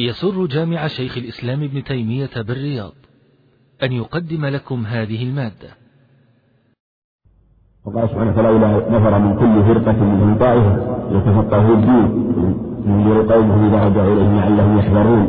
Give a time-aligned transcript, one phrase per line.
[0.00, 2.92] يسر جامع شيخ الإسلام ابن تيمية بالرياض
[3.82, 5.70] أن يقدم لكم هذه المادة.
[7.84, 10.72] وقال سبحانه فلولا نفر من كل فرقة منهم طائفة
[11.10, 12.08] يتفقهوا الدين
[12.86, 15.26] من قومه إذا رجعوا إليه لعلهم يحذرون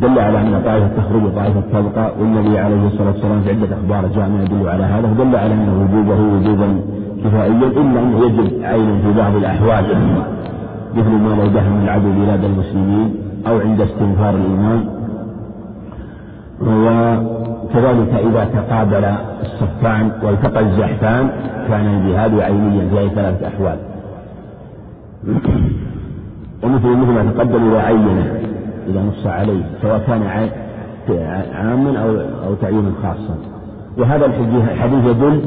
[0.00, 4.42] دل على أن طائفة تخرج وطائفة تبقى والنبي عليه الصلاة والسلام في عدة أخبار جامعة
[4.42, 6.84] يدل على هذا ودل على أن وجوبه وجوبا
[7.24, 9.84] كفائيا إلا أنه يجب عينا في بعض الأحوال
[10.94, 13.21] مثل ما لو دهم العدو بلاد المسلمين.
[13.46, 14.86] أو عند استنفار الإيمان
[16.60, 19.04] وكذلك إذا تقابل
[19.42, 21.30] الصفان والتقى الزحفان
[21.68, 23.76] كان الجهاد عينيا في ثلاثة أحوال.
[26.62, 28.34] ومثل مثل ما تقدم إذا عينه
[28.88, 30.22] إذا نص عليه سواء كان
[31.54, 32.10] عاما أو
[32.48, 33.36] أو تعيينا خاصا.
[33.98, 35.40] وهذا الحديث يدل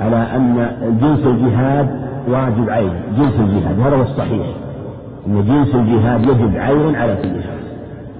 [0.00, 0.68] على أن
[1.02, 1.86] جنس الجهاد
[2.28, 4.46] واجب عين جنس الجهاد هذا هو الصحيح.
[5.26, 7.62] أن جنس الجهاد يجب عين على كل شخص.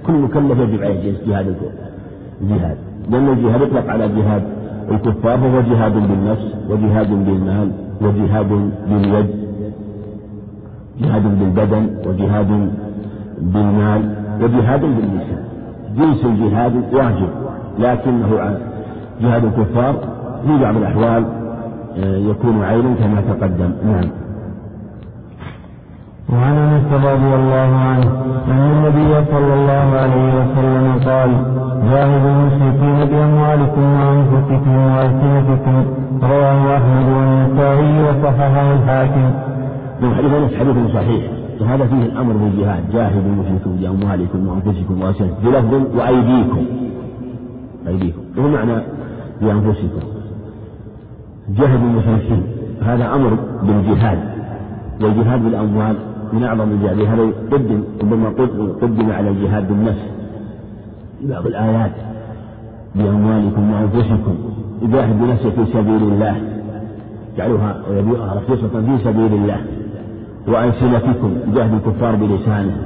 [0.07, 1.55] كل مكلف يجب عليه جنس جهاد
[2.41, 2.77] الجهاد
[3.11, 4.43] لأن الجهاد يطلق على جهاد
[4.91, 8.49] الكفار فهو جهاد بالنفس وجهاد بالمال وجهاد
[8.89, 9.27] باليد
[11.01, 12.69] جهاد بالبدن وجهاد
[13.41, 15.43] بالمال وجهاد باللسان.
[15.97, 17.29] جنس الجهاد واجب
[17.79, 18.57] لكنه
[19.21, 19.95] جهاد الكفار
[20.47, 21.25] في بعض الأحوال
[21.97, 23.71] آه، يكون عينا كما تقدم.
[23.85, 24.09] نعم.
[26.33, 28.09] وعن انس رضي الله عنه
[28.47, 31.31] ان النبي صلى الله عليه وسلم قال
[31.91, 35.85] جاهدوا المشركين بأموالكم وأنفسكم وألسنتكم.
[36.23, 39.31] رواه أحمد والنسائي وصححه الحاكم.
[40.01, 41.23] من حديث انس حديث صحيح
[41.61, 45.35] وهذا فيه الأمر بالجهاد جاهدوا المشركين بأموالكم وأنفسكم وألسنتكم.
[45.45, 46.65] بلفظ وأيديكم.
[47.87, 48.21] أيديكم.
[48.37, 48.81] وهو معنى
[49.41, 50.03] بأنفسكم؟
[51.49, 52.43] جاهدوا المشركين.
[52.81, 54.19] هذا أمر بالجهاد.
[55.01, 55.95] والجهاد بالأموال
[56.33, 56.99] من أعظم الجهاد.
[56.99, 58.29] هذا قدم ربما
[58.81, 60.05] قدم على الجهاد بالنفس
[61.21, 61.91] بعض الآيات
[62.95, 64.35] بأموالكم وأنفسكم.
[64.81, 66.35] يجاهد بنفسه في سبيل الله
[67.37, 69.57] جعلوها ويبيعها رخيصة في سبيل الله.
[70.47, 72.77] وألسنتكم يجاهد الكفار بلسانه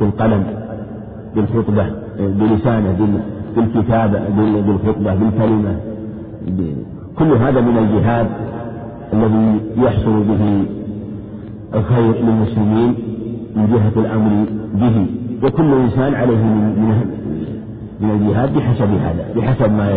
[0.00, 0.44] بالقلم
[1.36, 1.86] بالخطبة
[2.18, 3.20] بلسانه
[3.56, 4.18] بالكتابة
[4.66, 5.76] بالخطبة بالكلمة.
[7.18, 8.26] كل هذا من الجهاد
[9.12, 10.64] الذي يحصل به
[11.74, 12.94] الخير للمسلمين
[13.56, 15.06] من جهة الأمر به.
[15.42, 17.04] وكل إنسان عليه من
[18.00, 19.90] من الجهاد بحسب هذا بحسب ما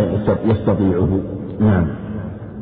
[0.46, 1.10] يستطيعه.
[1.60, 1.86] نعم.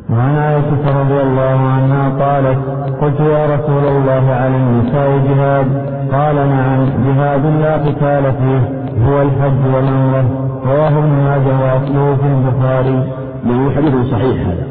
[0.09, 2.59] وعن عائشة رضي الله عنها قالت
[3.01, 5.68] قلت يا رسول الله على النساء جهاد.
[6.12, 8.62] قال نعم جهاد لا قتال فيه
[9.06, 10.25] هو الحج والعمرة.
[10.66, 13.13] رواه ابن ماجه وأصله في البخاري.
[13.45, 14.68] من حديث صحيح هذا.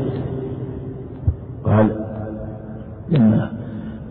[1.65, 1.87] قال
[3.11, 3.51] لما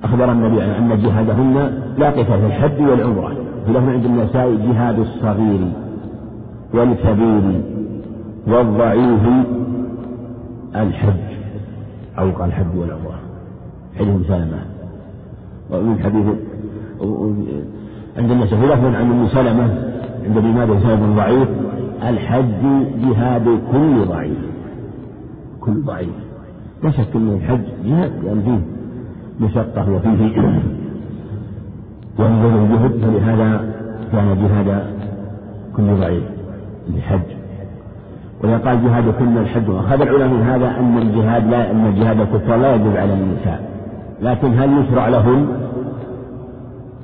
[0.04, 3.36] أخبر النبي أن جهادهن لا في الحج والعمرة.
[3.66, 5.72] في عند النساء جهاد الصغير
[6.74, 7.62] والكبير
[8.48, 9.22] والضعيف
[10.76, 11.32] الحج
[12.20, 13.20] أو قال الحج والعمرة.
[14.00, 14.66] حديث سلمة.
[15.72, 16.26] ومن حديث
[18.18, 19.92] عند النساء في لفظ عن أم سلمة
[20.26, 21.48] عند الإمام سلمة ضعيف
[22.10, 22.64] الحج
[23.02, 24.38] جهاد كل ضعيف.
[25.62, 26.16] كل ضعيف.
[26.84, 28.81] لا شك أن الحج جهاد لأن فيه
[29.42, 30.42] مشقة وفيه.
[32.20, 33.74] وانظر الجهد فلهذا
[34.12, 34.84] كان جهاد
[35.76, 36.24] كل ضعيف
[36.96, 37.42] الحج
[38.44, 42.58] وإذا قال جهاد كل الحج وأخذ العلماء من هذا أن الجهاد لا أن جهاد الكفار
[42.58, 43.70] لا يجب على النساء.
[44.22, 45.48] لكن هل يشرع لهن؟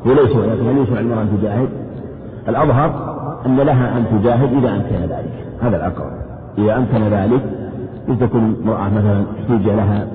[0.06, 1.70] وليس ولكن هل يشرع المرأة أن تجاهد؟
[2.50, 5.46] الأظهر أن لها أن تجاهد إذا أمكن ذلك.
[5.62, 6.12] هذا الأقرب.
[6.58, 7.42] إذا أمكن ذلك
[8.08, 10.08] لتكن امرأة مثلا احتج لها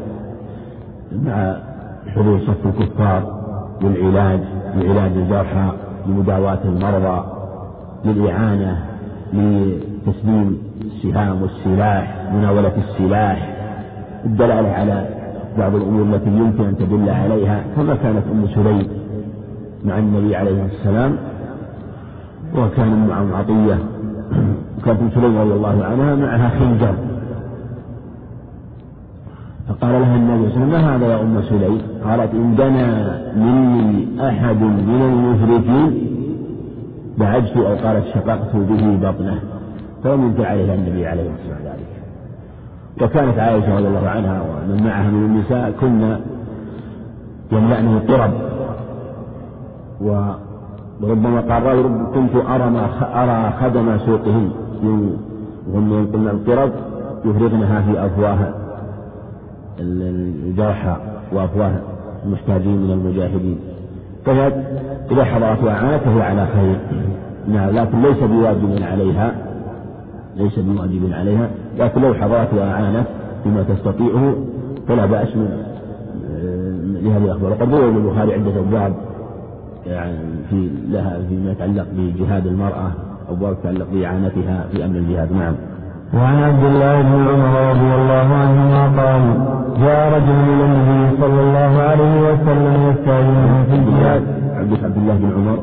[1.25, 1.57] مع
[2.47, 3.43] صف الكفار
[3.83, 4.41] للعلاج
[4.77, 5.73] لعلاج الجرحى
[6.07, 7.25] لمداواة المرضى
[8.05, 8.85] للإعانة
[9.33, 13.57] لتسليم السهام والسلاح مناولة السلاح.
[14.25, 15.09] الدلالة على
[15.59, 18.89] بعض الأمور التي يمكن أن تدل عليها كما كانت أم سليم
[19.85, 21.17] مع النبي عليه السلام
[22.57, 23.79] وكان معهم عطية
[24.79, 26.95] وكانت أم سليم رضي الله عنها معها خنجر.
[29.69, 33.23] فقال لها النبي صلى الله عليه وسلم ما هذا يا أم سليم؟ قالت إن دنا
[33.37, 36.07] مني أحد من المشركين.
[37.19, 39.39] بعجت أو قالت شققت به بطنه.
[40.05, 41.63] فلم عليه النبي عليه الصلاة والسلام.
[41.65, 41.93] ذلك
[43.03, 46.21] وكانت عائشة رضي الله عنها ومن معها من النساء كنا
[47.53, 48.31] يملأنه الطرب
[50.01, 51.83] وربما قال راوي
[52.15, 52.89] كنت أرى ما
[53.23, 54.51] أرى خدم سوقهن
[55.73, 56.73] وهم ينقلن القرب
[57.25, 58.62] يفرغنها في أفواه
[59.81, 60.97] الجرحى
[61.33, 61.73] وأفواه
[62.27, 63.59] المحتاجين من المجاهدين.
[64.27, 64.53] طيب
[65.11, 66.77] إذا حضرت وأعانت فهي على خير.
[67.49, 69.35] نعم لكن ليس بواجب عليها
[70.37, 71.51] ليس بواجب عليها.
[71.79, 73.07] لكن لو حضرت وأعانت
[73.45, 74.35] بما تستطيعه
[74.89, 75.49] فلا بأس من
[76.35, 77.51] آه، لهذه الأخبار.
[77.51, 78.95] وقد روى البخاري عدة أبواب
[79.87, 80.17] يعني
[80.51, 82.93] في لها فيما يتعلق بجهاد المرأة
[83.31, 85.33] أبواب تتعلق بإعانتها في أمر الجهاد.
[85.33, 85.55] نعم.
[86.15, 89.23] وعن عبد الله بن عمر رضي الله عنهما قال
[89.83, 94.23] جاء رجل إلى النبي صلى الله عليه وسلم يستاذنه في الجهاد.
[94.85, 95.59] عبد الله بن عمر؟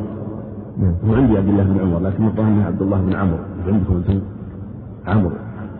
[1.07, 3.37] هو عندي عبد الله بن عمر لكن الظاهر انه عبد الله بن عمرو
[3.67, 4.19] عندكم أنتم؟
[5.07, 5.31] عمرو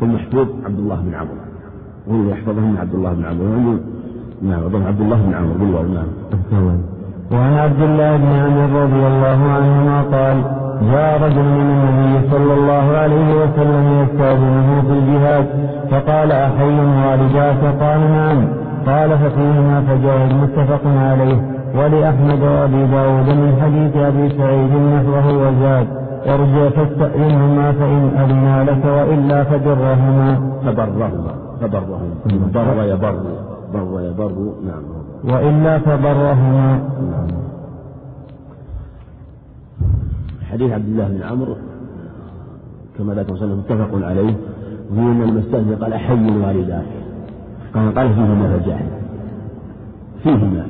[0.02, 1.40] والمحفوظ عبد الله بن عمرو
[2.08, 3.78] واللي يحفظه من عبد الله بن عمرو
[4.42, 6.08] نعم أظن عبد الله بن عمرو بالواو نعم.
[7.32, 12.98] وعن عبد الله بن عمرو رضي الله عنهما قال جاء رجل من النبي صلى الله
[12.98, 15.46] عليه وسلم يستاذنه في الجهاد.
[15.92, 16.80] فقال أحي
[17.10, 18.48] والداك قال نعم.
[18.88, 21.42] قال ففيهما فجاهد متفق عليه.
[21.76, 25.88] ولأحمد وأبي داود من حديث أبي سعيد نحوه وزاد.
[26.28, 30.40] ارجع فاستأذنهما فإن أذنا لك وإلا فبرهما.
[30.66, 31.34] فبرهما.
[31.62, 32.00] فبرهما.
[32.54, 33.16] بر يبر
[33.74, 34.32] بر يبر
[34.66, 34.84] نعم
[35.24, 36.80] وإلا فبرهما.
[37.12, 37.49] نعم.
[40.52, 41.56] حديث عبد الله بن عمرو
[42.98, 44.34] كما ذكر صلى متفق عليه
[44.92, 46.84] وفيه أن المستهزئ قال احي الوالدات
[47.76, 48.90] قال قال فيهما فجاهد.
[50.24, 50.66] فيهما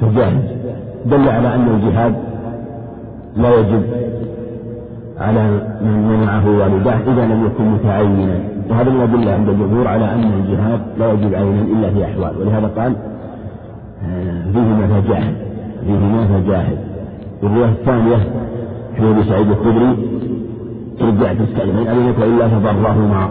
[0.00, 0.56] فجاهد.
[1.06, 2.14] دل على أن الجهاد
[3.36, 3.82] لا يجب
[5.18, 5.42] على
[5.80, 8.38] من منعه والداه إذا لم يكن متعينا.
[8.70, 12.38] وهذا من الأدلة عند الجمهور على أن الجهاد لا يجب عينا إلا في أحوال.
[12.40, 12.96] ولهذا قال
[14.04, 15.34] آه، فيهما فجاهد
[15.86, 16.93] فيهما فجاهد.
[17.44, 18.16] والرواية الثانية
[18.96, 19.96] في أبي سعيد الخدري.
[21.02, 23.28] ارجع تستأذن أذنك وإلا فبرهما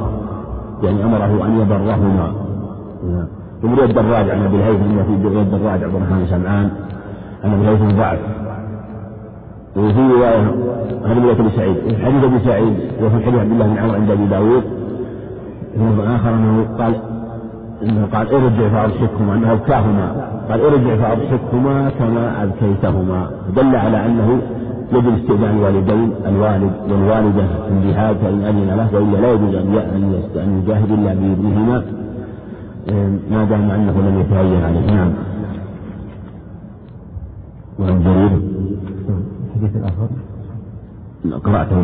[0.83, 2.33] يعني أمره أن يبرهما
[3.63, 6.69] ومن الدراج عن أبي الهيثم في رواية الدراج عبد الرحمن سمعان
[7.45, 8.19] أن أبي الهيثم ضعف.
[9.77, 10.39] وفي رواية
[11.06, 11.75] هذه رواية أبي سعيد
[12.06, 12.74] حديث أبي سعيد
[13.04, 14.63] وفي حديث عبد الله بن عمر عند أبي داود
[15.74, 16.94] في آخر أنه قال
[17.83, 20.30] إنه قال ارجع فاضحكهما إنه أبكاهما.
[20.50, 23.30] قال ارجع فاضحكهما كما أبكيتهما.
[23.56, 24.41] دل على أنه
[24.94, 29.68] يجب استئذان الوالدين الوالد والوالدة في الجهاد فان أذن له وإلا لا يجوز أن
[30.35, 31.83] أن يجاهد إلا بإذنهما.
[33.31, 34.85] ما دام أنه لم يتعين عليه.
[34.95, 35.12] نعم.
[37.80, 38.31] وعن جرير.
[39.56, 40.07] الحديث الآخر
[41.44, 41.77] قرأته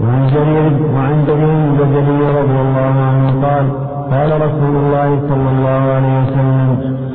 [0.00, 6.14] وعن جرير وعن جرير البجلي رضي الله عنه قال قال رسول الله صلى الله عليه
[6.22, 6.70] وسلم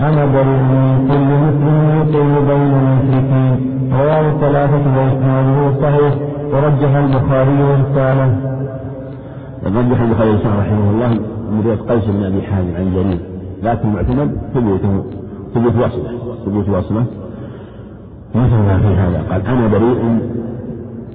[0.07, 3.55] أنا بريء من كل مسلم يقيم بين المشركين.
[3.99, 6.13] رواه الثلاثة وإسناده صحيح
[6.53, 8.29] ورجح البخاري ورساله
[9.65, 11.09] رجح البخاري ورساله رحمه الله
[11.51, 13.19] من قيس بن أبي حازم عن جرير
[13.63, 15.03] لكن المعتمد ثبوته
[15.53, 16.11] ثبوت وصله
[16.45, 17.05] ثبوت وصله
[18.35, 19.97] مثل ما في هذا قال أنا بريء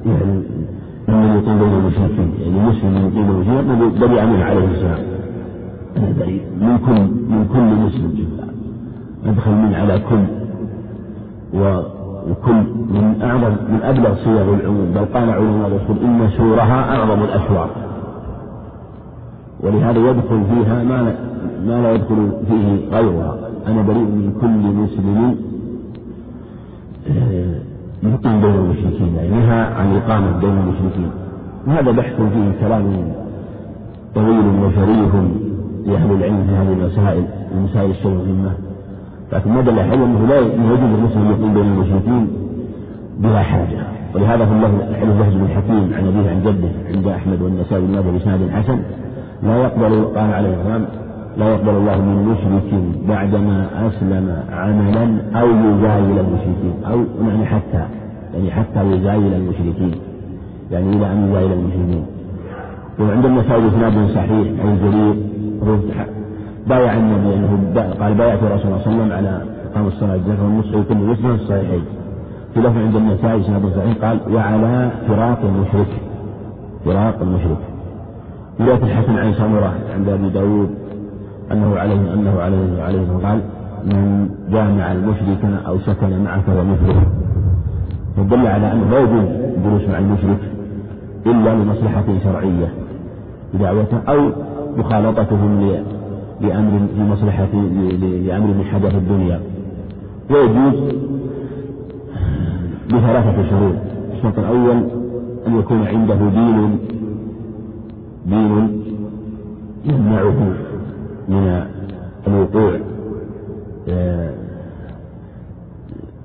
[0.06, 0.42] يعني
[1.08, 2.34] ممن يقيم بين المشركين.
[2.40, 5.13] يعني مسلم يقيم بين المشركين بريء منه عليه السلام.
[6.60, 7.00] من كل
[7.32, 8.28] من كل مسلم
[9.26, 10.44] يدخل من على كل.
[12.30, 12.54] وكل
[12.94, 17.70] من أعظم من أبلغ صيغ العموم بل قال علماء الرسول إن سورها أعظم الأشوار
[19.60, 21.14] ولهذا يدخل فيها ما
[21.66, 23.38] ما لا يدخل فيه غيرها.
[23.66, 24.48] أنا بريء من كل
[24.82, 25.36] مسلم
[27.08, 27.54] آه،
[28.02, 31.10] يقيم بين المشركين يعني نهى عن الإقامة بين المشركين.
[31.66, 33.12] وهذا بحث فيه كلام
[34.14, 35.14] طويل وشريف.
[35.86, 37.24] لأهل العلم في هذه المسائل
[37.54, 38.52] المسائل الشرع المهمة
[39.32, 42.28] لكن ما دل على أنه لا يجوز المسلم يقيم بين المشركين
[43.18, 43.78] بلا حاجة.
[44.14, 44.68] ولهذا في الله
[45.00, 48.78] حديث بهز بن حكيم عن أبيه عن جده عند أحمد والنسائي بن بإسناد حسن.
[49.42, 50.86] لا يقبل قال عليه السلام
[51.38, 57.86] لا يقبل الله من مشرك بعدما أسلم عملا أو يزايل المشركين أو يعني حتى
[58.34, 59.94] يعني حتى يزايل المشركين.
[60.70, 62.04] يعني إلى أن يزايل المشركين.
[63.00, 65.33] وعند النسائي إسناد صحيح عن جرير
[66.66, 67.58] بايع النبي انه
[68.00, 69.42] قال بايعت رسول الله صلى الله عليه وسلم على
[69.72, 71.84] أقام الصلاة الزكاه والنصح وكل مسلم في الصحيحين.
[72.54, 76.00] في لفظ عند النسائي سنة صحيح قال وعلى فراق المشرك.
[76.84, 77.58] فراق المشرك.
[78.60, 80.70] رواية الحسن عن سمرة عند أبي داود
[81.52, 83.40] أنه عليه أنه عليه عليه قال
[83.84, 87.02] من جامع المشرك أو سكن معه فهو مثله
[88.18, 89.24] يدل على أنه لا يجوز
[89.56, 90.38] الجلوس مع المشرك
[91.26, 92.68] إلا لمصلحة شرعية
[93.54, 94.30] بدعوته أو
[94.78, 95.80] مخالطتهم
[96.40, 97.48] لأمر لمصلحة
[98.26, 99.40] لأمر من حدث الدنيا.
[100.30, 100.94] ويجوز
[102.88, 103.74] بثلاثة شروط.
[104.12, 104.78] الشرط الأول
[105.46, 106.78] أن يكون عنده دين
[108.26, 108.82] دين
[109.84, 110.54] يمنعه
[111.28, 111.66] من
[112.26, 112.72] الوقوع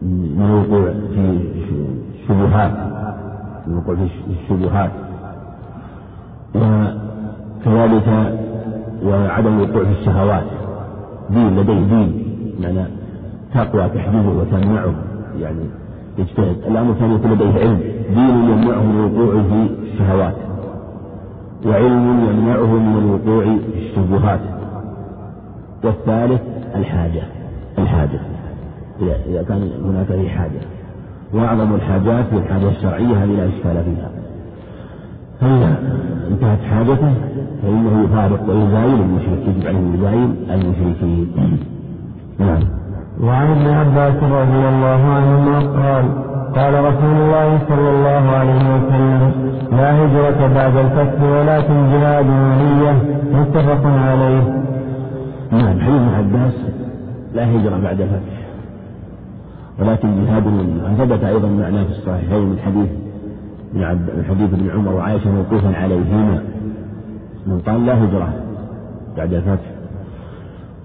[0.02, 1.38] من الوقوع في
[2.22, 2.74] الشبهات
[3.68, 4.10] الوقوع في
[4.44, 4.92] الشبهات.
[7.60, 8.38] وكذلك
[9.06, 10.44] وعدم الوقوع في الشهوات.
[11.30, 12.24] دين لديه دين
[12.60, 12.86] معنى
[13.54, 14.94] تقوى تحديده وتمنعه
[15.40, 15.64] يعني
[16.18, 17.80] يجتهد الأمر الثاني يكون لديه علم.
[18.16, 20.36] دين يمنعه من الوقوع في الشهوات.
[21.66, 24.40] وعلم يمنعه من الوقوع في الشبهات.
[25.84, 26.42] والثالث
[26.76, 27.22] الحاجة.
[27.78, 28.20] الحاجة.
[29.02, 30.60] إذا كان هناك أي حاجة.
[31.34, 34.10] وأعظم الحاجات هي الحاجة الشرعية هذه لا إشكال فيها.
[35.42, 35.98] فإذا
[36.32, 37.14] انتهت حاجته
[37.62, 41.28] فإنه يفارق ويزايل المشرك يجب عليه يزايل المشركين.
[42.40, 42.64] نعم.
[43.24, 46.06] وعن ابن عباس رضي الله عنهما قال
[46.56, 49.32] قال رسول الله صلى الله عليه وسلم
[49.72, 52.96] لا هجرة بعد الفتح ولكن جهاد ونية
[53.34, 54.44] متفق عليه.
[55.52, 56.54] نعم حديث ابن عباس
[57.36, 58.40] لا هجرة بعد الفتح
[59.80, 60.98] ولكن جهاد ونية.
[60.98, 62.90] ثبت أيضا معناه في الصحيحين من حديث
[63.74, 66.42] من حديث ابن عمر وعائشة موقوفا عليهما.
[67.50, 68.34] من قال لا هجرة
[69.18, 69.70] بعد الفتح.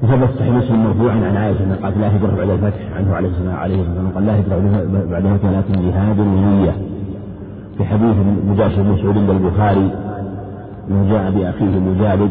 [0.02, 3.54] وثبت صحيح مسلم مرفوعا عن عائشة أنها قالت لا هجرة بعد الفتح عنه عليه الصلاة
[3.54, 4.10] عليه والسلام.
[4.14, 4.56] قال لا هجرة
[5.10, 6.74] بعد الفتح ولكن جهاد ونية
[7.78, 8.16] في حديث
[8.48, 9.90] مجاشر بن مسعود عند البخاري
[10.90, 12.30] إنه جاء بأخيه مجالد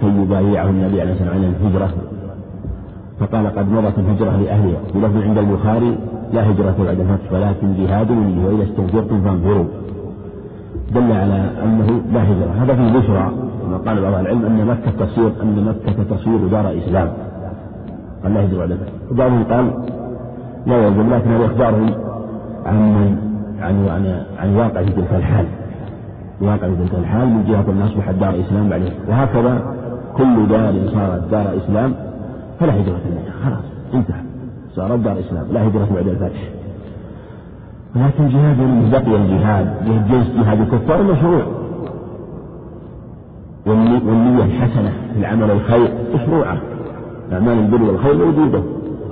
[0.00, 1.90] كي يبايعه النبي عليه الصلاة والسلام على الهجرة.
[3.20, 4.80] فقال قد مضت الهجرة لأهلها.
[4.94, 5.98] بلفظ عند البخاري
[6.32, 9.64] لا هجرة بعد الفتح ولكن جهاد ونية وإذا استنفرتم فانفروا
[10.94, 12.52] دل على أنه لا هجرة.
[12.62, 13.32] هذا في بشرى.
[13.70, 17.08] كما قال بعض العلم أن مكة تصير أن مكة تصير دار إسلام.
[18.22, 19.70] قال لا هجرة بعد الفتح وبعضهم قال
[20.66, 21.90] لا يلزم لكن هذا إخبارهم
[22.66, 23.16] عن
[23.60, 25.46] عن عن عن واقع في تلك الحال.
[26.40, 29.62] واقع في تلك الحال من جهة أن أصبحت دار إسلام بعد وهكذا
[30.16, 31.94] كل دار صارت دار إسلام
[32.60, 34.22] فلا هجرة منها خلاص انتهى.
[34.74, 36.40] صارت دار إسلام لا هجرة بعد الفتح
[37.96, 41.59] ولكن جهاد بقي الجهاد جنس جهاد الكفار مشروع.
[43.66, 46.58] والنية الحسنة في العمل الخير مشروعة.
[47.32, 48.62] أعمال البر والخير موجودة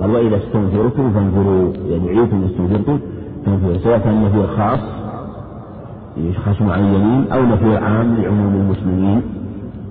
[0.01, 2.99] قال وإذا استنفرتم فانفروا يعني عيتم استنفرتم
[3.45, 4.79] فانفروا سواء كان نفير خاص
[6.17, 9.21] لأشخاص معينين أو نفير عام لعموم المسلمين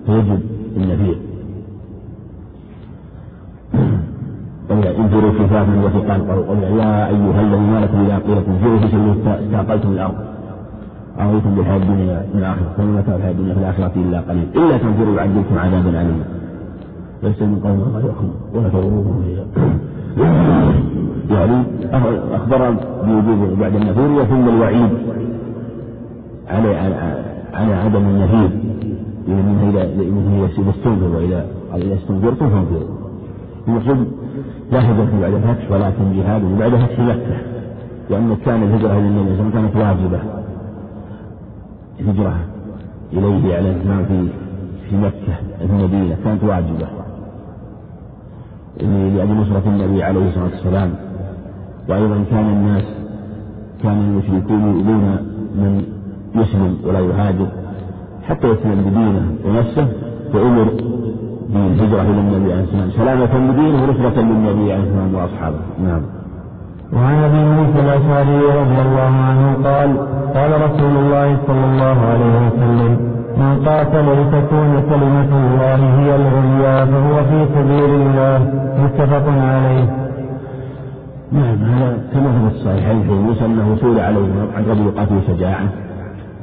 [0.07, 0.41] فيجب
[0.77, 1.19] النفير
[4.99, 10.15] انفروا كفافا وثقال قال يا أيها الذين لكم إذا قيل انفروا سبيل استاقلتم الأرض.
[11.21, 14.49] أرضيتم بالحياة الدنيا من الآخرة فما متاع الحياة الدنيا في الآخرة إلا قليل.
[14.57, 16.25] إلا تنفروا يعذبكم عذابا أليما.
[17.23, 19.25] ليس من قوم غيركم ولا تغروهم
[21.31, 21.63] يعني
[22.35, 24.91] أخبر بوجوب بعد النفور وثم الوعيد
[26.49, 26.77] على
[27.55, 28.51] على عدم النفير.
[29.29, 29.83] لأنه إذا
[30.59, 32.89] إذا استنفر وإذا إذا استنفرتم فانفروا.
[33.69, 34.07] المقصود
[34.73, 37.37] لا هجرة بعد الفتح ولكن جهاد بعد فتح مكة.
[38.11, 40.38] لأن كان الهجرة إلى النبي صلى الله عليه وسلم كانت واجبة.
[42.01, 42.37] هجرة
[43.13, 44.29] إليه عليه السلام في
[44.91, 46.17] في مكة المدينة.
[46.25, 46.87] كانت واجبة.
[48.81, 50.95] لأجل نصرة النبي عليه الصلاة والسلام.
[51.89, 52.85] وأيضا كان الناس
[53.83, 55.17] كان المشركون يؤذون
[55.55, 55.85] من
[56.35, 57.49] يسلم ولا يهاجر
[58.29, 59.89] حتى يسلم بدينه ونفسه
[60.33, 60.69] فأمر
[61.49, 63.17] بالهجرة إلى النبي عليه الصلاة والسلام.
[63.19, 65.59] سلامة لدينه ونصرة للنبي عليه الصلاة والسلام وأصحابه.
[65.85, 66.03] نعم.
[66.93, 69.91] وعن أبي موسى الأشعري رضي الله عنه قال
[70.35, 72.93] قال رسول الله صلى الله عليه وسلم
[73.37, 78.39] من قاتل لتكون كلمة الله هي العليا فهو في سبيل الله.
[78.83, 79.87] متفق عليه.
[81.33, 84.27] نعم هذا كما في الصحيحين في موسى أنه سئل عليه
[84.59, 85.69] الرجل يقاتل شجاعة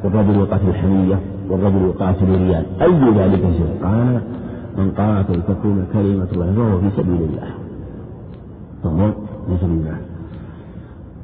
[0.04, 2.66] والرجل يقاتل حمية والرجل يقاتل ريال.
[2.82, 4.22] أي ذلك شيء قال
[4.78, 7.50] من قاتل تكون كلمة الله فهو في سبيل الله.
[8.84, 9.12] فهو
[9.48, 9.98] في سبيل الله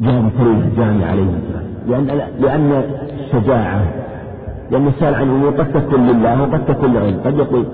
[0.01, 1.65] بكلمة جامعة عليه السلام.
[1.87, 2.83] لأن لأن
[3.19, 3.81] الشجاعة
[4.71, 7.21] لأن السائل عن الأمور قد تكون لله وقد تكون لغيره.
[7.25, 7.65] قد يقول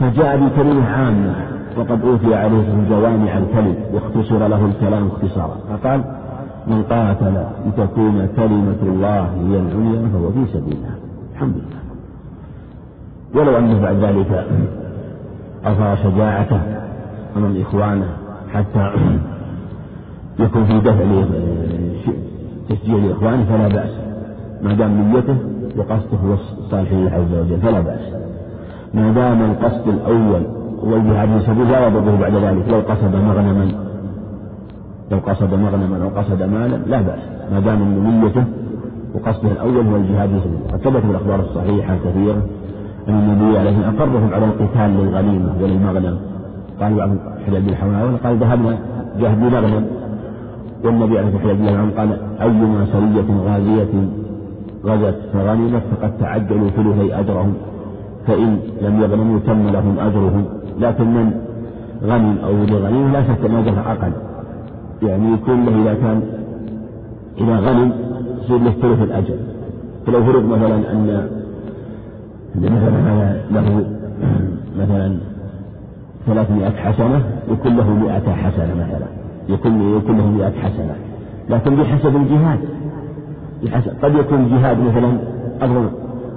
[0.00, 1.34] فجاء بكلمة عامة
[1.78, 5.56] وقد أوتي عليه جوامع الكلم واختصر له الكلام اختصارا.
[5.70, 6.04] فقال
[6.66, 10.94] من قاتل لتكون كلمة الله هي العليا فهو في سبيل الله
[11.34, 11.84] الحمد لله.
[13.34, 14.46] ولو أنه بعد ذلك
[15.64, 16.60] أظهر شجاعته
[17.36, 18.08] أمام إخوانه
[18.54, 18.90] حتى
[20.38, 21.04] يكون في دفع
[22.68, 23.90] تشجيع لإخوانه فلا بأس.
[24.62, 25.36] ما دام نيته
[25.76, 28.00] وقصده هو الصالح لله عز وجل فلا بأس.
[28.94, 30.42] ما دام القصد الأول
[30.84, 32.68] هو الجهاد في سبيل لا يضره بعد ذلك.
[32.68, 33.68] لو قصد مغنما
[35.10, 37.20] لو قصد مغنما أو قصد مالا لا بأس.
[37.52, 37.80] ما دام
[38.22, 38.44] نيته
[39.14, 42.42] وقصده الأول هو الجهاد في سبيل الله ثبت الأخبار الصحيحة كثيرة
[43.08, 46.18] أن النبي عليه الصلاة أقرهم على القتال للغنيمة وللمغنم.
[46.80, 47.10] قال بعض
[47.46, 48.78] حجاج الحماوة قال ذهبنا
[49.20, 49.86] جهد بمغنم
[50.84, 53.94] والنبي عليه الصلاة والسلام قال أيما سرية غازية
[54.84, 57.54] غزت فغنمت فقد تعجلوا ثلثي أجرهم
[58.26, 60.44] فإن لم يغنموا تم لهم أجرهم.
[60.80, 61.32] لكن من
[62.02, 64.12] غنم أو لغنيمة لا شك أن أجره أقل
[65.02, 66.22] يعني يكون له إذا كان
[67.38, 67.92] إذا غنم
[68.40, 69.34] يصير له ثلث الأجر.
[70.06, 71.28] فلو فرض مثلا أن
[72.54, 73.84] مثلا له
[74.80, 75.16] مثلا
[76.26, 77.22] ثلاثمائة حسنة
[77.52, 79.23] يكون له مئة حسنة مثلا.
[79.48, 80.94] يكون يكون له مئة حسنة.
[81.48, 82.58] لكن بحسب الجهاد
[83.64, 85.18] بحسب قد يكون الجهاد مثلا
[85.60, 85.88] أفضل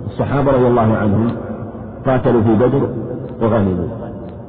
[0.06, 1.32] الصحابة رضي الله عنهم
[2.06, 2.90] قاتلوا في بدر
[3.42, 3.88] وغنموا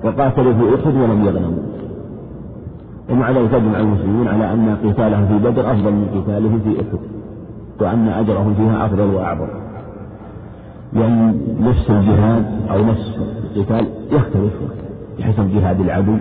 [0.05, 1.63] وقاتلوا في أحد ولم يغنموا.
[3.11, 6.99] ومع ذلك يجمع المسلمون على أن قتالهم في بدر أفضل من قتالهم في أحد
[7.81, 9.49] وأن أجرهم فيها أفضل وأعظم.
[10.93, 13.19] لأن نفس الجهاد أو نفس
[13.57, 14.53] القتال يختلف
[15.19, 16.17] بحسب جهاد العدو.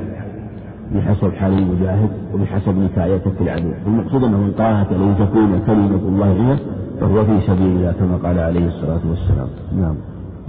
[0.95, 6.57] بحسب حال المجاهد وبحسب نكايته في العدو المقصود أنه من قاتل لتكون كلمة الله هي
[6.99, 9.47] فهو في سبيل الله كما قال عليه الصلاة والسلام.
[9.81, 9.95] نعم.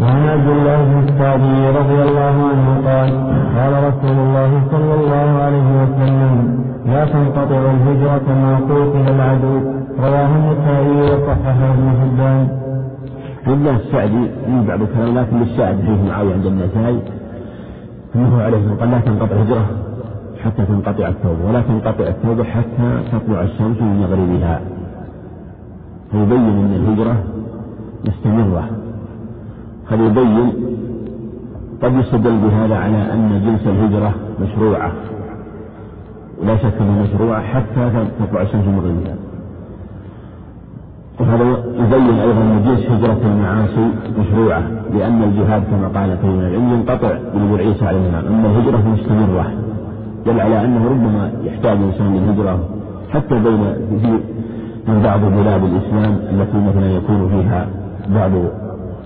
[0.00, 3.11] وعن عبد الله بن السعدي رضي الله عنه قال
[3.59, 9.61] قال رسول الله صلى الله عليه وسلم لا تنقطع الهجرة ما قتل العدو.
[9.99, 12.49] رواه النسائي وصححه ابن حبان.
[13.47, 17.00] عبد الله السعدي من بعض الكلام لكن للشاهد حديث معاوية عند النسائي
[18.16, 19.66] أنه عليه قال لا تنقطع الهجرة
[20.45, 24.61] حتى تنقطع التوبة ولا تنقطع التوبة حتى تطلع الشمس من مغربها.
[26.11, 27.16] فيبين أن الهجرة
[28.09, 28.68] مستمرة.
[29.90, 30.52] قد يبين
[31.83, 34.92] قد يستدل بهذا على أن جنس الهجرة مشروعة.
[36.42, 37.90] ولا شك أنها مشروعة حتى
[38.21, 39.16] تطلع الشمس من مغربها.
[41.21, 41.45] وهذا
[41.85, 44.62] يبين أيضا أن جنس هجرة المعاصي مشروعة
[44.95, 48.26] لأن الجهاد كما قال كثير العلم ينقطع بنزول عيسى عليه السلام.
[48.26, 49.67] أما الهجرة مستمرة.
[50.32, 52.58] دل على أنه ربما يحتاج الإنسان للهجرة
[53.11, 54.18] حتى بين في
[54.88, 57.66] من بعض بلاد الإسلام التي مثلا يكون فيها
[58.08, 58.30] بعض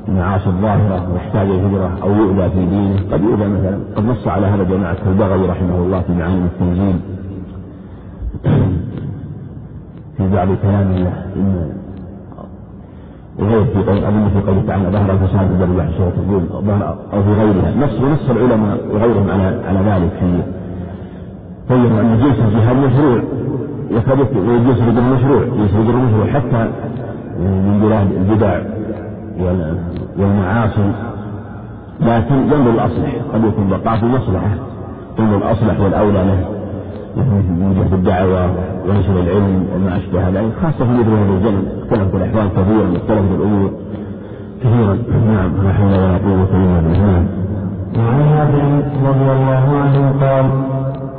[0.09, 2.97] المعاصي الظاهرة ويحتاج الهجرة أو يؤذى في دينه.
[3.12, 7.01] قد يؤذى مثلا قد نص على هذا جماعة البغوي رحمه الله في معالم التنزيل
[10.16, 11.73] في بعض كلام الله إن
[13.38, 15.70] وغير في قول أظن في قوله تعالى ظهر الفساد في البر
[16.55, 17.75] والبحر أو في غيرها.
[17.81, 20.42] نص ونص العلماء وغيرهم على على ذلك في
[21.70, 23.22] بينوا أن جنس الجهاد مشروع
[23.90, 26.70] يكاد وجنس الهجرة مشروع جنس الهجرة مشروع حتى
[27.38, 28.61] من بلاد البدع
[30.18, 30.92] والمعاصي.
[32.01, 34.51] لكن ينظر الأصلح قد يكون بقاء في مصلحة
[35.18, 36.48] ينظر الأصلح والأولى له.
[37.16, 38.51] من جهة الدعوة
[38.88, 43.70] ونشر العلم وما أشبه ذلك خاصة في مثل هذا الزمن اختلفت الأحوال كثيرا واختلفت الأمور
[44.61, 44.98] كثيرا.
[45.33, 47.27] نعم لا حول ولا قوة إلا بالله
[47.98, 50.46] وعن رضي الله عنه قال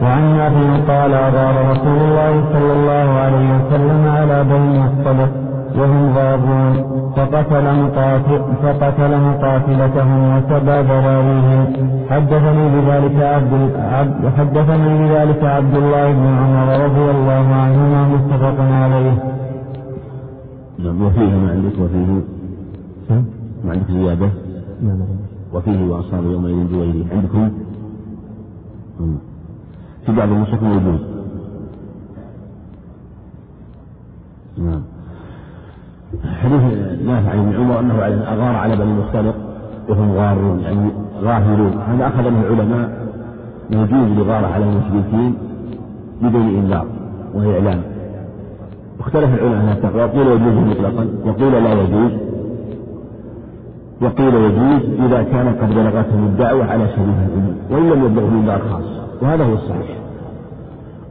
[0.02, 5.32] وعن نافع قال أغار رسول الله صلى الله عليه وسلم على بني الصدق
[5.78, 6.74] وهم غابون
[7.16, 11.66] فقتل مقاتل فقتل مقاتلتهم وسبى ذراريهم
[12.10, 19.24] حدثني بذلك عبد عبد حدثني بذلك عبد الله بن عمر رضي الله عنهما متفق عليه.
[20.80, 22.08] نعم وفيه ما عندك وفيه
[23.66, 24.30] ما عندك زيادة؟
[25.54, 27.50] وفيه وأصحاب يومئذ جويري عندكم؟
[30.06, 30.30] في بعض
[30.62, 31.00] موجود
[34.58, 34.82] نعم.
[36.44, 36.62] حديث
[37.06, 37.94] نافع عن ابن عمر أنه
[38.34, 39.36] أغار على بني المختلط
[39.90, 41.74] وهم غارون يعني غافلون.
[41.88, 43.08] هذا أخذ منه العلماء
[43.70, 45.36] يجوز الاغاره على المشركين
[46.22, 46.86] بدون إنذار
[47.36, 47.82] واعلام
[49.00, 52.12] واختلف العلماء التقوى قيل يجوز مطلقا وقيل لا يجوز.
[54.02, 59.03] وقيل يجوز إذا كان قد بلغتهم الدعوة على سبيل الامم وإن لم يبلغهم إنذار خاص.
[59.22, 59.98] وهذا هو الصحيح.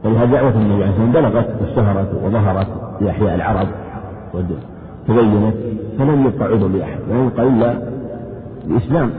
[0.05, 2.67] ولهذا دعوة النبي عليه الصلاة والسلام بلغت واشتهرت وظهرت
[2.99, 3.67] في أحياء العرب
[4.33, 5.55] وتبينت
[5.97, 7.77] فلم يبقى عذر لأحد ولم يبقى إلا
[8.67, 9.09] الإسلام.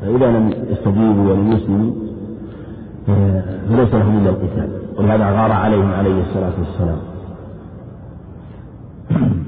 [0.00, 1.92] فإذا لم يستجيبوا ولم يسلموا
[3.68, 4.68] فليس لهم إلا القتال.
[4.98, 6.98] ولهذا غار عليهم عليه الصلاة والسلام.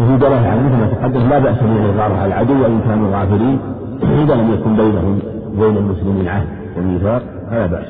[0.00, 3.58] وفي دلالة على مثل ما تقدم لا بأس بأن يغار على العدو وإن كانوا غافلين
[4.02, 5.18] إذا لم يكن بينهم
[5.54, 7.86] وبين المسلمين عهد وميثاق فلا بأس.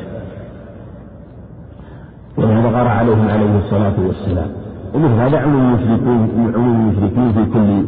[2.39, 4.49] ولهذا غار عليهم عليه الصلاة والسلام.
[4.95, 7.85] ومثل هذا عموم المشركين عموم المشركين في كل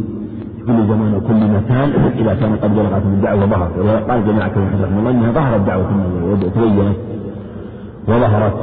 [0.67, 3.79] كل زمان وكل مكان إذا كان قد بلغتهم الدعوة وظهرت.
[4.11, 5.89] قال جماعة ابن رحمه الله أنها ظهرت دعوة
[6.25, 6.97] وتبينت
[8.09, 8.55] وظهرت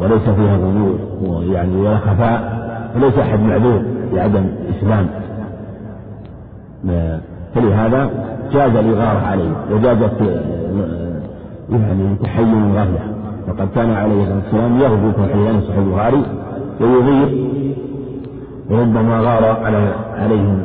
[0.00, 2.60] وليس فيها غموض ويعني ولا خفاء
[2.96, 3.82] وليس أحد معذور
[4.14, 5.06] بعدم الإسلام.
[7.54, 8.10] فلهذا
[8.52, 10.20] جاز الإغارة عليه وجازت
[11.70, 13.00] يعني تحين الغفلة
[13.46, 16.22] فقد كان عليه الصلاة والسلام يغزو في حديث صحيح البخاري
[16.80, 17.50] ويغير.
[18.70, 20.62] وربما غار على عليهم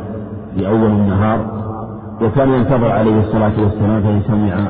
[0.55, 1.39] في أول النهار
[2.21, 4.67] وكان ينتظر عليه الصلاة والسلام فإن سمع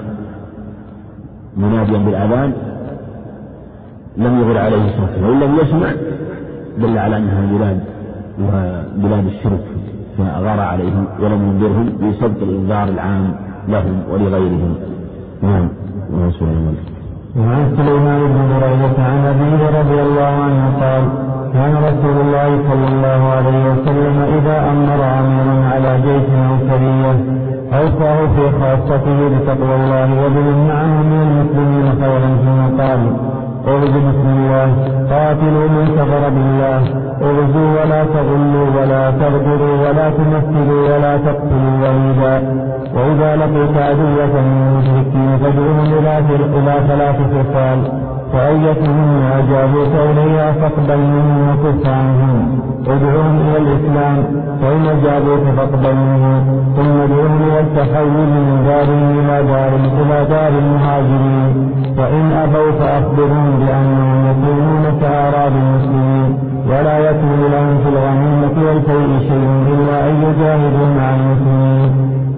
[1.58, 2.54] مناديا بالأذان.
[4.18, 5.92] لم يغر عليه الصلاة والسلام وإن لم يسمع
[6.78, 7.80] دل على أنها بلاد
[8.42, 9.66] وبلاد الشرك.
[10.18, 13.26] فغار عليهم ولم ينذرهم بسبق الإنذار العام
[13.68, 14.74] لهم ولغيرهم.
[15.42, 15.68] نعم.
[17.40, 21.04] وعن سليمان بن بريدة عن أبيه رضي الله عنه قال
[21.54, 27.16] كان رسول الله صلى الله عليه وسلم إذا أمر أميرا على جيش أو سرية
[27.80, 33.35] أوصاه في خاصته بتقوى الله وبمن معه من المسلمين خيرا ثم قال.
[33.68, 34.68] اغزوا بسم الله.
[35.12, 36.82] قاتلوا من كفر بالله.
[37.30, 42.36] اغزوا ولا تغلوا ولا تغدروا ولا تمثلوا ولا تقتلوا وليدا.
[42.96, 45.90] وإذا لقيت عدوة من المشركين فادعوهم
[46.58, 47.80] إلى ثلاث خصال
[48.34, 54.18] فأيتهم أجابوك إليها فاقبل منهم وكف عنهم ادعوهم إلى الإسلام.
[54.62, 56.40] فإن أجابوك فاقبل منهم.
[56.78, 58.88] ثم ادعوهم إلى التحول من دار
[59.20, 61.72] إلى دار إلى دار المهاجرين.
[61.98, 66.40] فإن أبوا فأخبرهم بأنهم يكونون كأعراب المسلمين
[66.70, 71.92] ولا يكون لهم في الغنيمة والفيء شيء إلا أن يجاهدوا مع المسلمين.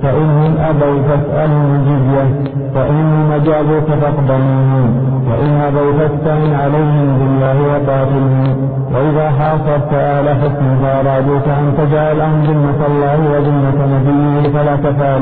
[0.04, 2.47] فإنهم أبوا فاسألهم الجزية
[2.78, 4.90] فإنهم أجابوك فاقبل منهم
[5.30, 12.80] وإن أبوا فاستعن عليهم بالله وقاتلهم وإذا حاصرت آل حسن فأرادوك أن تجعل لهم ذمة
[12.90, 15.22] الله وذمة نبيه فلا تفعل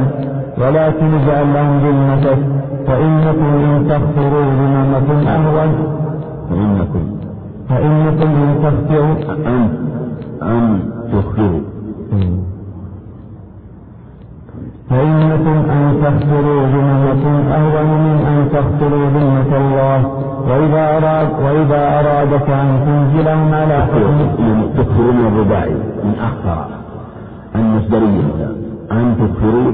[0.61, 2.39] ولكن اجعل لهم ذمتك
[2.87, 5.71] فإنكم إن تغفروا ذممكم أهون.
[6.49, 7.03] فإنكم.
[7.69, 9.15] فإنكم إن تغفروا
[9.47, 9.69] أن
[10.43, 10.79] أن
[11.13, 11.61] تخفروا
[14.89, 19.99] فإنكم أن تخسروا ذمتكم أهون من أن تخسروا ذمة الله.
[20.49, 23.77] وإذا أراد وإذا أرادك أن تنزلهم على
[24.77, 26.65] تكفروا من الرباعي من أخطر.
[27.55, 28.49] المصدرية
[28.91, 29.71] أن تكفروا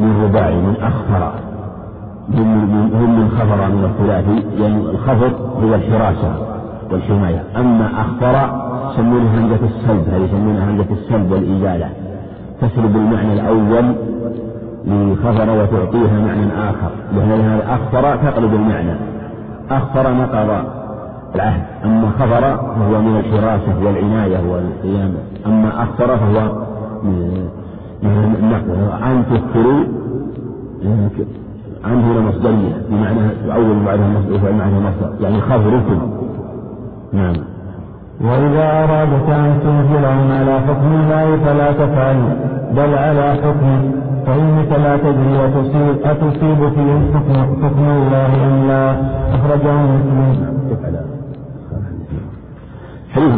[0.00, 1.32] من رباعي من أخطر.
[2.34, 6.34] هم من خفر من الثلاثي لأن يعني الخفر هو الحراسة
[6.90, 7.44] والحماية.
[7.56, 11.88] أما أخطر يسمونها همزة السلب هذه يسمونها همزة السلب والإزالة.
[12.60, 13.94] تسلب المعنى الأول
[14.86, 18.94] لخفر وتعطيها معنى آخر لهذا أخفر تقلب المعنى.
[19.70, 20.64] أخفر نقض
[21.34, 25.14] العهد أما خفر فهو من الحراسة والعناية والقيام
[25.46, 26.62] أما أخفر فهو
[29.04, 29.84] أن تذكروا
[31.84, 34.48] عنه هنا مصدرية بمعنى يعول بعدها مصدر
[35.20, 36.10] يعني خفركم
[37.12, 37.34] نعم.
[38.22, 42.16] وإذا أرادت أن تنزلهم على حكم الله فلا تفعل
[42.76, 43.80] بل على حكمه
[44.26, 48.90] فإنك لا تدري أتصيب, أتصيب فيهم حكم, حكم الله أم لا
[49.34, 50.52] أخرجه مسلم.
[53.10, 53.34] حديث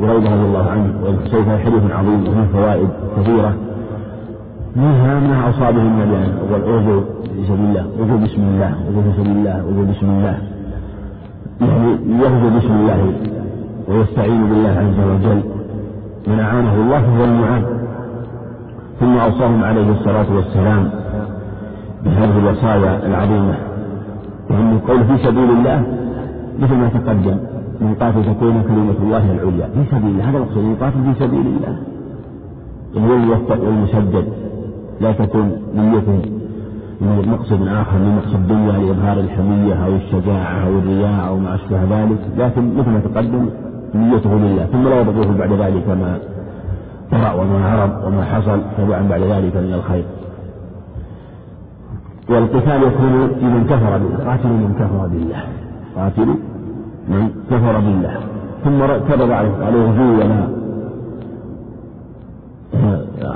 [0.00, 3.54] بريدة رضي الله عنه وسيف حديث عظيم وفيه فوائد كثيرة
[4.76, 6.24] منها ما أصابه النبي
[7.34, 10.38] في سبيل الله وجو بسم الله وجو سبيل الله وجو بسم الله.
[11.60, 13.12] يعني يغزو بسم الله.
[13.88, 15.42] ويستعين بالله عز وجل.
[16.26, 17.64] من أعانه الله فهو المعان.
[19.00, 20.90] ثم أوصاهم عليه الصلاة والسلام
[22.04, 23.54] بهذه الوصايا العظيمة.
[24.50, 25.82] وأن القول في سبيل الله
[26.60, 27.36] مثل ما تقدم
[27.80, 29.66] من قاتل تكون كلمة الله العليا.
[29.74, 31.78] في سبيل الله هذا المقصود يقاتل في سبيل الله.
[32.96, 34.26] هو الموفق والمسدد.
[35.00, 36.22] لا تكون نيته
[37.00, 41.82] من مقصد آخر من مقصد دنيا لإظهار الحمية أو الشجاعة أو الرياء أو ما أشبه
[41.82, 42.18] ذلك.
[42.38, 43.48] لكن مثل ما تقدم
[43.94, 46.18] نيته لله ثم لا يضره بعد ذلك ما
[47.10, 50.04] طرأ وما هرب وما حصل تبعا بعد ذلك من الخير.
[52.30, 55.42] والقتال يكون في من كفر بالله قاتلوا من كفر بالله
[55.96, 56.36] قاتلوا
[57.08, 58.14] من كفر بالله.
[58.64, 58.78] ثم
[59.08, 60.48] كتب عليه غزو ولا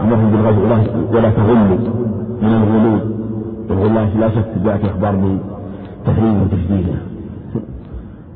[0.03, 0.63] أمرهم بالغزو
[1.15, 1.79] ولا تغلوا
[2.43, 2.99] من الغلو.
[3.71, 5.15] والغلو لا شك جاءت إخبار
[6.03, 6.99] بتحريم وتشديده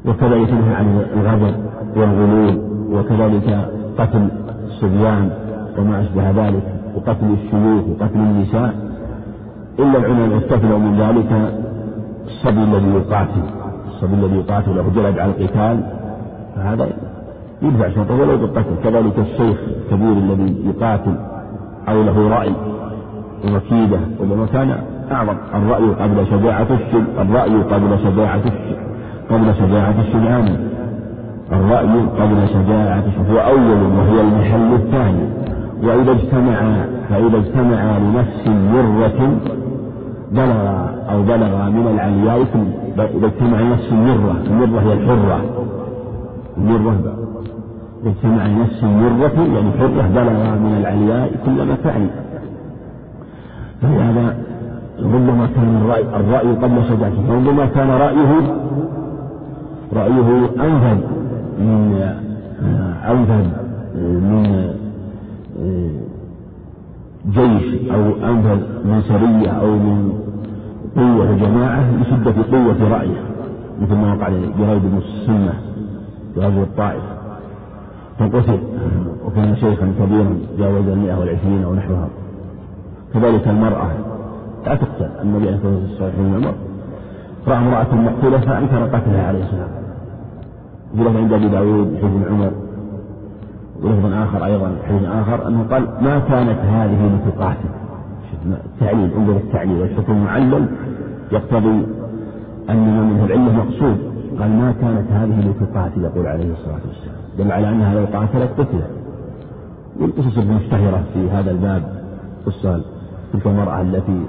[0.06, 1.54] وكذلك ينهى عن الغضب
[1.96, 2.58] والغلول
[2.92, 4.28] وكذلك قتل
[4.66, 5.30] الصبيان
[5.78, 6.62] وما أشبه ذلك
[6.96, 8.74] وقتل الشيوخ وقتل النساء
[9.78, 11.54] إلا العلماء استثنوا من ذلك
[12.26, 13.42] الصبي الذي يقاتل
[13.88, 15.80] الصبي الذي يقاتل له جلد على القتال
[16.56, 16.88] فهذا
[17.62, 18.74] يدفع شرطه ولو بالقتل.
[18.84, 21.16] كذلك الشيخ الكبير الذي يقاتل
[21.88, 22.52] أو له رأي
[23.44, 24.78] ومكيدة ولما كان
[25.12, 28.76] أعظم الرأي قبل شجاعة الشج الرأي قبل شجاعة الشج
[29.30, 30.71] قبل شجاعة الشجعان
[31.52, 35.28] الرأي قبل شجاعة هو أول وهي المحل الثاني.
[35.82, 39.36] وإذا اجتمع فإذا اجتمع لنفس مرة
[40.32, 42.46] بلغ أو بلغ من العلياء
[42.96, 45.40] إذا اجتمع نفس المرة المرة هي الحرة.
[46.58, 46.96] المرة
[48.02, 52.08] إذا اجتمع نفس المرة يعني حرة بلغ من العلياء كلما تعني
[53.82, 54.36] فلهذا
[55.02, 58.32] ربما كان الرأي, الرأي قبل شجاعته ربما كان رأيه
[59.92, 60.98] رأيه أنفذ
[61.62, 61.78] من
[63.10, 63.46] أنفذ
[64.30, 64.42] من
[67.30, 70.12] جيش أو أنفذ من سرية أو من
[70.96, 73.20] قوة جماعة لشدة قوة رأيه
[73.82, 75.54] مثل ما وقع لجريد بن السنة
[76.34, 77.02] في غزوة الطائف.
[78.18, 78.58] فقتل
[79.26, 82.08] وكان شيخا كبيرا جاوز المئة والعشرين أو نحوها.
[83.14, 83.90] كذلك المرأة.
[84.66, 86.54] لا تقتل النبي عليه الصلاة والسلام
[87.48, 89.81] رأى امرأة مقتولة فأنكر قتلها عليه السلام.
[90.96, 92.52] في عند أبي داود حزن عمر
[93.82, 97.68] ولفظ آخر أيضا حديث آخر أنه قال ما كانت هذه لتقاتل
[98.46, 99.80] التعليل عندنا التعليل.
[99.80, 100.66] والحكم معلل
[101.32, 101.86] يقتضي
[102.70, 103.98] أن منه العلة مقصود.
[104.40, 107.16] قال ما كانت هذه لتقاتل يقول عليه الصلاة والسلام.
[107.38, 108.90] دل على أنها لو قاتلت قتلت.
[110.00, 111.82] والقصص المشتهرة في هذا الباب
[112.46, 112.80] قصة
[113.32, 114.20] تلك المرأة التي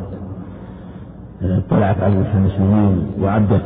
[1.69, 3.65] طلعت على المسلمين وعدت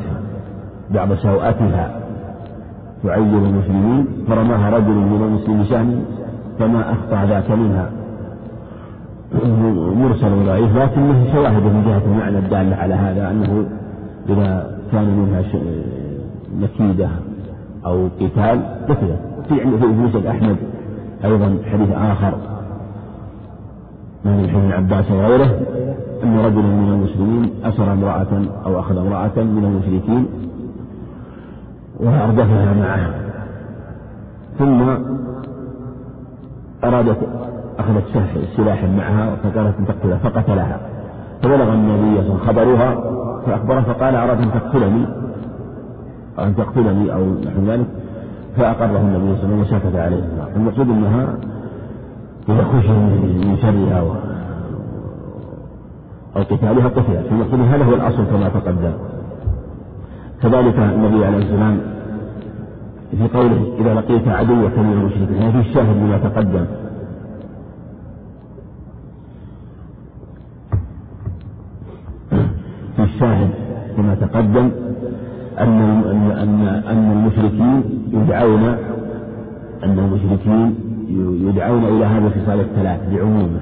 [0.91, 2.07] بعض سوءاتها
[3.03, 6.05] تعير المسلمين فرماها رجل من المسلمين شأن
[6.60, 7.89] فما أخطأ ذاك منها.
[9.95, 13.65] مرسل ضعيف لكنه شواهد من جهة المعنى الدالة على هذا أنه
[14.29, 15.43] إذا كان منها
[16.60, 17.10] نكيدة
[17.86, 20.57] أو قتال قتلت في مسند أحمد
[21.25, 22.33] أيضا حديث آخر
[24.25, 25.60] من حديث عباس وغيره
[26.23, 30.25] أن رجلا من المسلمين أسر امرأة أو أخذ امرأة من المشركين
[31.99, 33.10] وأردفها معه
[34.60, 34.81] ثم
[36.83, 37.17] أرادت
[37.79, 38.03] أخذت
[38.57, 40.79] سلاحا معها فقالت أن تقتلها فقتلها.
[41.43, 42.95] فبلغ النبي صلى خبرها
[43.45, 45.05] فأخبره فقال أراد أن تقتلني
[46.39, 47.88] أن تقتلني أو نحو ذلك.
[48.57, 50.23] فأقره النبي صلى الله عليه وسلم وسكت عليه.
[50.55, 51.27] المقصود أنها
[52.49, 53.99] إذا خشي من شرها
[56.36, 58.93] أو قتالها قتلت المقصود هذا هو الأصل كما تقدم.
[60.41, 61.78] كذلك النبي عليه السلام
[63.12, 66.65] في قوله إذا لقيت عدوك من المشركين هذا في الشاهد لما تقدم.
[72.95, 73.50] في الشاهد
[73.97, 74.71] كما تقدم
[75.60, 75.80] أن
[76.41, 78.63] أن أن المشركين يدعون
[79.84, 80.76] أن المشركين
[81.50, 83.60] يدعون إلى هذه الخصال الثلاث بعمومه.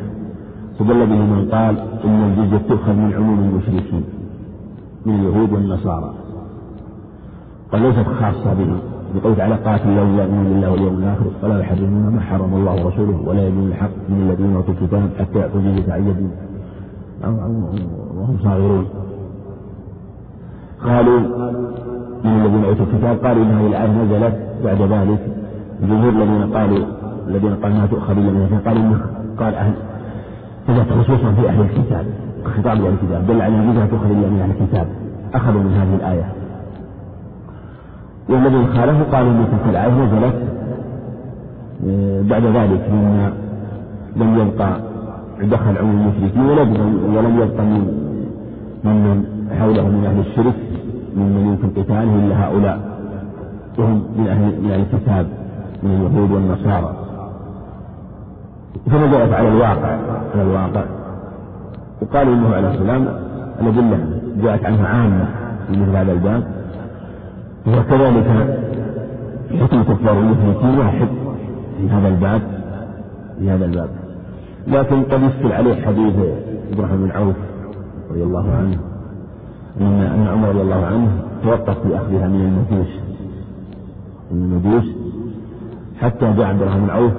[0.74, 4.04] استدل به من قال إن الجزية تؤخذ من عموم المشركين
[5.06, 6.25] من اليهود والنصارى.
[7.72, 8.68] قال ليست خاصة به
[9.16, 13.48] بقول تعالى قاتل لا يؤمن بالله واليوم الآخر ولا يحرمون ما حرم الله ورسوله ولا
[13.48, 15.84] يدين الحق من الذين أوتوا الكتاب حتى يأتوا به
[18.18, 18.86] وهم صاغرون.
[20.86, 21.20] قالوا
[22.24, 25.20] من الذين أوتوا الكتاب؟ قالوا إن هذه الآية نزلت بعد ذلك.
[25.84, 26.86] الجمهور الذين قالوا
[27.28, 29.02] الذين قالوا ما تؤخذ إلا من قالوا إنه
[29.40, 29.74] قال أهل.
[30.70, 32.06] نزلت خصوصا في أهل الكتاب
[32.46, 34.88] خطاب لأهل الكتاب دل على أنها تؤخذ إلا من أهل الكتاب.
[35.34, 36.45] أخذوا من هذه الآية.
[38.30, 40.36] والذين خالفوا قالوا إن تلك الآية نزلت
[41.88, 43.32] آه، بعد ذلك مما
[44.16, 44.80] لم يبقى
[45.42, 46.42] دخل عموم المشركين
[47.16, 48.06] ولم يبقى من
[48.84, 49.26] ممن
[49.60, 50.56] حوله من أهل الشرك
[51.16, 52.80] ممن يمكن قتاله إلا هؤلاء.
[53.78, 55.28] وهم من أهل من أهل الكتاب
[55.84, 56.96] من اليهود والنصارى.
[58.92, 59.98] فنزلت على الواقع
[60.34, 60.84] على الواقع.
[62.02, 63.08] وقالوا إنه عليه السلام
[63.62, 64.00] الأدلة
[64.44, 65.26] جاءت عنه عامة
[65.68, 66.44] في مثل هذا الباب.
[67.68, 68.60] وكذلك
[69.62, 71.08] حكم كفار المشركين واحد
[71.78, 72.42] في هذا الباب
[73.40, 73.90] في هذا الباب.
[74.68, 76.14] لكن قد يشكل عليه حديث
[76.74, 77.36] إبراهيم بن عوف
[78.12, 78.78] رضي الله عنه
[79.82, 81.08] ان أن عمر رضي الله عنه
[81.44, 82.88] توقف في أخذها من المجوس
[84.32, 84.86] من المجوس
[86.02, 87.12] حتى جاء عبد الرحمن بن عوف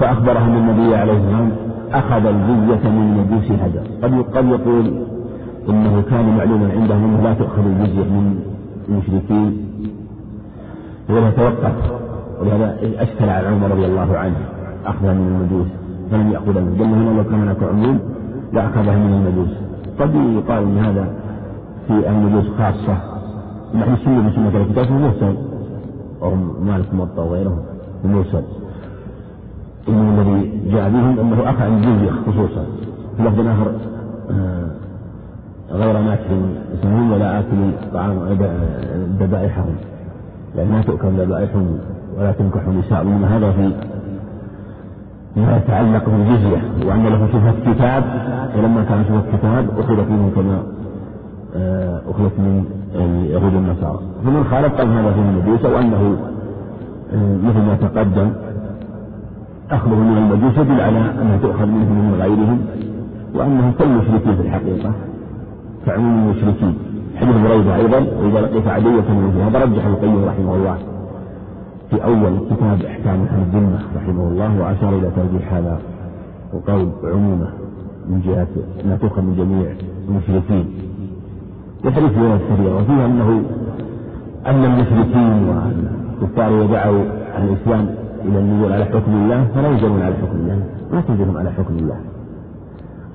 [0.00, 1.50] فاخبره ان النبي عليه السلام
[1.92, 5.02] أخذ الجزية من مجوس هجر قد قد يقول
[5.68, 8.40] إنه كان معلوما عندهم أنه لا تؤخذ الجزية من
[8.88, 9.67] المشركين.
[11.08, 11.74] ولهذا توقف
[12.40, 14.36] ولهذا أشكل على عمر رضي الله عنه
[14.86, 15.68] أخذها من المجوس
[16.10, 18.00] فلم يأخذها منه قال هنا لو كان هناك عموم
[18.52, 19.50] لأخذها من المجوس.
[20.00, 21.08] قد يقال أن هذا
[21.86, 22.96] في المجوس خاصة
[23.74, 25.36] نحن سنة من سنة الكتاب مرسل
[26.22, 26.34] أو
[26.66, 27.62] مالك موطأ وغيره
[28.04, 28.42] مرسل
[29.88, 32.64] إنه الذي جاء بهم أنه أخذ الجزية خصوصا.
[33.16, 33.72] في لفظ آخر
[34.30, 34.70] آه،
[35.72, 36.40] غير ماكل
[36.74, 37.56] يسمون ولا آكل
[37.92, 38.18] طعام
[39.20, 39.76] ذبائحهم
[40.56, 41.78] يعني ما تؤكل ذبائحهم
[42.18, 43.72] ولا تنكح نساء هذا في
[45.36, 48.04] ما يتعلق بالجزية وأن له شبهة كتاب
[48.56, 50.62] ولما كان شبهة كتاب أخذت منه كما
[51.56, 56.16] آه، أخذت من اليهود النصارى فمن خالف قال هذا في المجوس أو أنه
[57.14, 58.32] آه، مثل ما تقدم
[59.70, 62.58] أخذه من المجوس يدل على أنها تؤخذ منهم ومن غيرهم
[63.34, 64.92] وأنهم كالمشركين في الحقيقة
[65.86, 66.74] كعموم المشركين
[67.20, 70.78] حديث بريدة أيضا وإذا لقيت عدوة من هذا رجح القيم رحمه الله
[71.90, 75.78] في أول كتاب أحكام أهل الذمة رحمه الله وأشار إلى ترجيح هذا
[76.52, 77.48] وقول عمومه
[78.08, 78.46] من جهة
[78.84, 79.72] أنها تؤخذ من جميع
[80.08, 80.66] المشركين
[81.84, 83.42] والحديث في السريع وفيها أنه
[84.46, 87.02] أن المشركين والكفار يدعوا
[87.38, 87.88] الإسلام
[88.24, 91.96] إلى النزول على حكم الله فلا ينزلون على حكم الله ما تنزلهم على حكم الله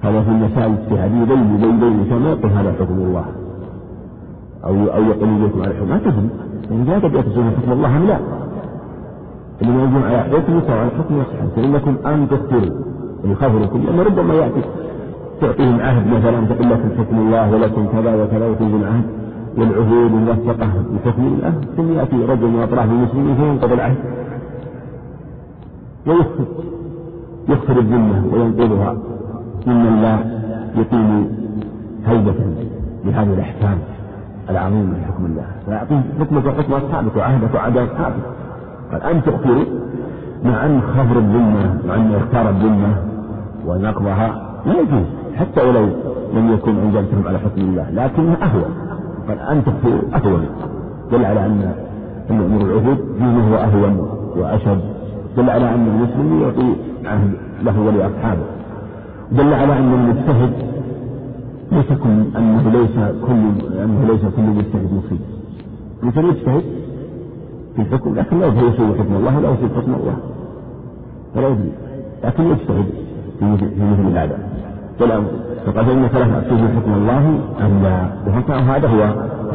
[0.01, 3.25] هذا في المسائل الاجتهادية بين بين بين ما يقول هذا حكم الله
[4.65, 6.29] أو أو يقول يجيكم على حكم ما تدري
[6.71, 8.19] يعني لا تبي تصير حكم الله أم لا.
[9.61, 12.75] اللي موجود على حكم سواء حكم يصح فإنكم أن تخبروا
[13.25, 14.61] يخبركم لأن ربما يأتي
[15.41, 19.03] تعطيهم عهد مثلا تقول لكم حكم الله ولكم كذا وكذا وتنزل عهد
[19.57, 20.67] والعهود موثقة
[21.05, 21.53] بحكم الله.
[21.77, 23.97] ثم يأتي رجل من أطراف المسلمين فينقض العهد.
[26.07, 26.45] ويخفر
[27.49, 28.97] يخفر الذمة وينقضها
[29.67, 30.17] ممن لا
[30.81, 31.27] يقيم
[32.05, 32.35] هيبة
[33.05, 33.77] لهذه الأحكام.
[34.49, 35.45] العظيمة من حكم الله.
[35.65, 38.23] فيعطيه حكمة وحكم أصحابك وعهدك وعهد أصحابك
[38.91, 39.65] قال أن تغفروا
[40.43, 42.95] مع أن خفر الذمة مع أن إختار الذمة
[43.65, 44.59] ونقضها.
[44.65, 45.87] لا يجوز حتى ولو
[46.33, 48.71] لم يكن أنزلتهم على حكم الله لكنه أهون.
[49.27, 50.45] قال أن تغفروا أهون.
[51.11, 51.73] دل على أن
[52.31, 54.81] أن أمور العهود دينه هو أهون وأشد
[55.37, 56.75] دل على أن المسلم يعطي
[57.05, 58.43] عهد له ولأصحابه.
[59.31, 60.72] دل على أن المجتهد
[61.81, 62.95] كل أنه ليس
[63.27, 63.41] كل
[63.83, 65.19] أنه ليس كل مجتهد مصيب
[66.03, 66.63] مثل يجتهد
[67.75, 70.17] في الحكم لكن لا يدري يسوي حكم الله ولا يسوي حكم الله.
[71.35, 71.71] ولا يدري
[72.23, 72.85] لكن يجتهد
[73.39, 73.45] في
[73.91, 74.37] مثل هذا
[75.65, 79.03] فقد إنك لا تأتيه حكم الله أم لا وهذا هو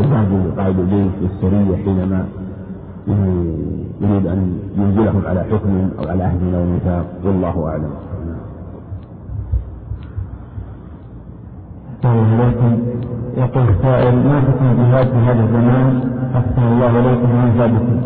[0.01, 2.25] الباب قائد البيت والسرية حينما
[4.01, 7.91] يريد أن ينزلهم على حكم أو على عهد أو ميثاق والله أعلم.
[12.05, 12.79] عليكم.
[13.37, 16.01] يقول السائل ما حكم الجهاد في هذا الزمان؟
[16.35, 17.99] أحسن الله إليكم من زادكم.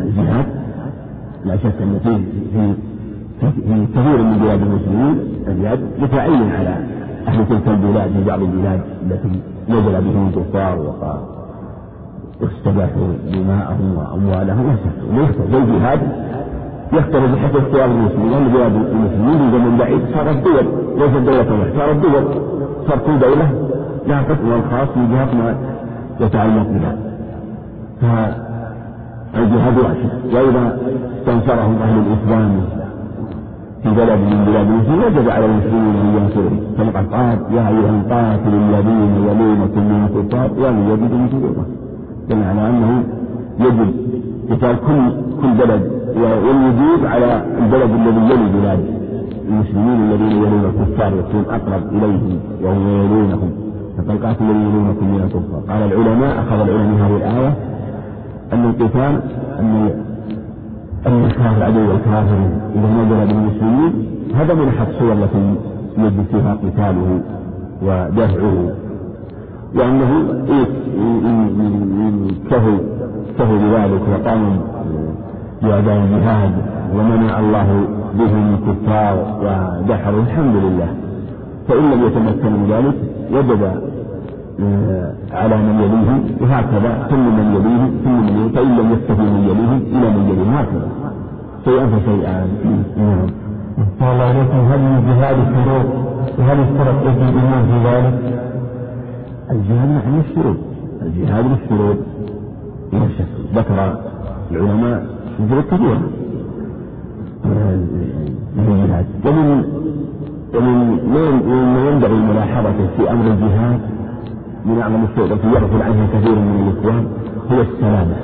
[0.00, 0.46] الجهاد
[1.44, 2.22] لا شك أن في
[3.40, 6.76] في كثير من بلاد المسلمين الجهاد متعين على
[7.28, 10.78] أهل تلك البلاد في بعض البلاد التي نزل بهم الكفار
[12.40, 14.76] واستباحوا دماءهم وأموالهم.
[15.14, 16.00] ويختلف الجهاد
[16.92, 18.30] يختلف بحسب اختيار المسلمين.
[18.30, 20.66] لأن بلاد المسلمين في زمن بعيد صارت دول
[20.98, 22.24] ليست دولة واحدة صارت دول
[22.88, 23.50] صار كل دولة
[24.06, 25.54] لها حكمها الخاص في جهات ما
[26.20, 26.96] يتعلق بها.
[29.34, 30.78] فالجهاد واجب وإذا
[31.18, 32.60] استنصرهم أهل الإسلام
[33.82, 38.54] في بلد من بلاد المسلمين وجب على المسلمين أن ينصرهم كما قال يا أيها القاتل
[38.54, 41.66] الذين يلونكم من الكفار ولم يجدوا صدورهم
[42.28, 43.04] دل على أنه
[43.60, 43.94] يجب
[44.50, 45.00] قتال كل
[45.42, 45.82] كل بلد
[46.16, 48.80] والوجوب على البلد الذي يلي بلاد
[49.48, 53.50] المسلمين الذين يلون الكفار يكون أقرب إليهم وهم يلونهم.
[53.98, 55.60] فقال قاتل الذين يلونكم من الكفار.
[55.68, 57.52] قال العلماء أخذ العلماء هذه الآية
[58.52, 59.20] أن القتال
[59.60, 59.90] أن
[61.06, 62.38] أن إكراه العدو والكافر
[62.74, 63.92] إذا نزل بالمسلمين
[64.34, 65.54] هذا من أحد الصور التي
[65.98, 67.20] يجب فيها قتاله
[67.82, 68.74] ودفعه.
[69.74, 70.10] وأنه
[72.50, 72.72] كهو
[73.38, 74.60] كهو بذلك وقام
[75.62, 76.52] بأداء الجهاد
[76.96, 80.88] ومنع الله بهم الكفار ودحروا الحمد لله.
[81.68, 82.94] فإن لم يتمكن من ذلك
[83.32, 83.62] وجب
[84.62, 89.42] آه، على من يليه وهكذا كل من يليه كل من يليه فإن لم يستفي من
[89.50, 90.88] يليه إلى من يليه هكذا.
[91.64, 92.46] شيئا فشيئا.
[92.96, 93.26] نعم.
[94.12, 95.86] الله عليكم هل من جهاد الشروط
[96.38, 98.49] وهل اشترط ابن في ذلك؟
[99.50, 100.56] الجهاد نحن الشروط
[101.02, 101.96] الجهاد بالشروط
[102.92, 103.26] لا شك.
[103.54, 103.98] ذكر
[104.50, 105.06] العلماء
[105.50, 106.00] شروط كثيرة
[108.58, 109.06] الجهاد.
[109.26, 109.64] ومن
[110.54, 110.98] ومن
[111.74, 113.80] ما ينبغي ملاحظته في أمر الجهاد
[114.66, 117.06] من أعظم الشيء التي يغفل عنها كثير من الإخوان
[117.52, 118.16] هو السلامة.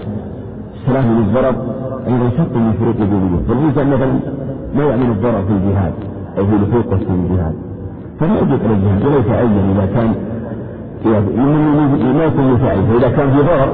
[0.74, 1.57] السلامة من الضرر
[2.07, 4.12] أيضا شرط من شروط الوجودية فالإنسان مثلا
[4.76, 5.92] ما يعمل الضرر في الجهاد
[6.38, 7.55] أو في لحوقه في الجهاد.
[8.20, 10.14] فلا يجب على الجهاد وليس عيا إذا كان
[11.07, 13.70] ما يكون مساعد فإذا كان في ضرر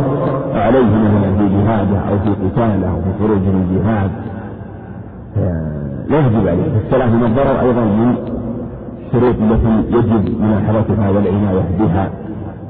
[0.55, 4.11] عليه مثلا في جهاده أو في قتاله أو في خروجه من الجهاد
[6.11, 6.66] يجب عليه.
[6.87, 8.14] السلامة من الضرر أيضا من
[9.07, 12.11] الشروط التي يجب ملاحظتها والعناية بها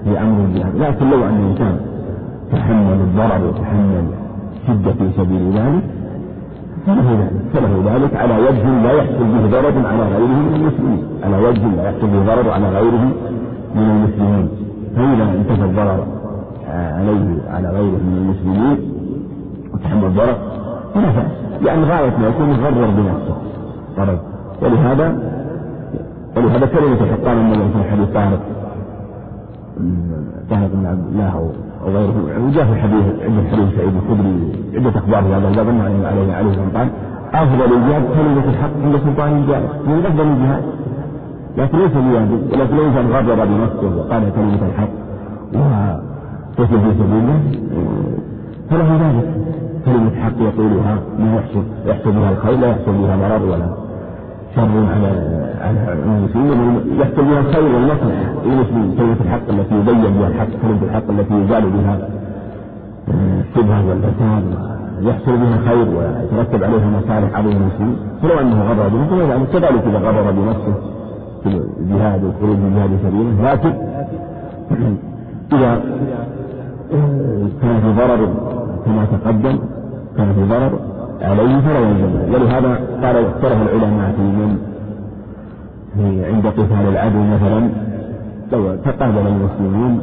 [0.04, 0.76] في أمر الجهاد.
[0.76, 1.76] لكن لو أن الإنسان
[2.52, 4.06] تحمل الضرر وتحمل
[4.66, 5.82] شدة في سبيل ذلك
[6.86, 7.32] فله ذلك.
[7.54, 11.02] فله ذلك على وجه لا يحصل به ضرر على غيره من المسلمين.
[11.24, 13.04] على وجه لا يحصل به ضرر على غيره
[13.74, 14.48] من المسلمين.
[14.96, 16.06] فإذا انتفى الضرر
[16.68, 18.78] عليه على غيره من المسلمين
[19.74, 20.36] وتحمل الضرر.
[20.94, 21.26] فلا بأس
[21.66, 23.36] يعني غاية ما يكون يغرر بنفسه.
[23.98, 24.18] غرض
[24.62, 25.32] ولهذا
[26.36, 28.40] ولهذا كلمة حقان النبي في حديث طارق
[30.50, 31.50] طارق بن عبد الله
[31.84, 36.06] أو غيره وجاء في الحديث عند حديث سعيد الخدري عدة أخبار في هذا الباب أنه
[36.06, 36.88] عليه عليه سلطان.
[37.34, 40.62] أفضل الجهاد كلمة الحق عند سلطان الجائر من أفضل الجهاد؟
[41.58, 44.92] لكن ليس بواجب ولكن لو إنسان غرر بنفسه وقال كلمة الحق.
[45.54, 47.40] وقتل في سبيله.
[48.70, 49.28] فله ذلك.
[49.84, 53.68] كلمة حق يقولها ما يحصل يحصل بها الخير لا يحصل بها ضرر ولا
[54.56, 55.10] شر على
[55.60, 56.80] على المسلمين.
[57.00, 61.70] يحصل بها الخير والمصلحة للمسلمين كلمة الحق التي يبين بها الحق كلمة الحق التي يزال
[61.70, 62.08] بها
[63.40, 64.44] الشبهة والفساد
[65.00, 67.96] يحصل بها خير ويترتب عليها مصالح عليه المسلمين.
[68.22, 70.74] فلو أنه غرر بنفسه كذلك إذا غرر بنفسه.
[71.44, 71.48] في
[71.80, 73.72] الجهاد والخروج من جهاد سبيله لكن
[75.52, 75.80] إذا
[77.62, 78.28] كان في ضرر
[78.84, 79.58] كما تقدم
[80.16, 80.78] كان في ضرر
[81.20, 84.58] عليه فلا يلزم ولهذا قال اختلف العلماء في من
[86.24, 87.68] عند قتال العدو مثلا
[88.52, 90.00] لو تقابل المسلمون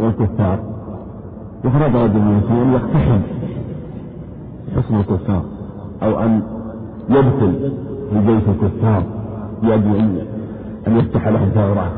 [0.00, 0.58] والكفار
[1.64, 3.20] وخرج رجل المسلمين يقتحم
[4.76, 5.42] حصن الكفار
[6.02, 6.42] أو أن
[7.08, 7.70] يدخل
[8.10, 9.02] في بيت الكفار
[9.62, 10.22] يجب
[10.86, 11.92] أن يفتح له ثغرات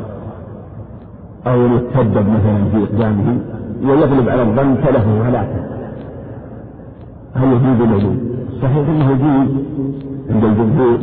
[1.47, 3.39] أو يتسبب مثلا في إقدامه
[3.85, 5.65] ويغلب على الظن فله هلاكه
[7.35, 8.17] هل يجوز ولا
[8.63, 9.49] صحيح أنه يجوز
[10.31, 10.99] عند الجمهور.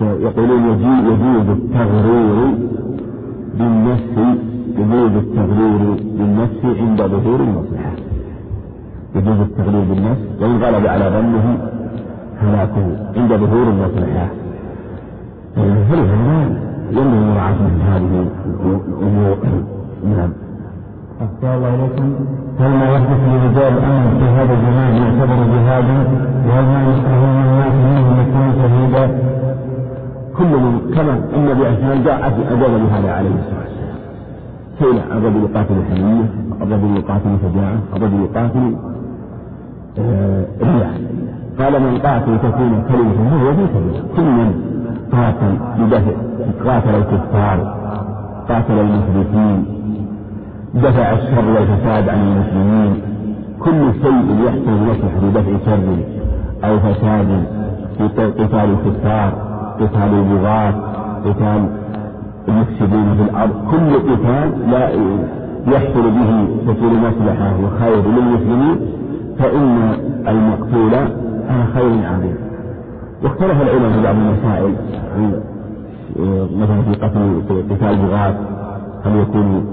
[0.00, 2.54] يقولون يجوز التغرير
[3.58, 4.38] بالنفس
[4.78, 7.92] يجوز التغرير بالنفس عند ظهور المصلحة.
[9.14, 11.58] يجوز التغرير بالنفس وإن غلب على ظنه
[12.42, 14.28] هلاكه عند ظهور المصلحة.
[15.56, 19.36] فلهذا ينبغي مراعاة مثل هذه الأمور
[20.16, 20.30] نعم.
[21.22, 22.14] أحسن الله إليكم
[22.60, 25.96] هل ما يحدث للرجال أمر في هذا الزمان يعتبر جهادا؟
[26.48, 29.18] وهل ما من الناس منهم يكون شهيدا؟
[30.38, 33.98] كل من كما النبي عليه الصلاة جاء أجاب بهذا عليه الصلاة والسلام.
[34.78, 36.24] سئل الرجل يقاتل الحمية
[36.62, 38.74] الرجل يقاتل شجاعة الرجل يقاتل
[39.98, 41.00] آه، رياء
[41.58, 44.71] قال من قاتل تكون كلمة فهو في سبيل كل من؟
[45.12, 46.12] قاتل بدفع
[46.64, 47.58] قاتل الكفار
[48.48, 49.64] قاتل المشركين
[50.74, 53.02] دفع الشر والفساد عن المسلمين.
[53.60, 55.96] كل شيء يحصل مصلحة بدفع شر
[56.64, 57.44] أو فساد
[57.98, 58.04] في
[58.44, 59.32] قتال الكفار
[59.80, 60.74] قتال البغاة
[61.24, 61.66] قتال
[62.48, 63.52] المفسدين في الأرض.
[63.70, 64.88] كل قتال لا
[65.74, 68.76] يحصل به تكون مصلحة وخير للمسلمين
[69.38, 69.94] فإن
[70.28, 70.92] المقتول
[71.74, 72.36] خير عظيم.
[73.24, 74.74] واختلف العلماء في بعض المسائل.
[76.56, 78.34] مثلا في قتل قتال البغاة
[79.04, 79.66] هل يكون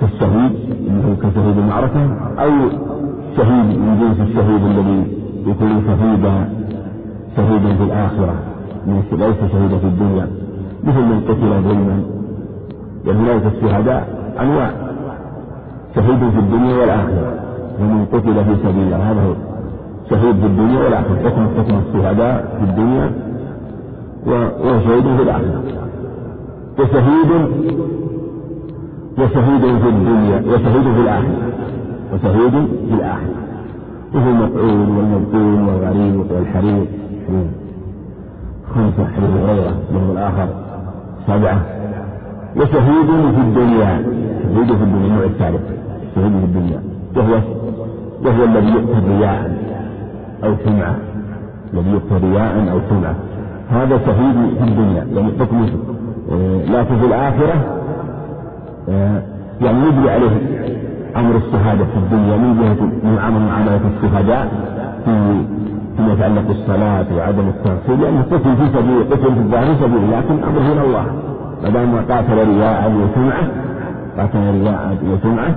[0.00, 0.52] كالشهيد
[0.88, 2.00] إنه كشهيد المعركة
[2.38, 2.50] أو
[3.36, 6.48] شهيد من جنس الشهيد الذي يكون شهيدا
[7.36, 8.34] شهيدا في الآخرة
[9.12, 10.26] ليس شهيدا في الدنيا.
[10.84, 12.02] مثل من قتل ظلما
[13.04, 14.08] لأن هنالك الشهداء
[14.40, 14.70] أنواع
[15.94, 17.34] شهيد في الدنيا والآخرة
[17.80, 19.34] ومن قتل في سبيل الله هذا هو
[20.10, 23.12] شهيد في الدنيا والآخرة حكم حكم الشهداء في الدنيا
[24.64, 25.62] وشهيد في الآخرة.
[26.78, 27.30] وشهيد
[29.18, 31.38] وشهيد في الدنيا وشهيد في الآخرة.
[32.14, 32.50] وشهيد
[32.88, 33.34] في الآخرة.
[34.14, 36.86] وهو المفعول والمبطول والغريب والحريق.
[38.74, 40.48] خمسة حديث هريرة منهم الآخر.
[41.26, 41.62] سبعة.
[42.56, 44.02] وشهيد في الدنيا.
[44.42, 45.62] شهيد في الدنيا النوع الثالث.
[46.14, 46.80] شهيد في الدنيا.
[47.16, 47.40] وهو
[48.24, 49.70] وهو الذي يؤتى رياء
[50.44, 50.96] أو سمعة
[51.74, 53.14] الذي يؤتى رياء أو سمعة
[53.70, 55.68] هذا شهيد في الدنيا يعني حكمه.
[56.70, 57.54] لكن في الآخرة
[59.60, 60.30] يعني يجري عليه
[61.16, 64.48] أمر الشهادة في الدنيا من جهة من عمل معامله الشهداء
[65.04, 65.42] في
[65.96, 70.72] فيما يتعلق بالصلاة وعدم التغسيل لأنه قتل في سبيل قتل في الظاهر سبيل لكن امره
[70.72, 71.06] إلى الله.
[71.62, 73.48] ما دام قاتل رياء وسمعه
[74.18, 75.54] قاتل رياء وسمعه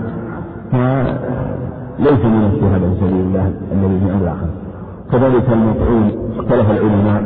[0.72, 4.63] فليس من الشهداء في سبيل الله الذي في أمر آخر.
[5.14, 7.24] كذلك المطعون اختلف العلماء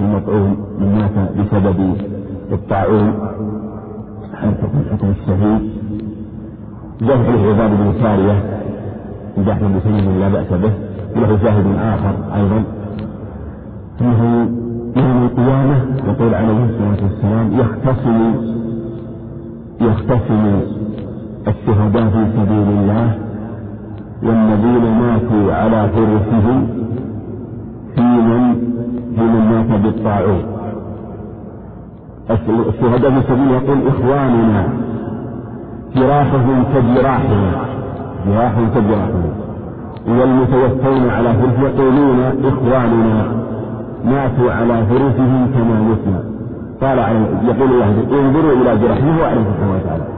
[0.00, 1.96] المطعون من مات بسبب
[2.52, 3.12] الطاعون
[4.34, 5.70] حكم حكم الشهيد
[7.00, 8.60] جاء حديث عباد بن سارية
[9.62, 10.72] بن سليم لا بأس به
[11.16, 12.64] وله شاهد آخر أيضا.
[14.00, 14.48] أنه
[14.96, 15.76] يوم القيامة
[16.08, 18.34] يقول عليه الصلاة والسلام يختصم
[19.80, 20.60] يختصم
[21.48, 23.23] الشهداء في سبيل الله
[24.24, 26.68] والذين ماتوا على فرسهم
[27.94, 28.54] في من
[29.16, 30.42] في من مات بالطاعون.
[32.30, 34.68] الشهداء سبيل يقول إخواننا
[35.96, 37.52] جراحهم كجراحنا
[38.26, 39.30] جراحهم كجراحنا.
[40.08, 43.22] والمتوفون على فرش يقولون إخواننا
[44.04, 46.20] ماتوا على فرشهم كما متنا.
[46.82, 46.98] قال
[47.48, 50.13] يقول الله انظروا إلى جراحهم وأعلم سبحانه وتعالى.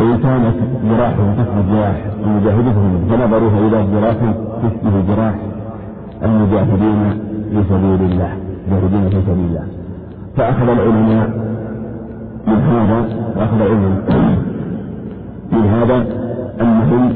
[0.00, 2.74] فإن كانت جراحهم تشبه جراح المجاهدين
[3.10, 4.16] فنظروها إلى جراح
[4.62, 5.34] تشبه جراح.
[6.22, 7.20] المجاهدين
[7.50, 8.32] في سبيل الله
[8.68, 9.64] المجاهدين في سبيل الله.
[10.36, 11.28] فأخذ العلماء
[12.46, 14.02] من هذا وأخذ العلم
[15.52, 16.06] من هذا
[16.60, 17.12] أنهم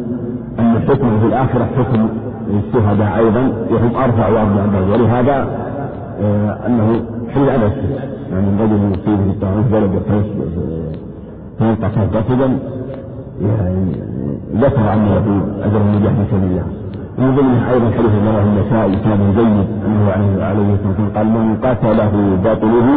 [0.59, 2.09] أن الحكم في الآخرة حكم
[2.51, 5.49] الشهداء أيضا وهم أرفع وأرفع ولهذا
[6.23, 7.01] آه أنه
[7.35, 7.71] حين على
[8.33, 9.91] يعني الرجل يصيب في الطاعون بلد
[11.59, 12.59] فيلقى قصدا
[13.43, 13.93] يعني
[14.55, 16.67] ذكر أنه يقول أجر النجاح في سبيل الله
[17.19, 20.11] ومن ضمنها أيضا حديث رواه النسائي كان جيد أنه
[20.45, 22.89] عليه الصلاة والسلام قال من قتله باطله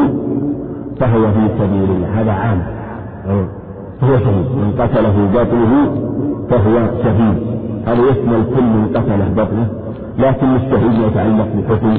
[0.99, 2.21] فهو في سبيل الله.
[2.21, 2.61] هذا عام.
[4.01, 4.45] فهو شهيد.
[4.45, 5.73] من قتله باطله
[6.49, 7.37] فهو شهيد.
[7.87, 9.67] هذا يشمل كل من قتله باطله
[10.19, 11.97] لكن الشهيد يتعلق بحكم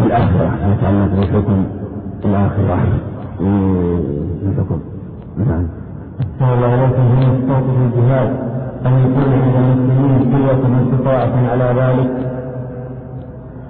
[0.00, 1.64] الآخرة يتعلق بحكم
[2.24, 2.78] الآخرة
[3.40, 4.78] الحكم
[5.38, 5.66] نعم.
[6.20, 8.30] أحسن الله إليكم من الصوت في الجهاد.
[8.86, 12.10] أن يكون عند المسلمين قوة استطاعة على ذلك؟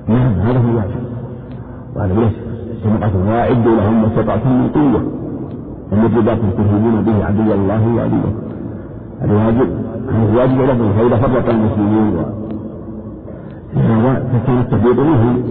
[0.09, 1.03] نعم هذا هو الواجب.
[1.97, 2.33] وهذا ليس
[2.83, 5.03] سمعة واعدوا لهم ما استطعتم من قوة.
[5.93, 8.33] ومجدات تهيبون به عدو الله وعدوه.
[9.21, 9.69] هذا واجب.
[10.09, 12.17] هذا واجب لهم فإذا فرق المسلمين.
[13.75, 15.43] هذا فكان التفريط منهم.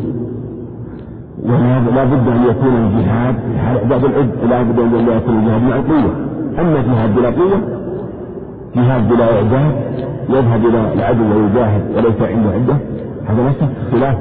[1.45, 3.35] ولا بد أن يكون الجهاد
[3.89, 6.15] بعد العد لا بد أن يكون الجهاد مع القوة
[6.59, 7.61] أما الجهاد بلا قوة
[8.75, 9.75] جهاد بلا إعداد
[10.29, 12.77] يذهب إلى العدو ويجاهد وليس عنده عدة
[13.27, 14.17] هذا ليس خلاف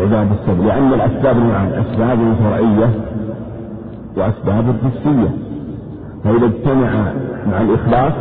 [0.00, 2.90] عباد السبب لأن الأسباب نوعان أسباب شرعية
[4.16, 5.28] وأسباب حسية
[6.24, 7.12] فإذا اجتمع
[7.50, 8.12] مع الإخلاص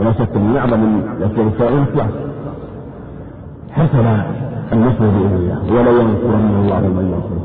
[0.00, 2.10] ولا شك من أعظم الأسباب الشرعية الإخلاص
[3.72, 4.04] حصل
[4.74, 5.58] النصر بإذن الله.
[5.74, 7.44] ولا ينصرن الله من ينصره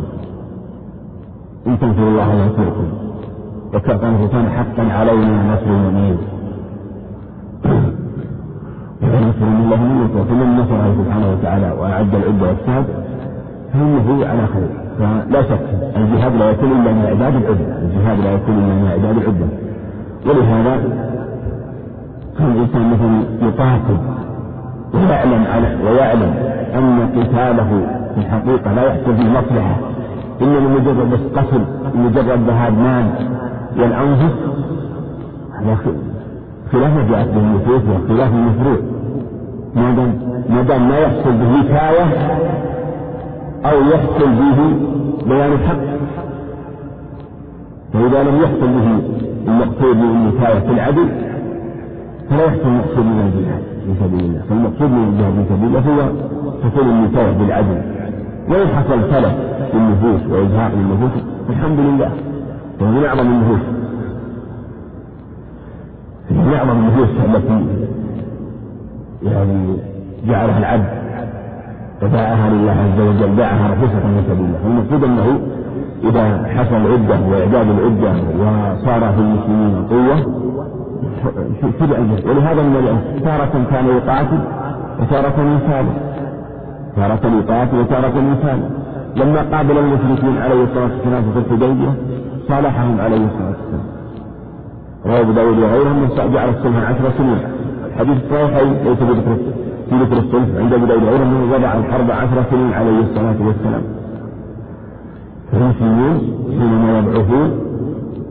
[1.67, 2.87] إن تنصروا الله ينصركم.
[3.73, 6.17] وكان حقا علينا نصر المؤمنين.
[9.01, 10.21] ونصر من الله من ينصر.
[10.29, 12.85] فمن نصره سبحانه وتعالى وأعد العدة والسعد
[13.73, 14.69] فإنه على خير.
[14.99, 15.65] فلا شك
[15.95, 17.67] الجهاد لا يكون إلا من إعداد العدة.
[17.83, 19.47] الجهاد لا يكون إلا من إعداد العدة.
[20.27, 20.73] ولهذا
[22.37, 23.13] كان الإنسان مثلا
[23.47, 23.97] يقاتل
[24.93, 26.33] ويعلم على ويعلم
[26.75, 27.69] أن قتاله
[28.15, 29.75] في الحقيقة لا يحصل فيه مصلحة.
[30.41, 31.61] إنما مجرد بس قتل
[31.95, 33.05] مجرد ذهاب مال
[33.77, 34.35] والأنفس
[36.71, 38.77] خلاف ما جاءت به النصوص وخلاف المشروع
[39.75, 40.13] ما دام
[40.49, 42.05] ما دام ما يحصل به نكاية
[43.65, 44.75] أو يحصل به
[45.29, 45.79] بيان الحق.
[47.93, 48.99] فإذا لم يحصل به
[49.47, 51.09] المقصود من النكاية في العدل
[52.29, 56.01] فلا يحصل المقصود من الجهاد في سبيل الله فالمقصود من الجهاد في سبيل الله هو
[56.63, 57.81] حصول النكاية بالعدل.
[58.49, 59.33] وإن حصل تلف
[59.73, 62.11] للنفوس وإزهاق للنفوس الحمد لله.
[62.79, 63.59] فهو من أعظم النفوس.
[66.31, 67.65] من أعظم النفوس التي
[69.23, 69.77] يعني
[70.27, 70.89] جعلها العبد
[72.01, 74.59] وداعها لله عز وجل باعها رخيصة في سبيل الله.
[74.65, 75.39] والمقصود أنه
[76.03, 80.38] إذا حصل عدة وإعداد العدة وصار في المسلمين قوة
[81.63, 84.39] الجهد ولهذا من تارة كان يقاتل
[85.01, 85.93] وتارة يسالم
[86.95, 88.69] تارة يقاتل وتارة يسالم
[89.15, 91.93] لما قابل المشركين عليه الصلاة والسلام في الحديبية
[92.47, 93.85] صالحهم عليه الصلاة والسلام.
[95.05, 97.39] رواه أبو داود وغيره من جعل الصلح عشر سنين.
[97.85, 99.37] الحديث الصحيحين ليس بذكر
[99.89, 103.81] في ذكر الصلح عند أبو داود وغيره انه وضع الحرب عشر سنين عليه الصلاة والسلام.
[105.51, 106.19] فالمسلمون
[106.59, 107.49] حينما يبعثون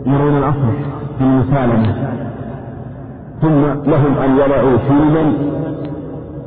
[0.07, 0.77] يرون الاصلح
[1.19, 2.09] في المسالمة.
[3.43, 5.33] ثم لهم أن يضعوا سلما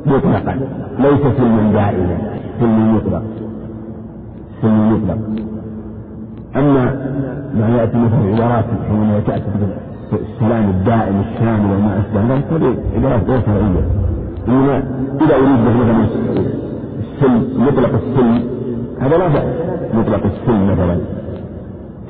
[0.06, 0.60] مطلقا
[1.00, 2.18] ليس سلما دائما
[2.60, 3.24] سلم مطلق.
[4.62, 5.18] سلم مطلق.
[6.56, 6.86] أما
[7.60, 9.46] ما يأتي مثل عبارات حينما تأتي
[10.14, 13.86] السلام الدائم الشامل وما أشبه ذلك هذه عبارات غير شرعية.
[14.48, 14.84] إنما
[15.22, 16.06] إذا أريد مثلا
[17.00, 18.44] السلم مطلق السلم
[19.00, 19.44] هذا لا بأس.
[19.94, 20.98] مطلق السلم مثلا.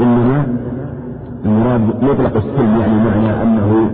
[0.01, 0.45] إنما
[1.45, 3.89] المراد مطلق السلم يعني معنى أنه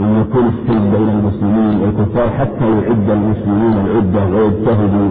[0.00, 5.08] أن يكون السلم بين المسلمين والكفار حتى يعد المسلمين العدة ويجتهدوا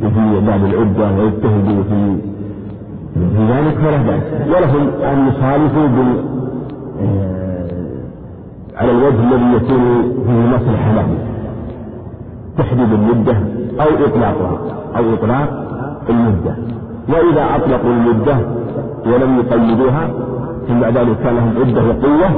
[0.00, 2.16] في إعداد العدة ويجتهدوا في
[3.14, 4.22] في ذلك فلا بأس.
[4.48, 6.24] ولهم أن يصالحوا بال
[7.02, 7.66] آه،
[8.76, 11.08] على الوجه الذي يكون فيه مصلحة له
[12.58, 13.36] تحديد المدة
[13.80, 14.58] أو إطلاقها
[14.96, 15.48] أو إطلاق
[16.10, 16.56] المدة.
[17.08, 18.36] وإذا أطلقوا المدة
[19.06, 20.10] ولم يقيدوها
[20.68, 22.30] ثم بعد ذلك كان لهم عدة وقوة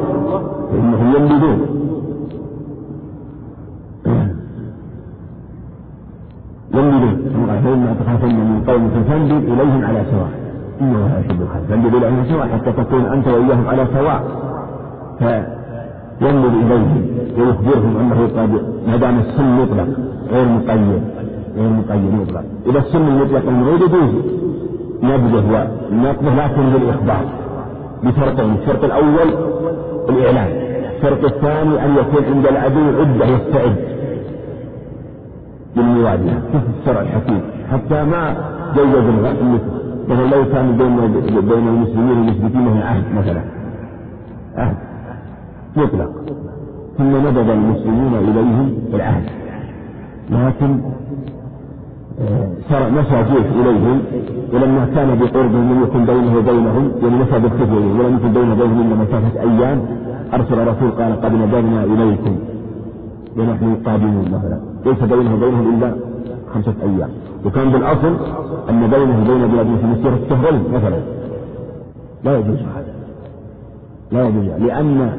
[0.70, 1.60] فإنهم ينبذون.
[6.74, 7.18] ينبذون.
[7.64, 10.30] فإما تخافن من قوم فانبذ إليهم على سواء.
[10.80, 14.22] إنه لا يحب الخير إليهم على سواء حتى تكون أنت وإياهم على سواء.
[15.18, 17.02] فينبذ إليهم.
[17.38, 18.50] ويخبرهم أنه قد
[18.88, 19.88] ما دام السن مطلق
[20.30, 21.02] غير مقيد.
[21.56, 24.10] غير مقيد مطلق إذا السن المطلق الموجود يجوز.
[25.02, 27.24] نبذه ونقضه لكن بالإخبار.
[28.04, 28.54] بشرطين.
[28.62, 29.28] الشرط الأول
[30.08, 30.48] الإعلان
[30.96, 33.76] الشرط الثاني أن يكون عند العدو عدة يستعد
[35.76, 37.40] للمواجهة كيف الشرع الحكيم؟
[37.72, 38.36] حتى ما
[38.76, 39.60] جوز الغد
[40.08, 40.96] مثلا لو كان بين
[41.40, 43.42] بين المسلمين والمشركين عهد مثلا.
[44.56, 44.76] عهد
[45.76, 46.10] مطلق.
[46.98, 49.24] ثم نبذ المسلمون إليهم العهد.
[50.30, 50.80] لكن
[52.70, 54.00] شرع جيش إليهم
[54.52, 58.96] ولما كان بقربهم لم يكن بينه وبينهم يعني مشى بالخفية ولم يكن بينه وبينهم إلا
[58.96, 59.82] مسافة أيام
[60.34, 62.36] أرسل رسول قال قد نبذنا إليكم.
[63.36, 64.60] ونحن قادمون مثلا.
[64.86, 65.94] ليس بينه وبينهم إلا
[66.54, 67.10] خمسة أيام.
[67.46, 68.16] وكان بالأصل
[68.70, 70.98] أن بينه وبين بلاد مسيرة شهرين مثلا.
[72.24, 72.58] لا يجوز.
[72.58, 72.94] هذا
[74.12, 74.44] لا يجوز.
[74.44, 75.12] لأن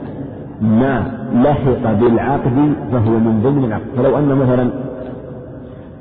[0.61, 3.85] ما لحق بالعقد فهو من ضمن العقد.
[3.97, 4.69] فلو أن مثلا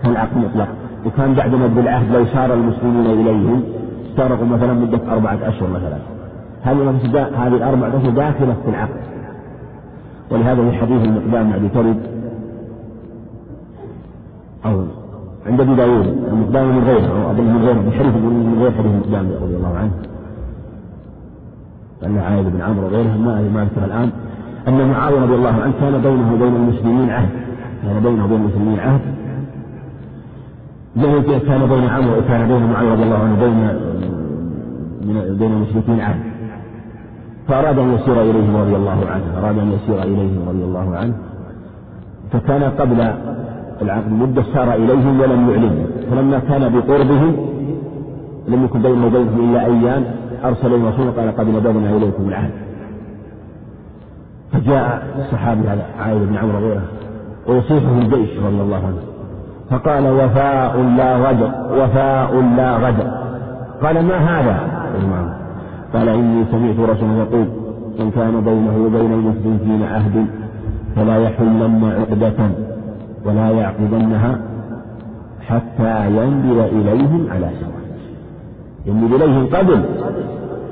[0.02, 0.68] كان العقد مطلق
[1.06, 3.62] وكان بعد مد العهد لو سار المسلمون إليهم
[4.10, 5.98] استغرقوا مثلا مدة أربعة أشهر مثلا.
[6.62, 6.94] هذه
[7.36, 9.00] هذه الأربعة أشهر داخلة في العقد.
[10.30, 12.00] ولهذا في حديث المقدام معدي ترد
[14.66, 14.84] أو
[15.46, 19.30] عند أبي داوود المقدام من غيره أو أظن من غيره بحديث من غير حديث المقدام
[19.42, 19.90] رضي الله عنه.
[22.04, 24.10] أن عائد بن عمرو وغيره ما ما أذكر الآن.
[24.68, 27.28] أن معاوية رضي الله عنه كان بينه وبين المسلمين عهد.
[27.82, 29.00] كان بينه وبين المسلمين عهد.
[31.00, 33.58] زي كان بين عمرو وكان بين معاوية رضي الله عنه بين
[35.38, 36.20] بين المشركين عهد
[37.48, 41.14] فأراد أن يسير إليهم رضي الله عنه أراد أن يسير إليهم رضي الله عنه.
[42.32, 43.00] فكان قبل
[43.82, 45.86] العقد مدة سار إليهم ولم يعلن.
[46.10, 47.36] فلما كان بقربهم
[48.48, 50.04] لم يكن بينه وبينهم إلا أيام
[50.44, 52.50] أرسل الرسول قال قد نبذنا إليكم العهد.
[54.52, 56.82] فجاء الصحابي هذا عائد بن عمرو وغيره
[57.46, 59.07] ويصيحه الجيش رضي الله عنه.
[59.70, 61.50] فقال وفاء لا غدر
[61.82, 63.10] وفاء لا غدر
[63.82, 64.56] قال ما هذا؟
[65.94, 67.46] قال إني سمعت رسولا يقول
[67.98, 70.26] من كان بينه وبين المسلمين عهد
[70.96, 72.50] فلا يحلن عقدة
[73.24, 74.38] ولا يعقدنها
[75.48, 77.78] حتى ينزل إليهم على سواء.
[78.86, 79.84] ينزل إليهم قبل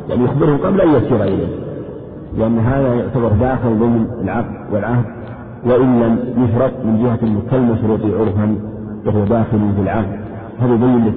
[0.08, 1.66] يعني يخبرهم قبل أن يسير إليه
[2.38, 5.04] لأن هذا يعتبر داخل ضمن العقد والعهد
[5.64, 8.56] وإن لم يفرق من جهة كالمشروط عرفا
[9.06, 10.18] وهو داخل في العقد.
[10.60, 11.14] هذا يبين لك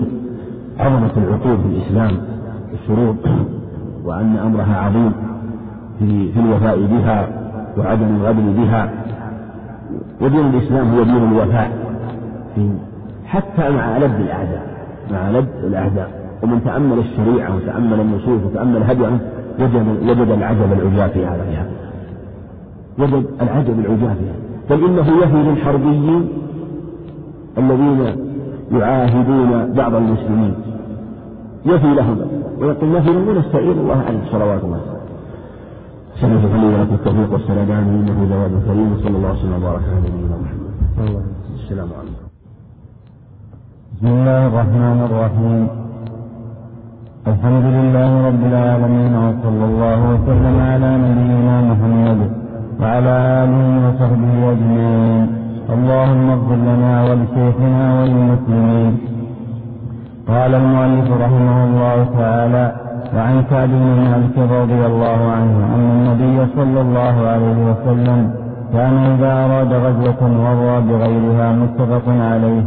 [0.79, 2.11] عظمة العقود في الإسلام
[2.73, 3.15] الشروط
[4.05, 5.11] وأن أمرها عظيم
[5.99, 7.27] في في الوفاء بها
[7.77, 8.89] وعدم الغدر بها.
[10.21, 11.71] ودين الإسلام هو دين الوفاء
[13.25, 14.63] حتى مع ألد الأعداء
[15.11, 16.19] مع ألد الأعداء.
[16.43, 19.19] ومن تأمل الشريعة وتأمل النصوص وتأمل هديه
[19.59, 21.65] وجد وجد العجب العجاب في هذا
[22.99, 24.17] وجد العجب العجاب
[24.69, 26.27] بل إنه يهي للحربيين
[27.59, 28.01] الذين
[28.71, 30.53] يعاهدون بعض المسلمين
[31.65, 32.17] يفي لهم
[32.59, 34.81] ويقول نفي ونستعين الله عليه صلوات الله
[36.21, 41.23] سنة فلي ولكم التوفيق والسلام إنه جواد كريم صلى الله وسلم وبارك على نبينا محمد.
[41.55, 42.25] السلام عليكم.
[43.93, 45.67] بسم الله الرحمن الرحيم.
[47.27, 52.19] الحمد لله رب العالمين وصلى الله وسلم على نبينا محمد
[52.81, 55.38] وعلى آله وصحبه أجمعين
[55.75, 58.93] اللهم اغفر لنا ولشيخنا وللمسلمين
[60.27, 62.65] قال المؤلف رحمه الله تعالى
[63.15, 68.19] وعن كعب بن مالك رضي الله عنه أن النبي صلى الله عليه وسلم
[68.73, 72.63] كان إذا أراد غزوة مر بغيرها متفق عليه.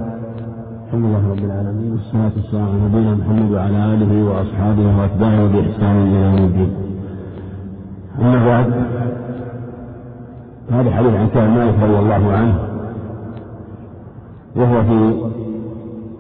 [0.85, 6.19] الحمد لله رب العالمين والصلاة والسلام على نبينا محمد وعلى آله وأصحابه وأتباعه بإحسان إلى
[6.27, 6.73] يوم الدين.
[8.21, 8.67] أما بعد
[10.77, 12.55] هذا حديث عن كعب مالك رضي الله عنه
[14.57, 15.15] وهو في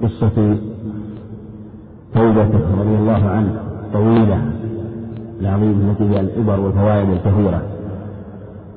[0.03, 0.57] قصة
[2.15, 3.55] توبته رضي الله عنه
[3.93, 4.39] طويلة
[5.41, 7.63] العظيمة التي فيها العبر والفوائد الكثيرة.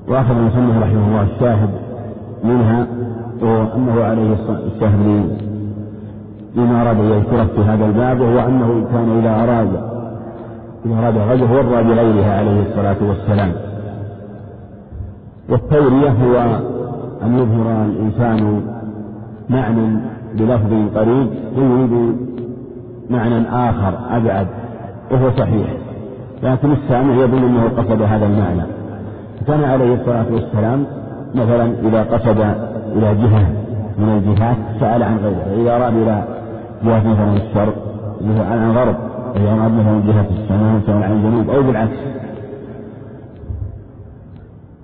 [0.07, 1.69] وأخذ المصنف رحمه الله الشاهد
[2.43, 2.87] منها
[3.41, 4.35] وهو أنه عليه
[4.75, 5.29] الشاهد
[6.55, 9.69] لما أراد أن يذكره في هذا الباب وهو أنه كان إذا أراد
[10.85, 13.51] إذا أراد غزوه ورى بغيرها عليه الصلاة والسلام.
[15.49, 16.59] والتورية هو
[17.23, 18.61] أن يظهر الإنسان
[19.49, 19.99] معنى
[20.33, 21.27] بلفظ قريب
[21.57, 22.15] ويريد
[23.09, 24.47] معنى آخر أبعد
[25.11, 25.67] وهو صحيح.
[26.43, 28.63] لكن السامع يظن أنه قصد هذا المعنى.
[29.47, 30.85] كان عليه الصلاة والسلام
[31.35, 32.39] مثلا إذا قصد
[32.95, 33.49] إلى جهة
[33.99, 36.23] من الجهات سأل عن غيرها إذا أراد إلى
[36.83, 37.75] جهة مثلا الشرق
[38.51, 38.95] عن الغرب
[39.35, 41.97] إذا أراد مثلا جهة السماء سواء عن الجنوب أو بالعكس.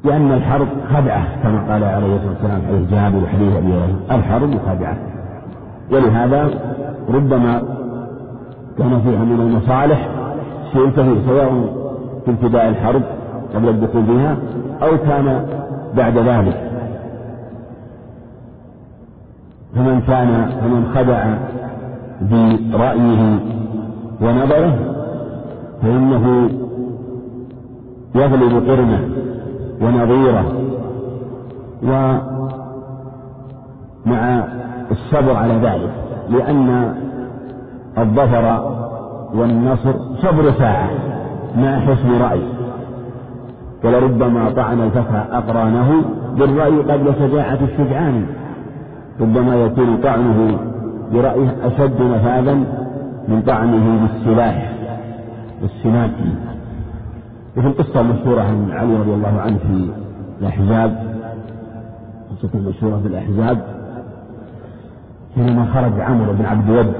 [0.03, 3.99] لأن الحرب خدعة كما قال عليه الصلاة والسلام حديث جابر وحديث أبي هريرة.
[4.11, 4.97] الحرب خدعة
[5.91, 6.49] ولهذا
[7.09, 7.61] ربما
[8.77, 10.09] كان فيها من المصالح
[10.73, 11.49] شيء كثير سواء
[12.25, 13.01] في ابتداء الحرب
[13.55, 14.37] قبل الدخول فيها
[14.83, 15.45] أو كان
[15.97, 16.71] بعد ذلك.
[19.75, 21.33] فمن كان فمن خدع
[22.71, 23.39] برأيه
[24.21, 24.75] ونظره
[25.81, 26.49] فإنه
[28.15, 29.20] يغلب قرنه.
[29.81, 30.51] ونظيرة.
[34.05, 34.43] ومع
[34.91, 35.91] الصبر على ذلك
[36.29, 36.95] لأن
[37.97, 38.75] الظفر
[39.33, 40.89] والنصر صبر ساعة
[41.57, 42.41] مع حسن رأي.
[43.83, 46.03] ولربما طعن الفتى أقرانه
[46.37, 48.25] بالرأي قبل شجاعة الشجعان.
[49.21, 50.57] ربما يكون طعنه
[51.13, 52.53] برأيه أشد نفاذا
[53.27, 54.73] من طعنه بالسلاح
[55.61, 56.11] والسنان
[57.57, 59.89] وفي القصة المشهورة عن علي رضي الله عنه في
[60.41, 61.15] الأحزاب
[62.31, 63.57] قصة المشهورة في الأحزاب
[65.35, 66.93] حينما خرج عمرو بن عبد ود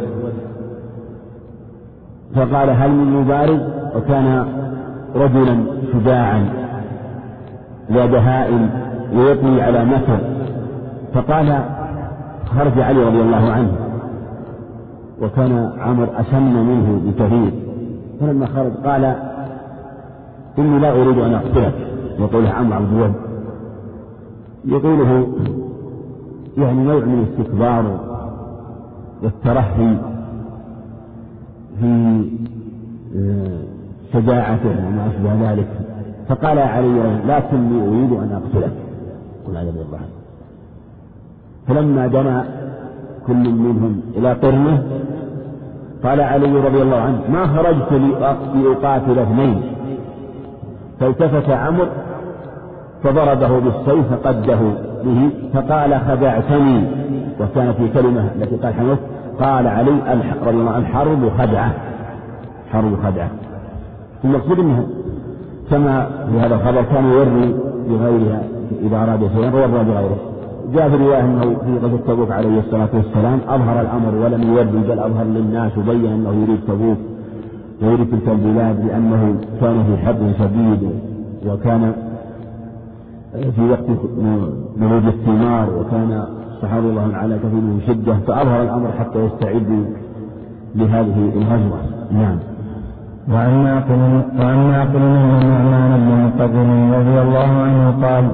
[2.36, 3.60] فقال هل من مبارز
[3.96, 4.46] وكان
[5.16, 6.50] رجلا شجاعا
[7.92, 8.70] ذا دهاء
[9.14, 10.20] ويطوي على مكر
[11.14, 11.64] فقال
[12.46, 13.72] خرج علي رضي الله عنه.
[15.22, 17.52] وكان عمر أسن منه بكثير
[18.20, 19.16] فلما خرج قال
[20.60, 21.74] إني لا أريد أن أقتلك
[22.20, 23.14] يقول عمرو عبد الوهاب.
[24.66, 25.28] يقوله
[26.58, 28.00] يعني نوع من الاستكبار
[29.24, 29.98] والترهي
[31.80, 32.22] في
[33.16, 33.62] آه،
[34.14, 35.68] شجاعته وما أشبه ذلك.
[36.30, 38.74] فقال علي لكني أريد أن أقتلك
[39.48, 40.00] قل هذا الله
[41.68, 42.46] فلما دنا
[43.28, 44.84] كل منهم إلى قرنه
[46.04, 47.92] قال علي رضي الله عنه ما خرجت
[48.56, 49.62] لأقاتل اثنين
[51.02, 51.86] فالتفت عمرو
[53.04, 54.60] فضربه بالسيف فقده
[55.04, 56.84] به فقال خدعتني
[57.40, 58.98] وكان في كلمة التي قال حمد
[59.40, 59.92] قال علي
[60.46, 61.72] رضي الله عنه الحرب خدعة
[62.72, 63.30] حرب خدعة.
[64.24, 64.88] المقصود انه
[65.72, 67.56] كما في هذا الخبر كان يوري
[67.90, 68.44] بغيرها
[68.82, 70.18] إذا أراد شيئا ورى بغيره.
[70.74, 75.00] جاء في رواية أنه في غزوة تبوك عليه الصلاة والسلام أظهر الأمر ولم يوري بل
[75.00, 76.98] أظهر للناس وبين أنه يريد تبوك.
[77.82, 80.90] ويريد تلك البلاد لأنه كان في حرب شديد
[81.48, 81.94] وكان
[83.56, 83.88] في وقت
[84.78, 89.86] نضوج الثمار وكان الصحابة الله على كثير من شدة فأظهر الأمر حتى يستعدوا
[90.76, 91.80] لهذه الغزوة.
[92.12, 92.38] نعم.
[93.32, 98.26] وعن ناقل وعن ناقل من النعمان بن مقدم رضي الله عنه قال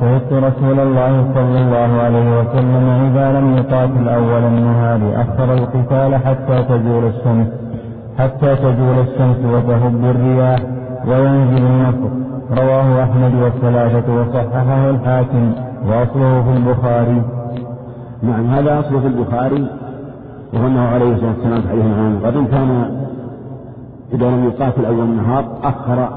[0.00, 6.62] شهدت رسول الله صلى الله عليه وسلم إذا لم يقاتل أول النهار أخر القتال حتى
[6.62, 7.48] تزول الشمس.
[8.18, 10.60] حتى تزول الشمس وتهب الرياح
[11.06, 12.10] وينزل النصر.
[12.50, 15.52] رواه أحمد والثلاثة وصححه الحاكم
[15.86, 17.22] وأصله في البخاري.
[18.22, 19.66] نعم هذا أصله في البخاري
[20.54, 22.70] وهو أنه عليه الصلاة والسلام في حديث عن قدم كان
[24.12, 26.08] إذا لم يقاتل أول النهار أخر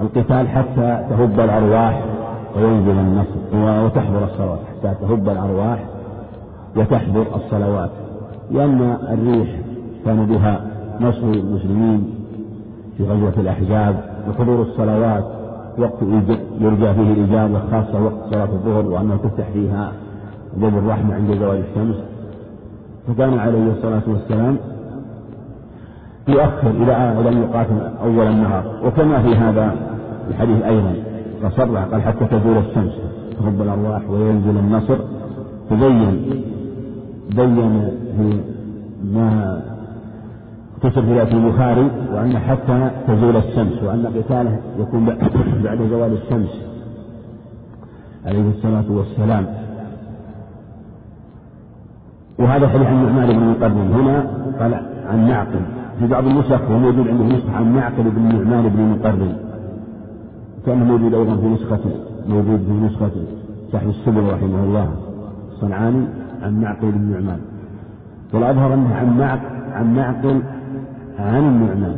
[0.00, 2.02] القتال حتى تهب الأرواح
[2.56, 5.78] وينزل النصر وتحضر الصلوات حتى تهب الأرواح
[6.76, 7.90] وتحضر الصلوات.
[8.50, 9.48] لأن الريح
[10.04, 12.14] كان بها نصر المسلمين
[12.98, 15.24] في غزوة الأحزاب وحضور الصلوات
[15.78, 16.02] وقت
[16.60, 19.92] يرجى فيه الإجابة خاصة وقت صلاة الظهر وأنها تفتح فيها
[20.56, 21.96] باب الرحمة عند زوال الشمس.
[23.08, 24.56] فكان عليه الصلاة والسلام
[26.28, 28.64] يؤخر إلى لم يقاتل أول النهار.
[28.84, 29.76] وكما في هذا
[30.30, 30.94] الحديث أيضا
[31.42, 32.92] فصرح قال حتى تزول الشمس.
[33.38, 34.96] تغب الأرواح وينزل النصر.
[35.70, 36.42] تبين
[37.36, 38.40] بين في
[39.14, 39.60] ما
[40.90, 45.04] تصل في البخاري وأن حتى تزول الشمس وأن قتاله يكون
[45.64, 46.62] بعد زوال الشمس.
[48.26, 49.46] عليه الصلاة والسلام.
[52.38, 53.92] وهذا حديث عن نعمان بن مقرن.
[53.92, 54.26] هنا
[54.60, 54.74] قال
[55.08, 55.60] عن معقل.
[55.98, 59.36] في بعض النسخ هو موجود عنده نسخة عن معقل بن نعمان بن مقرن.
[60.66, 61.80] كان موجود أيضا في نسخة
[62.28, 63.10] موجود في نسخة
[63.72, 64.90] صاحب السبل رحمه الله.
[65.52, 66.06] الصنعاني
[66.42, 67.40] عن معقل بن نعمان
[68.32, 70.42] والأظهر أنه عن معقل عن معقل
[71.18, 71.96] عن النعمان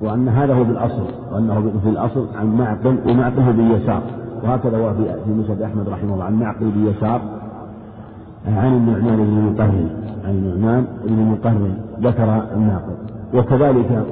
[0.00, 4.02] وأن هذا هو بالأصل وأنه في الأصل عن معقل ومعقل هو باليسار.
[4.44, 7.20] وهكذا هو في مسند أحمد رحمه الله عن معقل باليسار
[8.46, 9.88] عن النعمان بن مقرن
[10.24, 12.96] عن النعمان بن مقرن ذكر الناقل
[13.34, 14.06] وكذلك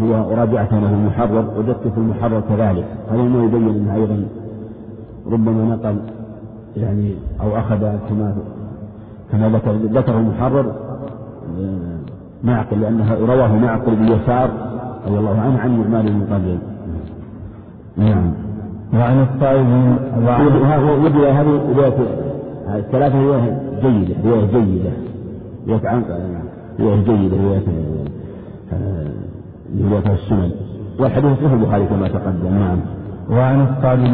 [0.00, 2.84] هو وراجعته له المحرر وجدت في المحرر كذلك.
[3.10, 4.24] هذا ما يبين أنه أيضا
[5.26, 5.96] ربما نقل
[6.76, 8.34] يعني أو أخذ كما
[9.32, 10.85] كما ذكر ذكر المحرر آه،
[12.44, 14.50] معقل لأنه رواه معقل باليسار
[15.06, 16.58] رضي الله عنه عن نعمان المقلد
[17.96, 18.32] نعم.
[18.94, 19.66] وعن الصائب
[21.02, 21.94] وجد هذه رواية
[22.74, 24.90] الثلاثة رواية جيدة رواية جيدة.
[25.68, 26.04] رواية
[26.80, 27.62] رواية جيدة رواية
[29.80, 30.50] رواية السنن.
[31.00, 32.78] والحديث صحيح البخاري كما تقدم نعم.
[33.30, 34.10] وعن الصالح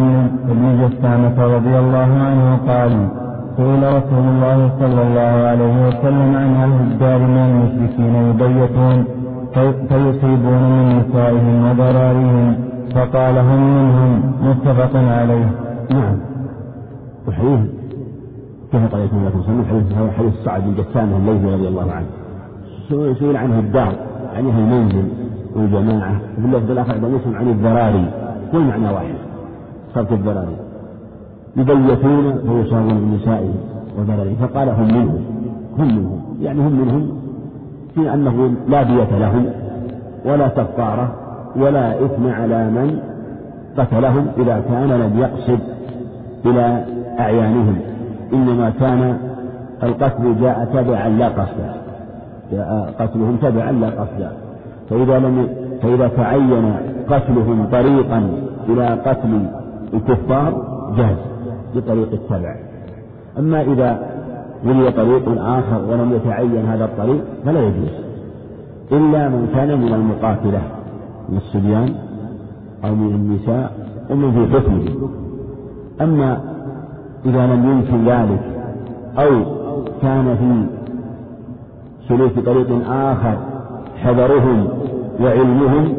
[0.48, 3.08] بن جسامة رضي الله عنه قال
[3.56, 9.04] سئل رسول الله صلى الله عليه وسلم عن أهل الدار من المشركين يبيتون
[9.88, 12.54] فيصيبون من نسائهم وضرارهم
[12.94, 14.10] فقال هم منهم
[14.42, 15.50] متفق عليه.
[15.90, 16.16] نعم.
[17.28, 17.60] وحديث
[18.72, 22.06] كما قال النبي صلى الله عليه وسلم حديث سعد بن جسامة الليثي رضي الله عنه.
[23.20, 23.92] سئل عنه الدار
[24.36, 25.08] عن أهل المنزل
[25.56, 28.10] والجماعة وفي اللفظ الآخر عند مسلم عن الذراري
[28.52, 29.14] كل معنى واحد
[29.94, 30.56] صرف الذراري
[31.56, 33.54] يبيتون فيصابون بنسائهم
[33.98, 35.24] وذراري فقال هم منهم
[35.78, 36.20] هم منهم.
[36.40, 37.10] يعني هم منهم
[37.94, 39.46] في أنه لا دية لهم
[40.24, 41.14] ولا كفارة
[41.56, 42.98] ولا إثم على من
[43.78, 45.58] قتلهم إذا كان لم يقصد
[46.44, 46.84] إلى
[47.20, 47.76] أعيانهم.
[48.32, 49.18] إنما كان
[49.82, 51.74] القتل جاء تبعا لا قصدا
[52.52, 54.32] جاء قتلهم تبعا لا قصدا
[54.90, 55.48] فإذا لم
[55.82, 56.74] فإذا تعين
[57.08, 58.30] قتلهم طريقا
[58.68, 59.46] إلى قتل
[59.94, 60.64] الكفار
[60.96, 61.31] جاز.
[61.74, 62.56] بطريق التبع
[63.38, 64.12] أما إذا
[64.64, 67.90] ولي طريق آخر ولم يتعين هذا الطريق فلا يجوز.
[68.92, 70.62] إلا من كان من المقاتلة
[71.28, 71.94] من الصبيان
[72.84, 73.72] أو من النساء
[74.10, 75.08] ومن في حكمه
[76.00, 76.40] أما
[77.26, 78.42] إذا لم يمكن ذلك
[79.18, 79.44] أو
[80.02, 80.66] كان في
[82.08, 83.36] سلوك طريق آخر
[84.02, 84.68] حذرهم
[85.20, 85.94] وعلمهم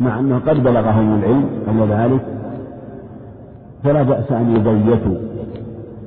[0.00, 2.20] مع أنه قد بلغهم العلم قبل ذلك.
[3.84, 5.16] فلا بأس أن يبيتوا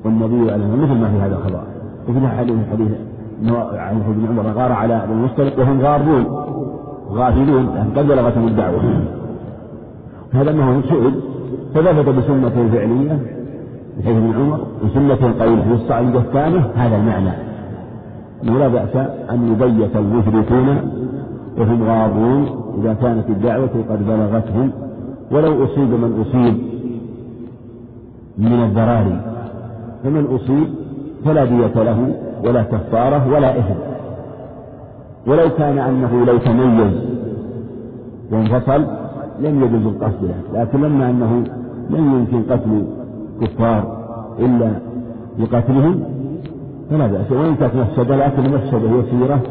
[0.06, 1.62] والنبي عليه مثل ما في هذا الخبر.
[2.10, 2.92] وفي حديث حديث
[3.78, 6.26] عن ابن عمر غار على ابن المصطلق وهم غارون.
[7.12, 8.80] غافلون قد بلغتهم الدعوة.
[10.34, 11.14] هذا أنه سئل
[11.74, 13.20] فثبت بسنة فعلية
[14.06, 17.32] حديث ابن عمر وسنة قول في الصعيد الثاني هذا المعنى.
[18.44, 18.96] أنه لا بأس
[19.30, 20.68] أن يبيت المشركون
[21.58, 22.46] وهم غارون
[22.80, 24.72] إذا كانت الدعوة قد بلغتهم.
[25.32, 26.58] ولو أصيب من أصيب.
[28.38, 29.22] من الذراري
[30.04, 30.68] فمن أصيب
[31.26, 33.80] فلا دية له ولا كفارة ولا إثم.
[35.28, 36.94] ولو كان أنه لو تميز
[38.32, 38.86] وانفصل
[39.40, 40.62] لم يجوز القصد له.
[40.62, 41.44] لكن لما أنه
[41.90, 42.86] لم يمكن قتل
[43.42, 43.98] كفار
[44.40, 44.72] إلا
[45.40, 46.04] بقتلهم
[46.90, 47.32] فلا بأس.
[47.32, 49.42] وإن كانت مفسدة لكن مفسدة يسيرة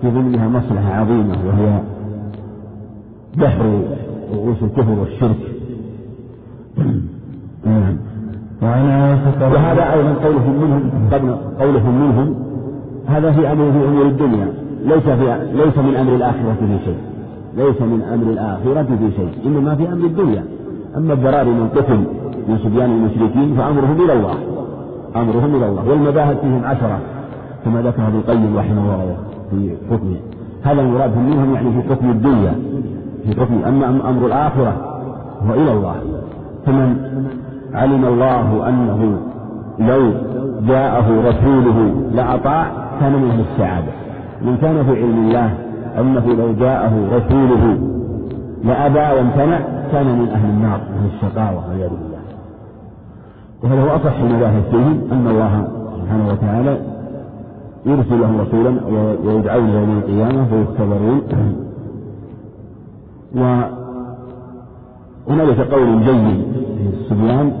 [0.00, 1.80] في ضمنها مصلحة عظيمة وهي
[3.36, 3.82] دحر
[4.34, 5.36] رؤوس الكفر والشرك.
[7.64, 7.96] نعم.
[8.64, 12.34] وعن عائشة وهذا أيضا قولهم منهم قبل قولهم منهم
[13.06, 14.48] هذا في أمر في أمور الدنيا
[14.84, 16.98] ليس في ليس من أمر الآخرة في شيء
[17.56, 20.44] ليس من أمر الآخرة في شيء إنما في أمر الدنيا.
[20.96, 21.98] أما الضرار من قتل
[22.48, 24.34] من صبيان المشركين فأمرهم إلى الله
[25.16, 25.88] أمرهم إلى الله.
[25.88, 26.98] والمذاهب فيهم عشرة
[27.64, 29.16] كما ذكر ابن القيم رحمه الله
[29.50, 30.16] في حكمه.
[30.62, 32.54] هذا المراد منهم يعني في حكم الدنيا
[33.24, 35.00] في حكم أما أمر الآخرة
[35.48, 35.94] هو إلى الله.
[36.66, 36.96] فمن
[37.74, 39.18] علم الله أنه
[39.78, 40.12] لو
[40.68, 42.66] جاءه رسوله لأطاع
[43.00, 43.92] كان من أهل السعادة.
[44.42, 45.54] من كان في علم الله
[46.00, 47.78] أنه لو جاءه رسوله
[48.64, 49.58] لأبى وامتنع
[49.92, 52.14] كان من أهل النار من الشقاوة والعياذ بالله.
[53.62, 55.68] وهذا هو أصح المذاهب فيهم أن الله
[56.00, 56.78] سبحانه وتعالى
[57.86, 58.70] يرسل لهم رسولا
[59.24, 61.22] ويدعون يوم القيامة فيختبرون
[65.26, 66.42] وهنالك قول جيد
[66.78, 67.52] في الصبيان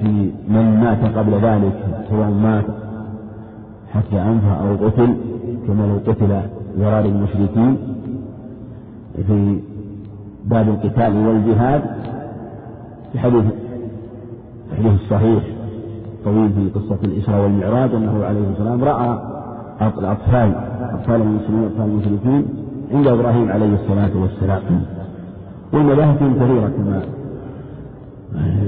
[0.00, 2.64] في من مات قبل ذلك سواء مات
[3.94, 5.16] حتى أنفه أو قتل
[5.66, 6.40] كما لو قتل
[6.78, 7.76] ضرار المشركين.
[9.26, 9.60] في
[10.44, 11.82] باب القتال والجهاد
[13.12, 13.44] في حديث
[14.72, 15.42] الحديث الصحيح
[16.24, 19.18] طويل في قصة الإسراء والمعراج أنه عليه السلام رأى
[19.98, 20.54] الأطفال
[20.94, 22.46] أطفال المسلمين أطفال المشركين
[22.94, 24.82] عند إبراهيم عليه الصلاة والسلام.
[25.72, 27.02] والمذاهب كثيرة كما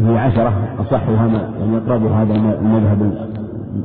[0.06, 3.12] هي عشرة أصحها يعني أقرب هذا المذهب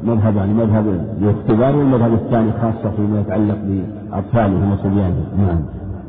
[0.03, 0.85] مذهب يعني مذهب
[1.21, 5.59] الاختبار والمذهب الثاني خاصة فيما يتعلق بأطفالهم وصبيانهم نعم.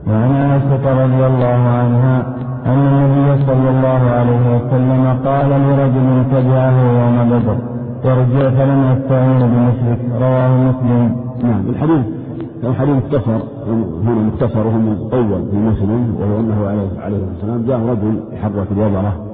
[0.06, 2.26] وعن عائشة رضي الله عنها
[2.66, 7.58] أن النبي صلى الله عليه وسلم قال لرجل تبعه يوم بدر
[8.04, 11.16] ارجع فلم يستعين بمشرك رواه مسلم.
[11.42, 11.62] نعم.
[11.68, 12.04] الحديث
[12.64, 13.38] هو حديث مختصر
[14.04, 19.24] هنا مختصر وهو مطول في مسلم وهو أنه عليه عليه والسلام جاء رجل يحرك الوضرة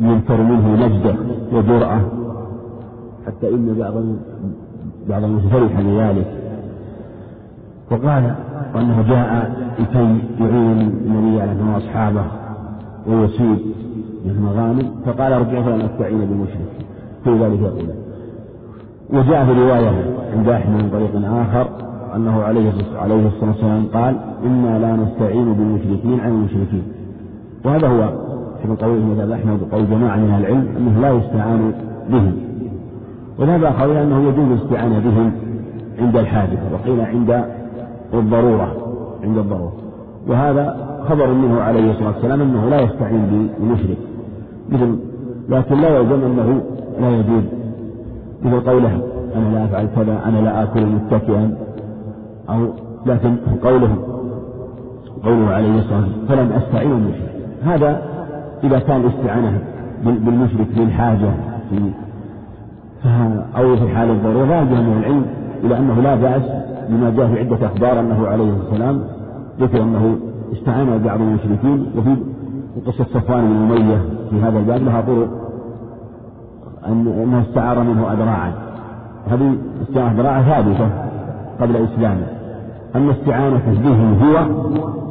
[0.00, 1.14] ينكر منه نجدة
[1.52, 2.00] وجرأة
[3.26, 3.94] حتى إن بعض
[5.08, 6.26] بعض فرح لذلك
[7.90, 8.34] وقال
[8.74, 12.24] وأنه جاء لكي يعين النبي عليه الصلاة وأصحابه
[13.06, 13.58] ويصيب
[14.24, 16.86] من المغانم فقال ارجع فلن أستعين بالمشرك
[17.24, 17.88] في ذلك يقول.
[19.10, 19.90] وجاء في رواية
[20.36, 26.20] عند أحمد من طريق آخر أنه عليه عليه الصلاة والسلام قال إنا لا نستعين بالمشركين
[26.20, 26.82] عن المشركين
[27.64, 28.12] وهذا هو
[28.62, 31.72] حكم قوله مذهب أحمد وقول جماعة من أهل العلم أنه لا يستعان
[32.10, 32.32] بهم.
[33.38, 35.32] وذهب آخرون أنه يجوز الاستعانة بهم
[35.98, 37.44] عند الحاجة وقيل عند
[38.14, 38.76] الضرورة
[39.24, 39.72] عند الضرورة.
[40.28, 40.76] وهذا
[41.08, 43.98] خبر منه عليه الصلاة والسلام أنه لا يستعين بالمشرك.
[44.70, 44.98] مثل
[45.48, 46.62] لكن لا يلزم أنه
[47.00, 47.44] لا يجوز.
[48.42, 49.00] مثل قوله
[49.36, 51.56] أنا لا أفعل كذا أنا لا آكل متكئا.
[52.50, 52.68] أو
[53.06, 53.96] لكن قوله
[55.24, 57.30] قوله عليه الصلاة والسلام فلم أستعين بالمشرك
[57.64, 58.02] هذا
[58.64, 59.58] إذا كان الاستعانة
[60.04, 61.30] بالمشرك للحاجة
[61.70, 61.90] في
[63.56, 65.26] أو في حال الضرورة لا من العلم
[65.64, 66.42] إلى أنه لا بأس
[66.88, 69.02] بما جاء في عدة أخبار أنه عليه السلام
[69.60, 70.16] ذكر أنه
[70.52, 72.16] استعان بعض المشركين وفي
[72.86, 75.28] قصة صفوان بن أمية في هذا الباب لها طرق
[76.86, 78.52] أن أنه استعار منه أذراعا.
[79.30, 80.90] هذه استعانة أذراع ثابتة
[81.60, 82.39] قبل إسلامه.
[82.96, 84.46] أما استعانته به هو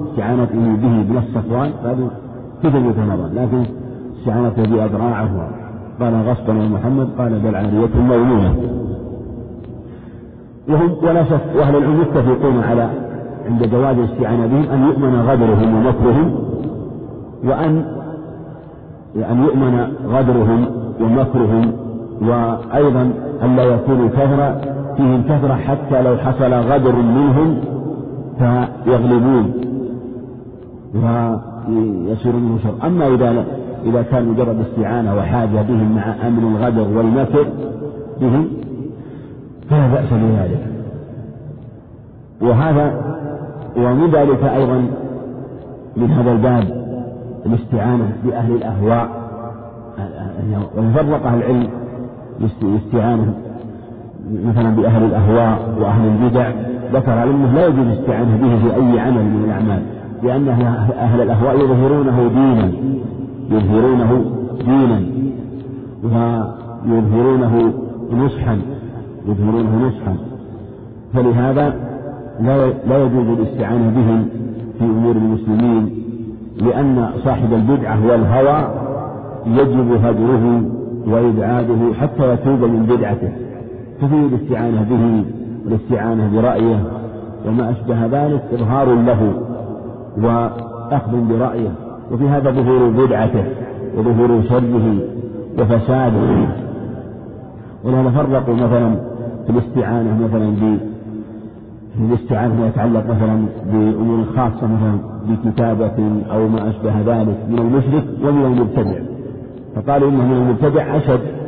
[0.09, 2.09] استعانته به بنص صفوان فهذه
[2.63, 3.63] كتب رمضان لكن
[4.19, 5.49] استعانته بأذراعه
[6.01, 8.55] قال غصبا يا محمد قال بل عارية مولونة.
[10.69, 12.89] وهم ولا شك وأهل العلم يتفقون على
[13.49, 16.31] عند جواز الاستعانة بهم أن يؤمن غدرهم ومكرهم
[17.43, 17.83] وأن
[19.15, 20.65] أن يؤمن غدرهم
[21.01, 21.71] ومكرهم
[22.21, 23.11] وأيضا
[23.43, 24.61] ألا يكونوا كثرة
[24.99, 27.57] فيهم كثرة حتى لو حصل غدر منهم
[28.39, 29.53] فيغلبون
[30.95, 32.87] ويصير منه شر.
[32.87, 33.45] أما إذا
[33.85, 37.45] إذا كان مجرد استعانة وحاجة بهم مع أمن الغدر والمكر
[38.21, 38.47] بهم
[39.69, 40.67] فلا بأس بذلك.
[42.41, 43.01] وهذا
[43.77, 44.85] ومن ذلك أيضا
[45.97, 46.63] من هذا الباب
[47.45, 49.09] الاستعانة بأهل الأهواء
[50.77, 51.67] وفرق أهل العلم
[52.61, 53.33] الاستعانة
[54.31, 56.49] مثلا بأهل الأهواء وأهل البدع
[56.93, 59.81] ذكر أنه لا يجوز الاستعانة به في أي عمل من الأعمال
[60.23, 60.47] لأن
[60.99, 62.71] أهل الأهواء يظهرونه دينا
[63.51, 64.25] يظهرونه
[64.65, 65.01] دينا
[66.85, 67.73] ويظهرونه
[68.11, 68.59] نصحا
[69.27, 70.15] يظهرونه نصحا.
[71.13, 71.73] فلهذا
[72.39, 74.25] لا لا يجوز الاستعانة بهم
[74.79, 75.89] في أمور المسلمين
[76.61, 78.67] لأن صاحب البدعة والهوى
[79.47, 80.61] يجب هجره
[81.07, 83.31] وإبعاده حتى يتوب من بدعته.
[84.01, 85.23] ففيه الاستعانة به
[85.65, 86.83] والاستعانة برأيه
[87.47, 89.33] وما أشبه ذلك إظهار له
[90.17, 91.71] وأخذ برأيه.
[92.11, 93.43] وفي هذا ظهور بدعته
[93.97, 94.97] وظهور شره
[95.59, 96.47] وفساده.
[97.83, 98.95] ولهذا فرقوا مثلا
[99.45, 100.77] في الاستعانة مثلا في
[102.09, 104.97] الاستعانة فيما يتعلق مثلا بأمور خاصة مثلا
[105.29, 108.99] بكتابة أو ما أشبه ذلك من المشرك ومن المبتدع.
[109.75, 111.38] فقالوا إنه من المبتدع أشد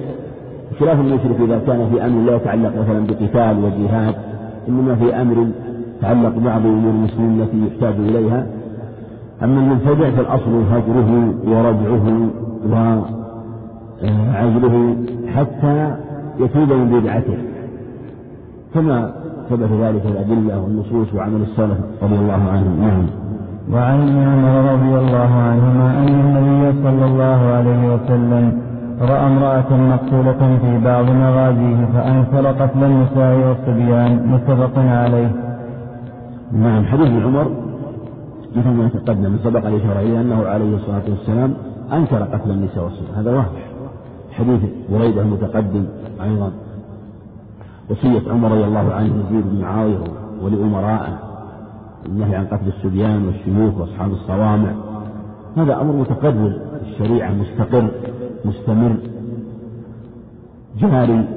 [0.79, 4.15] خلاف المشرك إذا كان في أمر لا يتعلق مثلا بقتال وجهاد
[4.69, 5.47] إنما في أمر
[5.97, 8.45] يتعلق بعض أمور المسلمين التي يحتاج إليها.
[9.43, 12.29] أما المبتدع فالأصل هجره ورجعه
[14.01, 14.95] وعزله
[15.35, 15.95] حتى
[16.39, 17.37] يتوب من بدعته.
[18.73, 19.13] كما
[19.49, 22.81] ثبت ذلك الأدلة والنصوص وعمل السلف رضي الله عنهم.
[22.81, 23.05] نعم.
[23.73, 28.60] وعن ابن عمر رضي الله عنهما أن النبي صلى الله عليه وسلم
[29.01, 35.31] رأى امرأة مقتولة في بعض مغازيه فأنكر قتل النساء والصبيان متفق عليه.
[36.53, 37.51] نعم حديث عمر
[38.55, 41.53] مثل ما تقدم سبق الإشارة إلى أنه عليه الصلاة والسلام
[41.93, 43.15] أنكر قتل النساء والصبيان.
[43.15, 43.65] هذا واضح.
[44.31, 45.85] حديث بريدة المتقدم
[46.23, 46.51] أيضا.
[47.89, 50.03] وصية عمر رضي الله عنه يزيد بن معاوية
[50.41, 51.19] ولأمرائه
[52.05, 54.71] النهي عن قتل الصبيان والشيوخ وأصحاب الصوامع.
[55.57, 57.87] هذا أمر متقبل الشريعة مستقر.
[58.45, 58.95] مستمر
[60.79, 61.27] جاري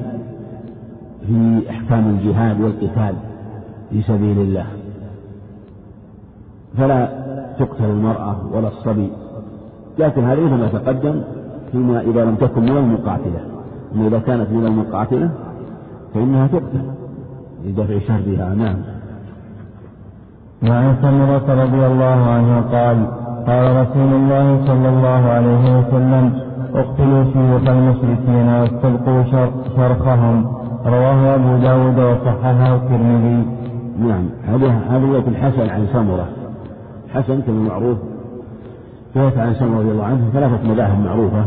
[1.26, 3.14] في أحكام الجهاد والقتال
[3.90, 4.66] في سبيل الله.
[6.78, 7.09] فلا
[7.59, 9.11] تقتل المرأة ولا الصبي
[9.98, 11.22] لكن هذه ما تقدم
[11.72, 13.40] فيما إذا لم تكن من المقاتلة.
[13.94, 15.30] أما إذا كانت من المقاتلة
[16.14, 16.84] فإنها تقتل
[17.64, 18.76] لدفع شرها نعم.
[20.68, 23.07] وعن سمرة رضي الله عنه قال
[23.46, 26.40] قال رسول الله صلى الله عليه وسلم
[26.75, 29.22] اقتلوا شيوخ المشركين واستلقوا
[29.77, 30.47] شرخهم.
[30.87, 33.47] رواه أبو داود وصححه الترمذي.
[33.99, 34.25] نعم.
[34.47, 36.29] هذا رواية الحسن عن سمرة.
[37.14, 37.99] حسن كما معروف.
[39.14, 41.45] ثبت عن سمرة رضي الله عنه ثلاثة مذاهب معروفة.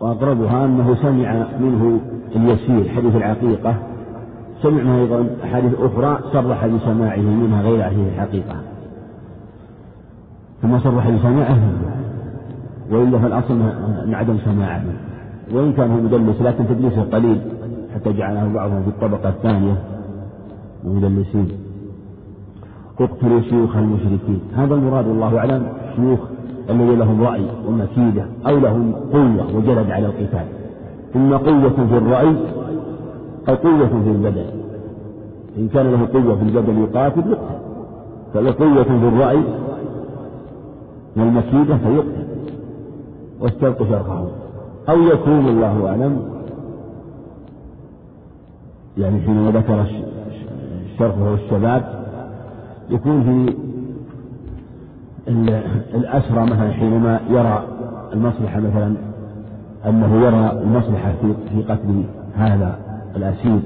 [0.00, 2.00] وأقربها أنه سمع منه
[2.36, 3.74] اليسير حديث العقيقة.
[4.62, 8.56] سمع منه أيضا أحاديث أخرى صرح بسماعه منها غير حديث الحقيقة.
[10.62, 11.58] ثم صرح بسماعه.
[12.90, 13.54] وإلا فالأصل
[14.06, 14.82] من عدم سماعه
[15.52, 17.40] وإن كان هو مدلس لكن تدليسه قليل
[17.94, 19.76] حتى جعله بعضهم في الطبقة الثانية
[20.84, 21.48] مدلسين
[23.00, 24.40] اقتلوا شيوخ المشركين.
[24.56, 25.66] هذا المراد والله أعلم
[25.96, 26.18] شيوخ
[26.70, 30.46] الذين لهم رأي ومكيدة أو لهم قوة وجلد على القتال.
[31.16, 32.34] إما قوة في الرأي
[33.48, 34.46] أو قوة في البدن.
[35.58, 37.38] إن كان له قوة في البدن يقاتل يقتل.
[38.34, 39.42] فله قوة في الرأي
[41.16, 42.29] والمكيدة فيقتل.
[43.40, 44.26] واستلقوا شرحه.
[44.88, 46.22] أو يكون الله أعلم.
[48.98, 49.84] يعني حينما ذكر
[50.92, 52.00] الشرف وهو الشباب
[52.90, 53.54] يكون في
[55.94, 57.64] الأسرى مثلا حينما يرى
[58.12, 58.94] المصلحة مثلا
[59.86, 61.12] أنه يرى المصلحة
[61.52, 62.04] في قتل
[62.36, 62.78] هذا
[63.16, 63.60] الأسير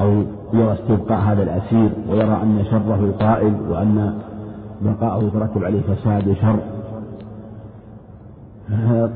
[0.00, 4.18] أو يرى استبقاء هذا الأسير ويرى أن شره طائل وأن
[4.80, 6.56] بقاءه يترتب عليه فساد وشر.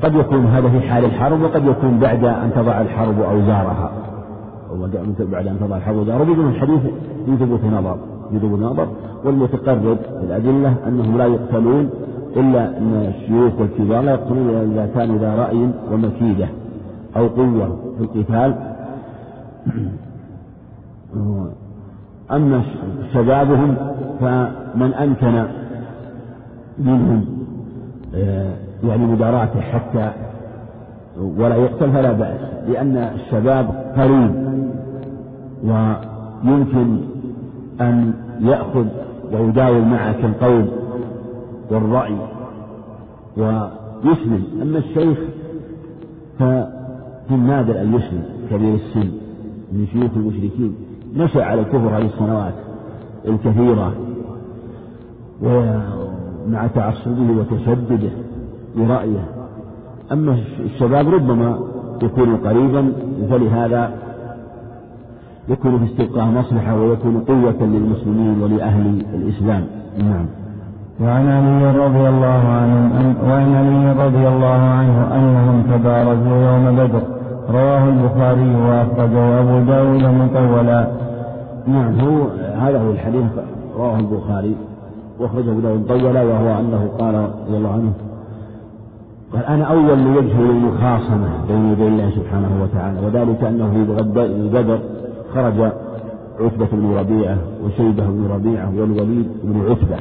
[0.03, 3.91] قد يكون هذا في حال الحرب وقد يكون بعد أن تضع الحرب أوزارها.
[4.69, 6.21] أو بعد أن تضع الحرب أوزارها.
[6.21, 6.81] وبدون الحديث
[7.27, 7.97] يثبت نظر
[8.31, 8.87] يثبت نظر.
[9.25, 11.89] والمتقرب الأدلة أنهم لا يقتلون
[12.35, 16.47] إلا أن الشيوخ والكبار لا يقتلون إلا إذا كانوا ذا رأي ومكيدة
[17.17, 18.55] أو قوة في القتال.
[22.31, 22.63] أما
[23.13, 23.75] شبابهم
[24.19, 25.45] فمن أمكن
[26.79, 27.25] منهم
[28.15, 28.53] آه،
[28.83, 30.11] يعني مداراته حتى
[31.37, 34.49] ولا يقتل فلا بأس لأن الشباب قريب
[35.63, 36.97] ويمكن
[37.81, 38.85] أن يأخذ
[39.33, 40.65] ويداول معك القول
[41.71, 42.15] والرأي
[43.37, 44.43] ويسلم.
[44.61, 45.17] أما الشيخ
[46.39, 49.11] ففي النادر أن يسلم كبير السن
[49.71, 50.75] من شيوخ المشركين.
[51.15, 52.53] نشأ على الكفر هذه السنوات
[53.27, 53.93] الكثيرة
[55.41, 58.09] ومع تعصبه وتشدده
[58.75, 59.25] برأيه.
[60.11, 61.59] أما الشباب ربما
[62.01, 62.93] يكون قريبا
[63.29, 63.91] فلهذا
[65.49, 69.63] يكون في استبقاء مصلحة ويكون قوة للمسلمين ولأهل الإسلام.
[69.97, 70.25] نعم.
[71.01, 77.01] وعن علي رضي الله عنه وعن علي رضي الله عنه أنهم تبارزوا يوم بدر.
[77.49, 80.87] رواه البخاري وأخرجه أبو داود مطولا.
[81.67, 82.27] نعم هو
[82.59, 83.25] هذا هو الحديث
[83.77, 84.55] رواه البخاري
[85.19, 87.93] وأخرجه أبو داود مطولا وهو أنه قال رضي الله عنه
[89.33, 93.83] قال أنا أول لوجه للمخاصمة بين يدي الله سبحانه وتعالى وذلك أنه في
[94.49, 94.79] بدر
[95.33, 95.71] خرج
[96.39, 99.97] عتبة بن ربيعة وشيبة بن ربيعة والوليد بن عتبة.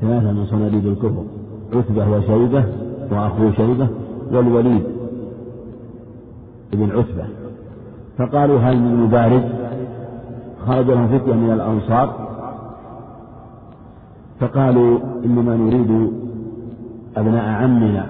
[0.00, 1.24] ثلاثة من صناديد الكفر
[1.72, 2.64] عتبة وشيبة
[3.12, 3.88] وأخوه شيبة
[4.32, 4.82] والوليد
[6.72, 7.24] بن عتبة.
[8.18, 9.42] فقالوا هل من مبارز
[10.66, 12.14] خرج لهم فتية من الأنصار.
[14.40, 16.12] فقالوا إنما نريد
[17.16, 18.06] أبناء عمنا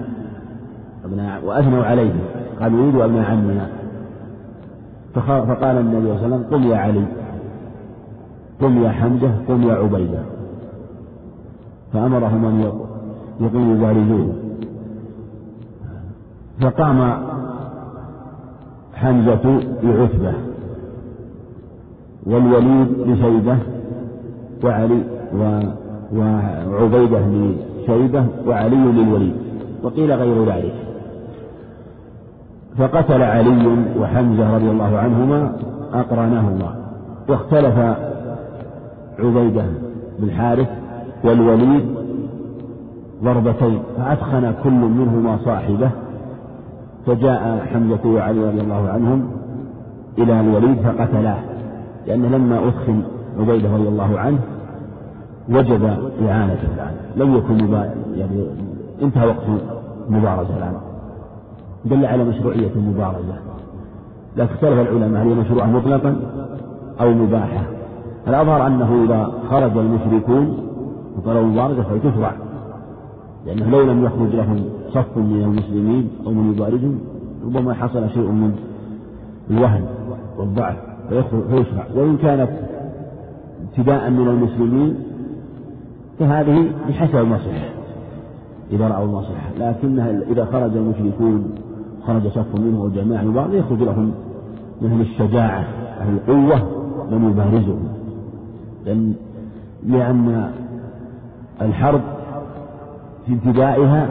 [1.05, 2.13] أبناء وأثنوا عليه
[2.61, 3.69] قالوا نريد أبناء عمنا.
[5.25, 7.05] فقال النبي صلى الله عليه وسلم قم يا علي
[8.61, 10.19] قم يا حمزة قم يا عبيدة.
[11.93, 12.71] فأمرهم أن
[13.39, 14.33] يقوموا يبارزوه
[16.61, 17.23] فقام
[18.93, 20.33] حمزة بعتبة
[22.25, 23.57] والوليد لشيبة
[24.63, 25.03] وعلي
[26.15, 27.25] وعبيدة
[27.85, 29.35] لشيبة وعلي للوليد
[29.83, 30.73] وقيل غير ذلك.
[32.77, 33.67] فقتل علي
[33.99, 35.55] وحمزة رضي الله عنهما
[35.93, 36.75] أقرانهما
[37.29, 37.77] واختلف
[39.19, 39.65] عبيدة
[40.19, 40.67] بن الحارث
[41.23, 41.85] والوليد
[43.23, 45.89] ضربتين فأثخن كل منهما صاحبه
[47.05, 49.27] فجاء حمزة وعلي رضي الله عنهم
[50.17, 51.39] إلى الوليد فقتلاه
[52.07, 53.01] لأن لما أثخن
[53.39, 54.39] عبيدة رضي الله عنه
[55.49, 55.85] وجب
[56.27, 56.95] إعانته الآن.
[57.15, 57.73] لم يكن
[58.15, 58.45] يعني
[59.01, 59.43] انتهى وقت
[60.09, 60.73] المبارزة الآن.
[61.85, 63.35] دل على مشروعية المبارزة.
[64.37, 66.15] لكن اختلف العلماء هل هي مشروعة مطلقا
[67.01, 67.63] أو مباحة.
[68.27, 70.57] الأظهر أنه إذا خرج المشركون
[71.17, 72.31] وطلبوا المبارزة فهي
[73.45, 74.63] لأنه لو لم يخرج لهم
[74.93, 76.99] صف من المسلمين أو من يبارزهم
[77.45, 78.55] ربما حصل شيء من
[79.51, 79.85] الوهن
[80.37, 80.75] والضعف
[81.49, 81.85] فيشرع.
[81.95, 82.49] وإن كانت
[83.63, 84.95] ابتداء من المسلمين
[86.19, 87.69] فهذه بحسب المصلحة
[88.71, 91.55] إذا رأوا المصلحة لكنها إذا خرج المشركون
[92.07, 94.11] خرج صف منهم وجماعة بعض يخرج لهم
[94.81, 95.65] مثل الشجاعة
[96.01, 96.69] أهل القوة
[97.11, 97.77] لم يبارزه
[98.85, 99.13] لأن
[99.87, 100.51] لأن
[101.61, 102.01] الحرب
[103.25, 104.09] في ابتدائها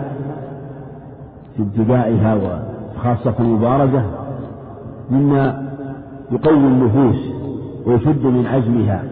[1.57, 4.03] في ابتدائها وخاصة المبارزة
[5.11, 5.69] مما
[6.33, 7.17] يقوي النفوس
[7.87, 9.05] ويشد من عزمها.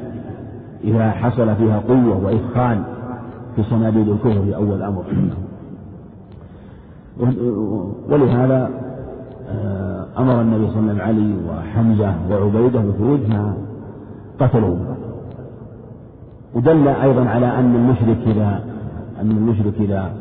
[0.85, 2.83] إذا حصل فيها قوة وإثخان
[3.57, 5.05] في صناديد الكفر في أول أمر.
[8.09, 8.71] ولهذا
[9.49, 13.21] آه، أمر النبي صلى الله عليه وسلم علي وحمزة وعبيدة بالخروج
[14.41, 14.77] قتلوا
[16.55, 18.61] ودل أيضا على أن المشرك إذا
[19.21, 20.13] أن المشرك إذا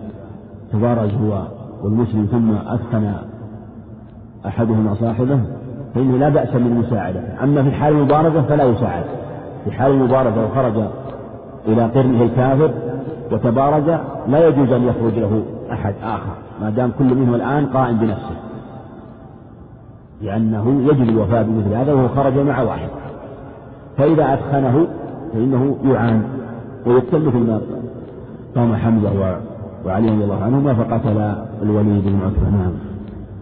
[0.74, 1.48] تبارز هو
[1.84, 3.14] والمسلم ثم أثخن
[4.46, 5.40] أحدهما صاحبه
[5.96, 7.44] فإنه لا بأس بالمساعدة.
[7.44, 9.04] أما في حال المبارزة فلا يساعد.
[9.66, 10.74] في حال المبارزة وخرج
[11.68, 12.72] إلى قرنه الكافر
[13.32, 13.90] وتبارز
[14.28, 18.36] لا يجوز أن يخرج له أحد آخر ما دام كل منهم الآن قائم بنفسه.
[20.22, 22.90] لأنه يجب الوفاء بمثل هذا وهو خرج مع واحد.
[23.98, 24.88] فإذا أثخنه
[25.34, 26.24] فإنه يعان
[26.86, 27.62] ويقتل مثل ما
[28.56, 29.10] قام حمزة
[29.86, 32.72] وعلي رضي الله عنهما فقتل الوليد بن عتبة نعم.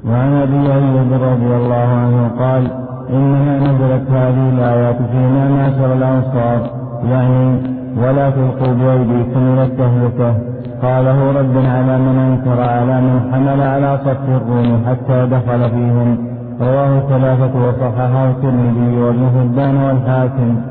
[0.07, 2.78] وعن أبي ايوب رضي الله عنه قال
[3.13, 6.71] إنما نزلت هذه الآيات فيما معشر الأنصار
[7.09, 7.61] يعني
[7.97, 10.37] ولا تلقوا بايديكم إلى التهلكة.
[10.81, 16.17] قاله ردا على من أنكر على من حمل على صف الروم حتى دخل فيهم.
[16.61, 20.61] رواه ثلاثة وصححه الترمذي وابن حبان والحاكم.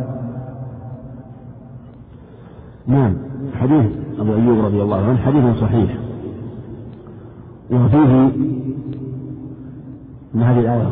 [2.87, 3.15] نعم
[3.61, 3.87] حديث
[4.21, 5.91] أبو أيوب رضي الله عنه حديث صحيح.
[7.71, 8.31] وفيه
[10.35, 10.89] أن هذه الآية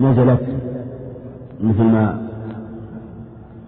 [0.00, 0.40] نزلت
[1.60, 2.18] مثل ما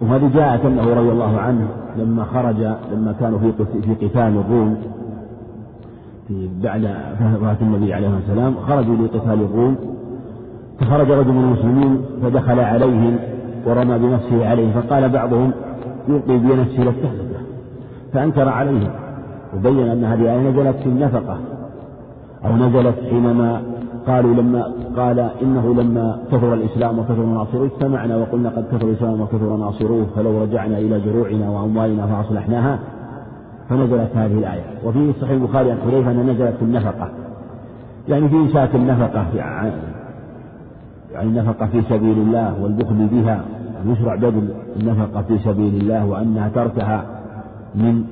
[0.01, 1.67] وهذه جاءت أنه رضي الله عنه
[1.97, 2.55] لما خرج
[2.93, 4.77] لما كانوا في في قتال الروم
[6.27, 6.83] في بعد
[7.35, 9.75] وفاة النبي عليه الصلاة والسلام خرجوا لقتال الروم
[10.79, 13.17] فخرج رجل من المسلمين فدخل عليهم
[13.65, 15.51] ورمى بنفسه عليه فقال بعضهم
[16.07, 17.39] يلقي بنفسه للتهلكة
[18.13, 18.89] فأنكر عليهم
[19.55, 21.37] وبين أن هذه الآية نزلت في النفقة
[22.45, 23.61] أو نزلت حينما
[24.07, 29.55] قالوا لما قال إنه لما كثر الإسلام وكثر ناصروه اجتمعنا وقلنا قد كثر الإسلام وكثر
[29.57, 32.79] ناصروه فلو رجعنا إلى جروعنا وأموالنا فأصلحناها
[33.69, 34.63] فنزلت هذه الآية.
[34.85, 37.09] وفي صحيح البخاري عن حذيفة أن نزلت في النفقة.
[38.09, 39.71] يعني في إمساك النفقة يعني
[41.21, 43.41] النفقة في سبيل الله والبخل بها.
[43.85, 44.49] يشرع بذل
[44.79, 47.05] النفقة في سبيل الله وأنها تركها
[47.75, 48.03] من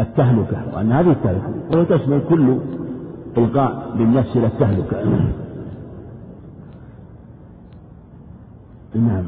[0.00, 1.48] التهلكة وأن هذه التهلكة.
[1.72, 2.56] وهي تشمل كل
[3.38, 4.96] إلقاء بالنفس إلى التهلكة
[8.94, 9.24] نعم.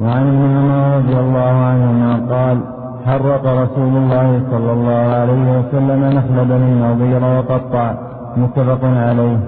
[0.00, 2.58] وعن ابن عمر رضي الله عنهما قال
[3.06, 7.94] حرق رسول الله صلى الله عليه وسلم نخل بني النضير وقطع.
[8.36, 9.38] متفق عليه.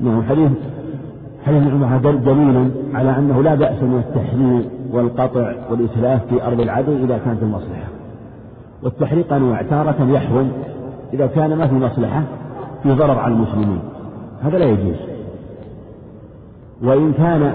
[0.00, 0.50] نعم حديث
[1.46, 6.92] حديث ابن عمر دليل على أنه لا بأس من التحريق والقطع والإتلاف في أرض العدو
[6.92, 7.88] إذا كانت المصلحة.
[8.82, 10.52] والتحريق أنواع تارة يحرم
[11.14, 12.22] إذا كان ما في مصلحة
[12.82, 13.80] في ضرر على المسلمين.
[14.42, 14.96] هذا لا يجوز.
[16.82, 17.54] وإن كان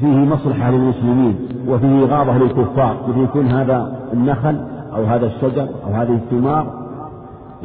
[0.00, 1.36] فيه مصلحة للمسلمين
[1.68, 4.60] وفيه غابة للكفار مثل يكون هذا النخل
[4.96, 6.82] أو هذا الشجر أو هذه الثمار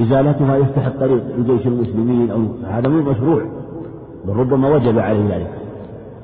[0.01, 3.41] إزالتها يفتح الطريق لجيش المسلمين أو هذا مو مشروع
[4.25, 5.51] بل ربما وجب عليه ذلك.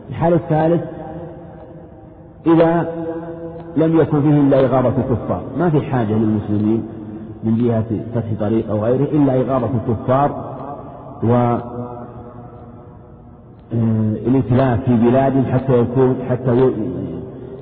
[0.10, 0.82] الحالة الثالث
[2.48, 2.90] إذا
[3.78, 6.84] لم يكن فيه إلا إغارة الكفار ما في حاجة للمسلمين.
[7.44, 10.54] من جهة فتح طريق أو غيره إلا إغارة الكفار
[11.24, 11.34] و
[13.74, 16.72] آه، الإتلاف في بلاد حتى يكون حتى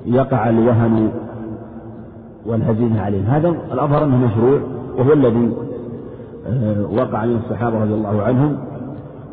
[0.06, 1.10] يقع الوهن
[2.46, 3.24] والهزيمة عليهم.
[3.24, 4.60] هذا الأظهر أنه مشروع
[4.98, 5.52] وهو الذي
[6.46, 8.56] آه، وقع من الصحابة رضي الله عنهم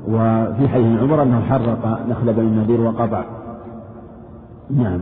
[0.07, 3.23] وفي حديث عمر أنه حرق نخل بني النذير وقطع.
[4.69, 5.01] نعم.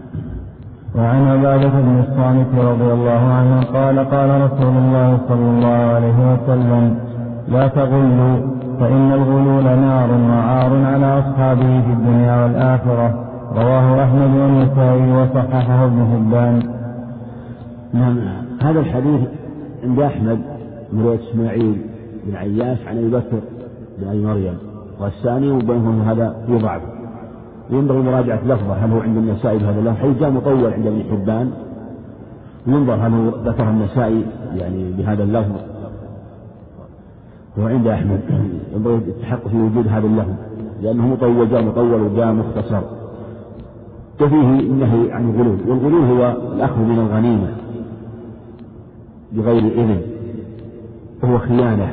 [0.95, 6.97] وعن عبادة بن الصامت رضي الله عنه قال قال رسول الله صلى الله عليه وسلم
[7.47, 8.37] لا تغلوا
[8.79, 13.23] فإن الغلول نار وعار على أصحابه في الدنيا والآخرة.
[13.55, 16.63] رواه أحمد والنسائي وصححه ابن حبان.
[17.93, 18.19] نعم
[18.61, 19.21] هذا الحديث
[19.83, 20.39] عند أحمد
[20.93, 21.81] من رواية إسماعيل
[22.25, 23.39] بن عياش عن أبي بكر
[23.99, 24.57] بن أبي مريم
[24.99, 26.81] والثاني وبينهم هذا في ضعف
[27.69, 31.51] ينبغي مراجعة لفظة هل هو عند النسائي بهذا اللفظ؟ حيث جاء مطول عند ابن حبان
[32.67, 34.25] ينظر هل هو ذكر النسائي
[34.55, 35.55] يعني بهذا اللفظ.
[37.59, 38.19] هو عند أحمد
[38.75, 40.33] ينبغي التحقق في وجود هذا اللفظ
[40.81, 42.81] لأنه مطول جاء مطول وجاء مختصر.
[44.21, 47.47] وفيه النهي عن الغلول والغلول هو الأخذ من الغنيمة
[49.31, 50.01] بغير إذن
[51.23, 51.91] وهو خيانة.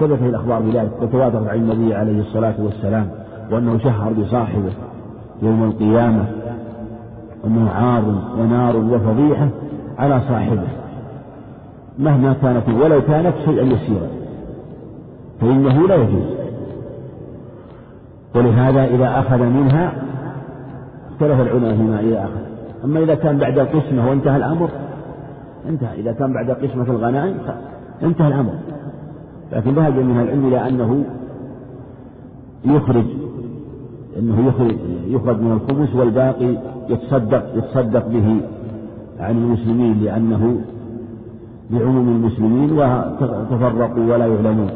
[0.00, 3.19] ثبت الأخبار بذلك وتواترت عن النبي عليه الصلاة والسلام.
[3.50, 4.72] وأنه شهر بصاحبه
[5.42, 6.24] يوم القيامة
[7.46, 8.04] أنه عار
[8.38, 9.48] ونار وفضيحة
[9.98, 10.68] على صاحبه
[11.98, 14.08] مهما كانت ولو كانت شيئا يسيرا
[15.40, 16.40] فإنه لا يجوز.
[18.34, 19.92] ولهذا إذا أخذ منها
[21.10, 22.40] اختلف العلماء فيما إذا أخذ.
[22.84, 24.68] أما إذا كان بعد القسمة وانتهى الأمر
[25.68, 26.00] انتهى.
[26.00, 27.34] إذا كان بعد قسمة الغنائم
[28.02, 28.52] انتهى الأمر.
[29.52, 31.04] لكن ذهب من العلم إلى أنه
[32.64, 33.04] يخرج
[34.20, 34.76] أنه يخرج
[35.06, 36.56] يخرج من الخبز والباقي
[36.88, 38.40] يتصدق يتصدق به
[39.20, 40.56] عن المسلمين لأنه
[41.70, 44.70] لعموم المسلمين وتفرقوا ولا يعلمون.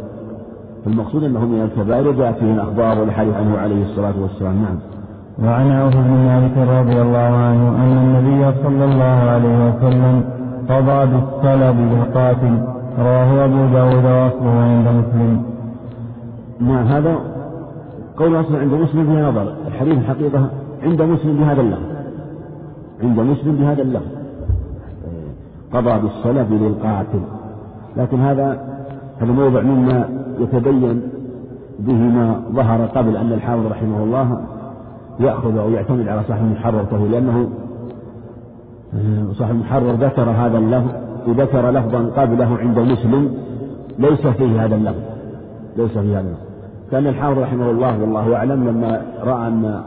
[0.84, 4.54] فالمقصود أنه من الكبائر جاءت فيه الأخبار والحديث عنه عليه الصلاة والسلام.
[4.54, 4.78] نعم.
[5.42, 10.24] وعن عوف بن مالك رضي الله عنه أن النبي صلى الله عليه وسلم
[10.68, 12.58] قضى بالصلب للقاتل
[12.98, 15.42] رواه أبو داود وأصله عند مسلم.
[16.60, 17.33] نعم هذا
[18.16, 20.50] قول أصلا عند مسلم فيه نظر الحديث الحقيقة
[20.82, 21.94] عند مسلم بهذا اللفظ.
[23.02, 24.24] عند مسلم بهذا اللفظ.
[25.74, 27.20] قضى بالصلب للقاتل
[27.96, 28.74] لكن هذا
[29.20, 30.08] هذا موضع مما
[30.38, 31.02] يتبين
[31.78, 34.40] به ما ظهر قبل أن الحافظ رحمه الله
[35.20, 37.48] يأخذ أو يعتمد على صاحب المحرر فهو لأنه
[38.94, 40.90] آه، صاحب المحرر ذكر هذا اللفظ
[41.26, 43.34] وذكر لفظا قبله عند مسلم
[43.98, 45.02] ليس فيه هذا اللفظ.
[45.76, 46.53] ليس فيه هذا اللفظ.
[46.94, 49.80] كان الحافظ رحمه الله والله أعلم لما رأى أن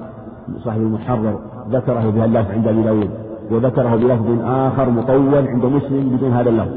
[0.63, 1.39] صاحب المحرر
[1.71, 3.09] ذكره بهذا اللفظ عند أبي داود
[3.51, 6.71] وذكره بلفظ آخر مطول عند مسلم بدون هذا اللفظ.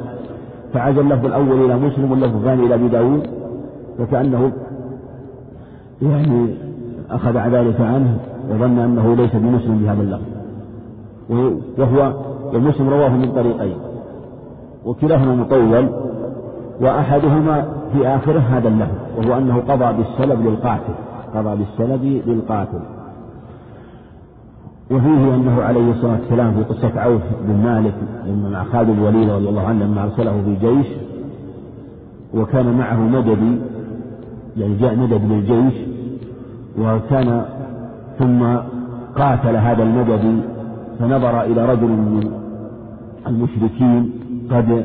[0.74, 3.26] فعاد اللفظ الأول إلى مسلم واللفظ الثاني إلى أبي داود
[4.00, 4.52] وكأنه
[6.02, 6.54] يعني
[7.10, 8.16] أخذ ذلك عنه
[8.50, 10.30] وظن أنه ليس بمسلم بهذا اللفظ.
[11.78, 12.14] وهو
[12.54, 13.76] ومسلم رواه من طريقين
[14.84, 15.88] وكلاهما مطول
[16.80, 19.09] وأحدهما في آخره هذا اللفظ.
[19.20, 20.94] وهو أنه قضى بالسلب للقاتل
[21.34, 22.80] قضى بالسلب للقاتل.
[24.90, 27.94] وفيه أنه عليه الصلاة والسلام في قصة عوف بن مالك
[28.26, 30.86] لما مع خالد الوليد رضي الله عنه لما أرسله في جيش
[32.34, 33.58] وكان معه مددي
[34.56, 35.74] يعني جاء مدد للجيش
[36.78, 37.44] وكان
[38.18, 38.56] ثم
[39.16, 40.40] قاتل هذا المدد
[40.98, 42.32] فنظر إلى رجل من
[43.26, 44.12] المشركين
[44.50, 44.84] قد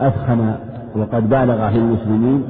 [0.00, 0.54] أثخن
[0.96, 2.42] وقد بالغ في المسلمين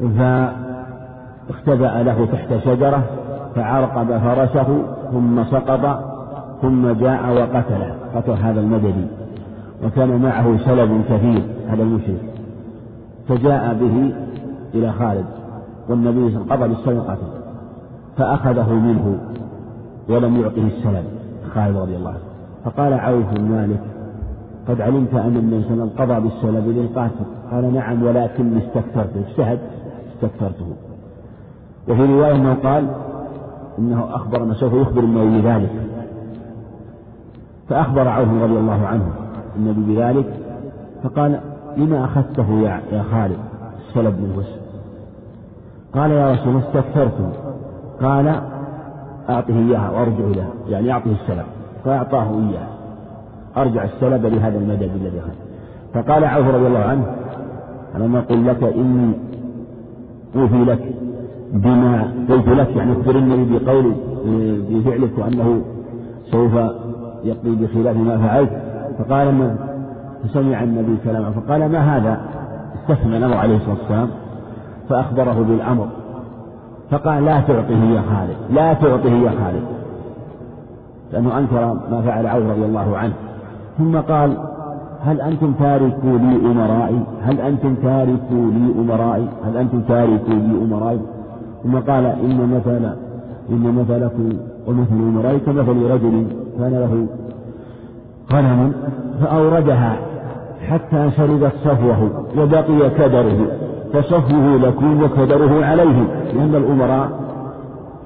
[0.00, 3.02] فاختبأ له تحت شجرة
[3.54, 4.82] فعرقب فرسه
[5.12, 6.04] ثم سقط
[6.62, 7.94] ثم جاء وقتله.
[8.14, 9.06] قتل هذا المدني
[9.84, 12.22] وكان معه سلب كثير هذا المشرك.
[13.28, 14.12] فجاء به
[14.74, 15.24] إلى خالد
[15.88, 17.26] والنبي صلى الله عليه وسلم قتل
[18.16, 19.18] فأخذه منه
[20.08, 21.04] ولم يعطه السلم
[21.54, 22.18] خالد رضي الله عنه.
[22.64, 23.80] فقال عوف بن مالك
[24.68, 27.24] قد علمت أن النبي صلى الله عليه وسلم قضى بالسلب للقاتل.
[27.52, 29.58] قال نعم ولكن استكثرته اجتهد.
[30.16, 30.66] استكثرته.
[31.88, 32.88] وفي رواية أنه قال
[33.78, 35.70] إنه أخبر أنه سوف يخبر النبي بذلك.
[37.68, 39.12] فأخبر عوف رضي الله عنه
[39.56, 40.26] النبي بذلك
[41.02, 41.40] فقال
[41.76, 43.38] لما أخذته يا يا خالد؟
[43.88, 44.56] السلب من وسع
[45.94, 47.12] قال يا رسول الله استكثرت.
[48.02, 48.40] قال
[49.28, 51.46] أعطه إياها وأرجع إليها يعني أعطه السلب
[51.84, 52.68] فأعطاه إياها.
[53.56, 55.32] أرجع السلب لهذا المدد الذي أخذ.
[55.94, 57.06] فقال عوف رضي الله عنه
[57.96, 59.12] ألم أقل لك إني
[60.36, 60.94] أوفي لك
[61.52, 63.92] بما قلت لك يعني اخبر النبي بقول
[64.70, 65.60] بفعلك وأنه
[66.30, 66.52] سوف
[67.24, 68.50] يقضي بخلاف ما فعلت.
[68.98, 69.56] فقال ما
[70.24, 72.20] فسمع النبي كلامه فقال ما هذا؟
[72.74, 74.08] استفهم الأمر عليه الصلاة والسلام
[74.88, 75.86] فأخبره بالأمر.
[76.90, 79.62] فقال لا تعطه يا خالد لا تعطه يا خالد
[81.12, 83.12] لأنه أنكر ما فعل عوف رضي الله عنه.
[83.78, 84.36] ثم قال
[85.06, 91.00] هل أنتم تاركوا لي أمرائي؟ هل أنتم تاركوا لي أمرائي؟ هل أنتم تاركوا لي أمرائي؟
[91.62, 92.84] ثم قال إن مثل
[93.50, 94.28] إن مثلكم
[94.66, 96.26] ومثل أمرائي كمثل رجل
[96.58, 97.06] كان له
[98.32, 98.72] غنم
[99.20, 99.96] فأوردها
[100.68, 103.46] حتى شربت صفوه وبقي كدره
[103.92, 106.04] فصفوه لكم وكدره عليه
[106.34, 107.10] لأن الأمراء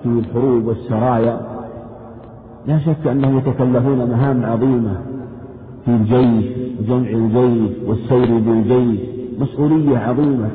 [0.02, 1.40] في الحروب والسرايا
[2.66, 5.09] لا شك أنهم يتكلفون مهام عظيمة.
[5.84, 6.44] في الجيش
[6.88, 9.00] جمع الجيش والسير بالجيش.
[9.38, 10.50] مسؤولية عظيمة.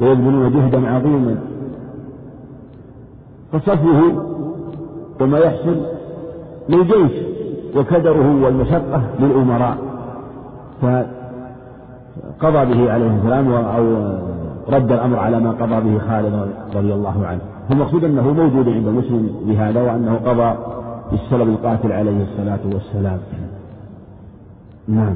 [0.00, 1.36] ويبذلون جهدا عظيما.
[3.52, 4.00] فصفه
[5.20, 5.76] وما يحصل
[6.68, 7.12] للجيش
[7.76, 9.78] وكدره والمشقة للأمراء.
[10.82, 13.84] فقضى به عليه السلام أو
[14.68, 17.40] رد الأمر على ما قضى به خالد رضي الله عنه.
[17.68, 20.54] فالمقصود أنه موجود عند مسلم بهذا وأنه قضى
[21.10, 23.18] بالسلب القاتل عليه الصلاة والسلام.
[24.90, 25.14] نعم.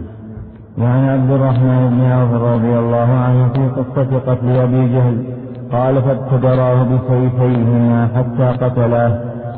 [0.79, 5.17] وعن عبد الرحمن بن عوف رضي الله عنه في قصة قتل أبي جهل
[5.73, 9.13] قال فابتدراه بسيفيهما حتى قتلاه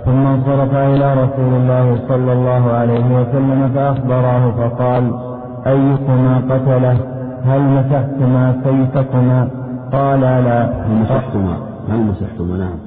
[0.05, 5.05] ثم انصرف إلى رسول الله صلى الله عليه وسلم فأخبراه فقال
[5.66, 6.97] أيكما قتله؟
[7.44, 9.48] هل مسحتما سيفكما
[9.93, 10.62] قال لا.
[10.64, 11.56] هل مسحتما؟
[11.90, 12.78] هل مسحتما؟ نعم.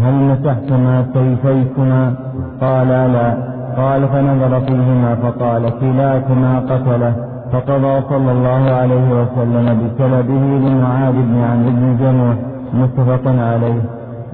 [0.00, 2.14] هل مسحتما سيفيكما
[2.60, 3.57] قال لا.
[3.78, 7.14] قال فنظر فيهما فقال كلاكما قتله
[7.52, 12.36] فقضى صلى الله عليه وسلم بسلبه لمعاذ بن عمرو بن جموح
[12.74, 13.82] متفق عليه.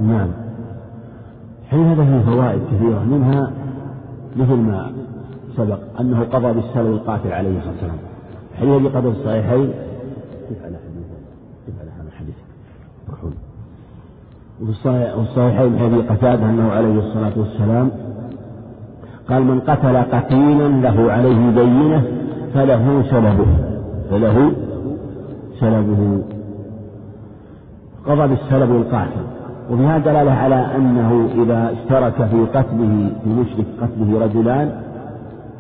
[0.01, 0.29] نعم.
[1.71, 3.51] حين هذا فيه فوائد كثيرة منها؟
[4.37, 4.93] مثل ما
[5.57, 7.99] سبق أنه قضى بالسلب القاتل عليه الصلاة والسلام.
[8.59, 9.71] حين بقدر الصحيحين؟
[10.49, 11.07] كيف على حديث
[11.67, 12.35] كيف على هذا الحديث
[14.63, 17.91] وفي الصحيحين حديث قتادة أنه عليه الصلاة والسلام
[19.29, 22.05] قال من قتل قتيلا له عليه بينة
[22.55, 23.47] فله سلبه
[24.11, 24.53] فله
[25.61, 26.23] سلبه
[28.07, 29.25] قضى بالسلب القاتل
[29.71, 34.73] وفي هذا دلالة على أنه إذا اشترك في قتله في مشرك قتله رجلان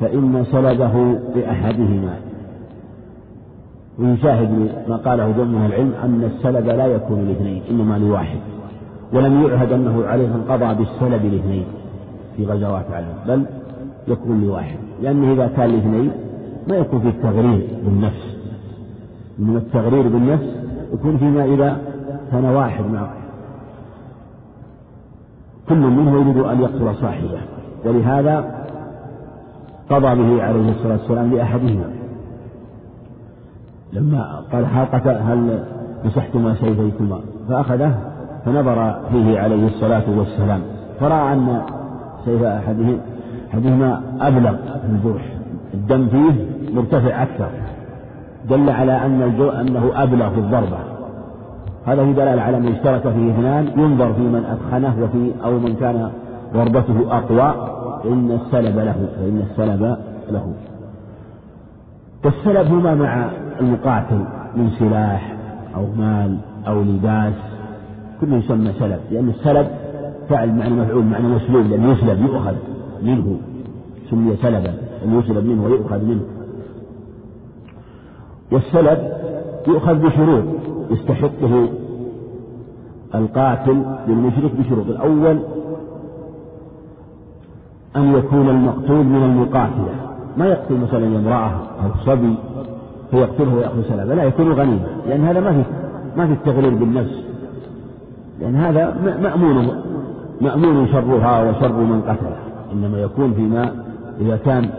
[0.01, 2.15] فإن سلبه لأحدهما
[3.99, 8.39] ويشاهد ما قاله جمع العلم أن السلب لا يكون لاثنين إنما لواحد.
[9.12, 11.65] ولم يعهد أنه عليه قضى بالسلب لاثنين.
[12.36, 13.44] في غزوات علم بل
[14.09, 14.77] يكون لواحد.
[15.02, 16.12] لأنه إذا كان لاثنين
[16.69, 18.36] ما يكون في التغرير بالنفس.
[19.39, 20.47] من التغرير بالنفس
[20.93, 21.78] يكون فيما إذا
[22.32, 23.09] كان واحد مع
[25.69, 27.39] كل منه يريد أن يقتل صاحبه.
[27.85, 28.65] ولهذا
[29.90, 31.90] قضى به عليه الصلاة والسلام لأحدهما.
[33.93, 34.66] لما قال
[35.06, 35.65] هل
[36.05, 37.94] مسحتما سيفيكما فأخذه
[38.44, 40.61] فنظر فيه عليه الصلاة والسلام.
[41.01, 41.62] فرأى أن
[42.25, 42.99] سيف أحدهم
[43.51, 45.23] أحدهما أبلغ في الجرح.
[45.75, 47.49] الدم فيه مرتفع أكثر.
[48.51, 49.23] دل على أن
[49.61, 50.79] أنه أبلغ في الضربة.
[51.87, 55.77] هذا في دلالة على من اشترك فيه إثنان ينظر في من أثخنه وفي أو من
[55.81, 56.11] كان
[56.55, 57.55] ضربته أقوى.
[58.03, 59.97] فإن السلب له فإن السلب
[60.31, 60.53] له.
[62.25, 63.29] والسلب هما مع
[63.61, 64.25] المقاتل
[64.57, 65.35] من سلاح
[65.77, 66.37] أو مال
[66.67, 67.35] أو لباس.
[68.21, 69.67] كله يسمى سلب لأن السلب
[70.29, 72.55] فعل معنى مفعول معنى مسلوب لأن يسلب يؤخذ
[73.03, 73.37] منه
[74.11, 74.75] سمي سلبا
[75.05, 76.23] أن يسلب منه ويؤخذ منه.
[78.53, 79.13] والسلب
[79.69, 80.45] يؤخذ بشروط
[80.91, 81.69] يستحقه
[83.15, 84.87] القاتل للمشرك بشروط.
[84.87, 85.39] الأول
[87.97, 89.95] أن يكون المقتول من المقاتلة.
[90.37, 92.35] ما يقتل مثلا امرأة أو صبي
[93.11, 94.13] فيقتله ويأخذ سلبا.
[94.13, 95.63] لا يكون غنيمة لأن هذا ما في
[96.17, 97.25] ما في التغرير بالنفس.
[98.41, 99.85] لأن هذا مأمون
[100.40, 102.36] مأمون شرها وشر من قتله
[102.73, 103.73] إنما يكون فيما
[104.20, 104.70] إذا كان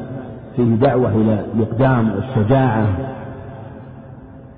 [0.55, 2.87] فيه دعوة إلى الإقدام والشجاعة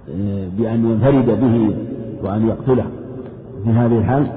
[0.10, 1.76] آه، بأن ينفرد به
[2.24, 2.86] وأن يقتله.
[3.64, 4.28] في هذه الحال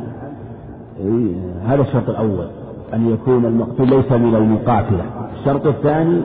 [1.00, 2.46] آه، هذا الشرط الأول
[2.94, 5.04] أن يكون المقتول ليس من المقاتلة.
[5.40, 6.20] الشرط الثاني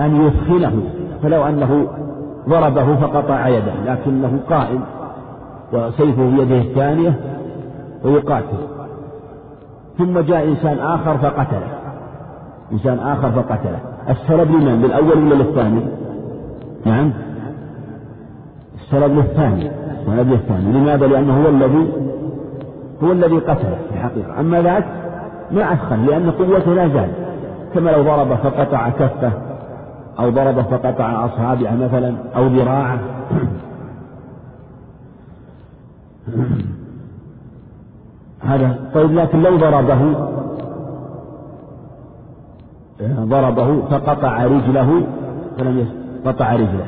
[0.00, 0.82] أن يثخنه.
[1.22, 1.88] فلو أنه
[2.48, 4.80] ضربه فقطع يده لكنه قائم
[5.72, 7.20] وسيفه في يده الثانية
[8.04, 8.73] ويقاتل.
[9.98, 11.68] ثم جاء إنسان آخر فقتله.
[12.72, 13.78] إنسان آخر فقتله.
[14.08, 15.80] السلب لمن؟ للأول ولا للثاني؟
[16.86, 17.12] نعم.
[18.80, 19.70] السلب للثاني.
[20.00, 20.72] السلب للثاني.
[20.72, 21.92] لماذا؟ لأنه هو الذي
[23.02, 24.40] هو الذي قتله في الحقيقة.
[24.40, 24.84] أما ذاك
[25.50, 27.10] ما أسخن لأن قوته لا زال.
[27.74, 29.32] كما لو ضرب فقطع كفه
[30.18, 32.98] أو ضرب فقطع أصابعه مثلا أو ذراعه.
[38.44, 38.90] هذا.
[38.94, 40.14] طيب لكن لو ضربه
[43.24, 45.06] ضربه فقطع رجله
[45.58, 45.86] فلم
[46.26, 46.86] قطع رجله.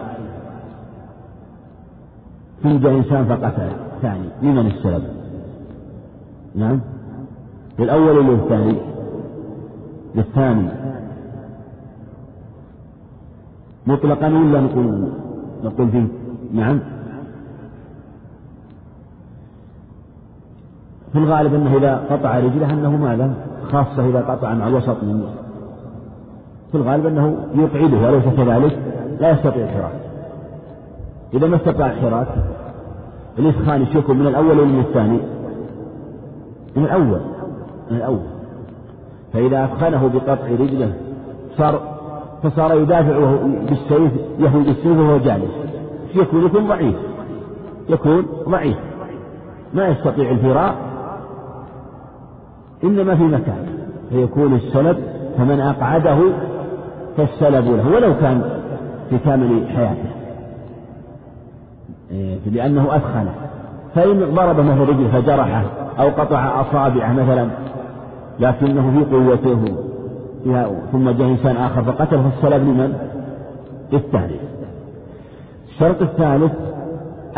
[2.64, 4.28] جاء إنسان فقتله ثاني.
[4.42, 5.02] لمن السبب؟
[6.54, 6.80] نعم.
[7.78, 8.76] للأول ولا للثاني؟
[10.14, 10.68] للثاني.
[13.86, 15.12] مطلقا ولا نقول
[15.64, 16.06] نقول فيه؟
[16.52, 16.80] نعم.
[21.12, 23.34] في الغالب أنه إذا قطع رجله أنه ماذا؟
[23.72, 25.24] خاصة إذا قطع مع الوسط من
[26.72, 28.78] في الغالب أنه يقعده وليس كذلك.
[29.20, 29.92] لا يستطيع الحراك
[31.34, 32.26] إذا ما استطاع الحراك
[33.38, 35.18] الإسخان يكون من الأول ولا من الثاني؟
[36.76, 37.20] من الأول
[37.90, 38.26] من الأول.
[39.32, 40.92] فإذا أثخنه بقطع رجله
[41.58, 41.80] صار
[42.42, 43.36] فصار يدافع
[43.68, 45.50] بالسيف يهوي بالسيف وهو جالس.
[46.14, 46.96] يكون يكون ضعيف.
[47.88, 48.76] يكون ضعيف.
[49.74, 50.74] ما يستطيع الفراق
[52.86, 53.66] إنما في مكان
[54.10, 54.96] فيكون السلب
[55.38, 56.18] فمن أقعده
[57.16, 58.42] فالسلب له ولو كان
[59.10, 60.10] في كامل حياته.
[62.10, 63.34] إيه، لأنه أثخنه
[63.94, 65.64] فإن ضرب مثلا رجل فجرحه
[65.98, 67.48] أو قطع أصابعه مثلا
[68.40, 69.64] لكنه في قوته.
[70.92, 72.92] ثم جاء إنسان آخر فقتله فالسلب لمن؟
[73.92, 74.40] للثالث.
[75.68, 76.52] الشرط الثالث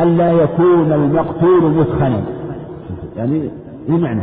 [0.00, 2.20] ألا يكون المقتول مثخنا
[3.16, 3.50] يعني
[3.88, 4.22] بمعنى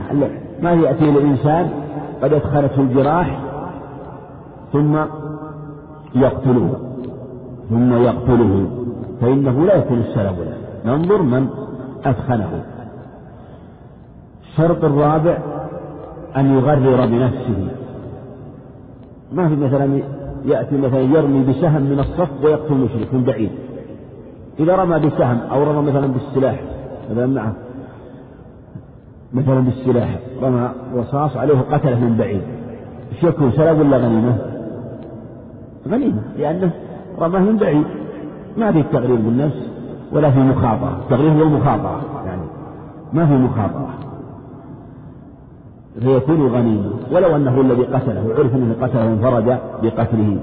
[0.66, 1.70] ما يأتي الإنسان
[2.22, 3.40] قد أدخلته الجراح
[4.74, 4.96] ثم
[6.16, 6.70] يقتله
[7.70, 8.68] ثم يقتله
[9.22, 10.58] فإنه لا يكون السلب له.
[10.86, 11.48] ننظر من
[12.06, 12.64] أثخنه
[14.44, 15.38] الشرط الرابع
[16.38, 17.68] أن يغرر بنفسه.
[19.34, 20.00] ما في مثلا
[20.46, 23.52] يأتي مثلا يرمي بسهم من الصف ويقتل مشرك من بعيد.
[24.60, 26.60] إذا رمى بسهم أو رمى مثلا بالسلاح
[27.12, 27.54] مثلا معه
[29.36, 30.20] مثلا بالسلاح.
[30.42, 32.42] رمى رصاص عليه قتلة من بعيد.
[33.12, 34.38] إيش يكون سلب ولا غنيمة؟
[35.90, 36.72] غنيمة لأنه
[37.20, 37.86] رماه من بعيد.
[38.58, 39.70] ما في تغرير بالنفس
[40.12, 40.98] ولا في مخاطرة.
[41.04, 42.42] التغرير هو المخاطرة يعني
[43.14, 43.90] ما في مخاطرة.
[46.00, 46.90] فيكون غنيمة.
[47.12, 50.38] ولو أنه الذي قتله وعرف أنه قتله وانفرد بقتله.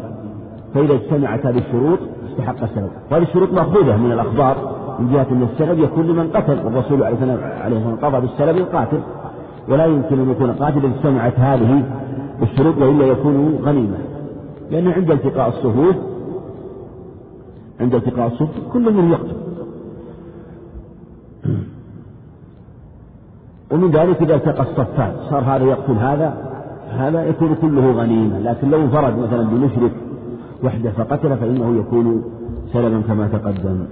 [0.75, 1.99] فإذا اجتمعت هذه الشروط
[2.31, 2.91] استحق السبب.
[3.11, 4.72] وهذه الشروط مأخوذة من الأخبار.
[4.99, 9.01] من جهة أن السبب يكون لمن قتل والرسول عليه الصلاة قضى بالسبب القاتل
[9.69, 11.85] ولا يمكن أن يكون قاتل اجتمعت هذه
[12.43, 13.99] الشروط وإلا يكون غنيمة
[14.71, 15.97] لأن عند التقاء الصفوف
[17.81, 19.37] عند التقاء الصفوف كل من يقتل.
[23.73, 26.53] ومن ذلك إذا التقى الصفان صار هذا يقتل هذا
[26.91, 29.93] هذا يكون كله غنيمة لكن لو انفرد مثلا بمشرك
[30.65, 32.25] وحده فقتل فإنه يكون
[32.73, 33.85] سلبا كما تقدم.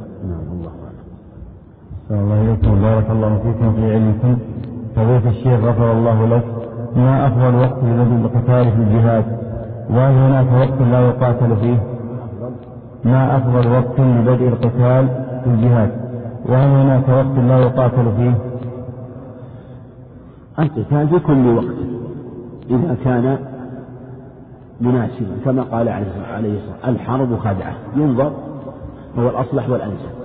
[2.10, 4.38] الله إليكم بارك الله فيكم في علمكم
[4.96, 6.44] فضيلة الشيخ غفر الله لك
[6.96, 9.24] ما أفضل وقت لبدء القتال في الجهاد؟
[9.90, 11.82] وهل هناك وقت لا يقاتل فيه؟
[13.04, 15.08] ما أفضل وقت لبدء القتال
[15.44, 15.90] في الجهاد؟
[16.48, 18.34] وهل هناك وقت لا يقاتل فيه؟
[20.58, 21.76] القتال في كل وقت
[22.70, 23.38] إذا كان
[24.80, 28.32] مناسبا كما قال عليه الصلاة الحرب خدعة ينظر
[29.18, 30.19] هو الأصلح والأنسب.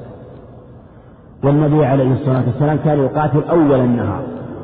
[1.45, 4.22] والنبي عليه الصلاة والسلام كان يقاتل أول النهار.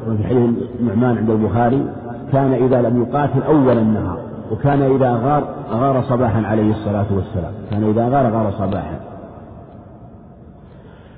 [0.08, 0.50] وفي حديث
[0.80, 1.86] النعمان عند البخاري
[2.32, 4.18] كان إذا لم يقاتل أول النهار
[4.52, 7.54] وكان إذا غار غار صباحا عليه الصلاة والسلام.
[7.72, 9.00] كان إذا غار غار صباحا.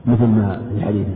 [0.05, 1.07] مثل ما في حديث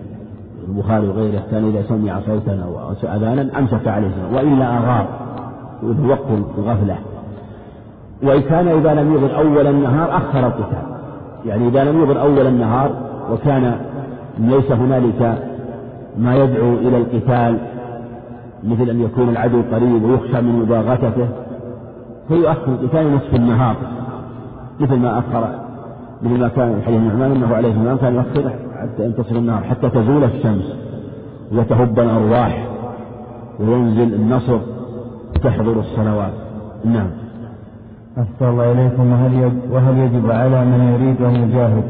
[0.67, 5.07] البخاري وغيره كان إذا سمع صوتا أو أذانا أمسك عليه السلام وإلا أغار
[5.83, 6.95] وقت الغفلة.
[8.23, 10.83] وإن كان إذا لم يظهر أول النهار أخر القتال.
[11.45, 12.91] يعني إذا لم يظهر أول النهار
[13.31, 13.75] وكان
[14.39, 15.37] ليس هنالك
[16.17, 17.57] ما يدعو إلى القتال
[18.63, 21.27] مثل أن يكون العدو قريب ويخشى من مباغتته
[22.27, 23.75] فيؤخر القتال نصف النهار
[24.79, 25.49] مثل ما أخر
[26.21, 28.51] مثل ما كان حديث النعمان أنه عليه السلام كان يؤخر
[28.81, 30.75] حتى ينتصر النهار حتى تزول الشمس
[31.51, 32.67] وتهب الأرواح
[33.59, 34.59] وينزل النصر
[35.43, 36.33] تحضر الصلوات.
[36.85, 37.07] نعم.
[38.17, 39.11] أحسن الله إليكم.
[39.11, 41.83] وهل وهل يجب على من يريد أن يجاهد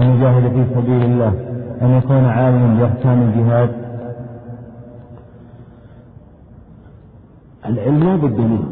[0.00, 3.70] أن يجاهد في سبيل الله؟ أن يكون عالما بأحكام الجهاد؟
[7.66, 8.64] العلم لا بد منه.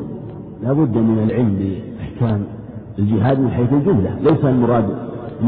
[0.62, 2.44] لا بد من العلم بأحكام
[2.98, 4.16] الجهاد من حيث الجملة.
[4.20, 4.88] ليس المراد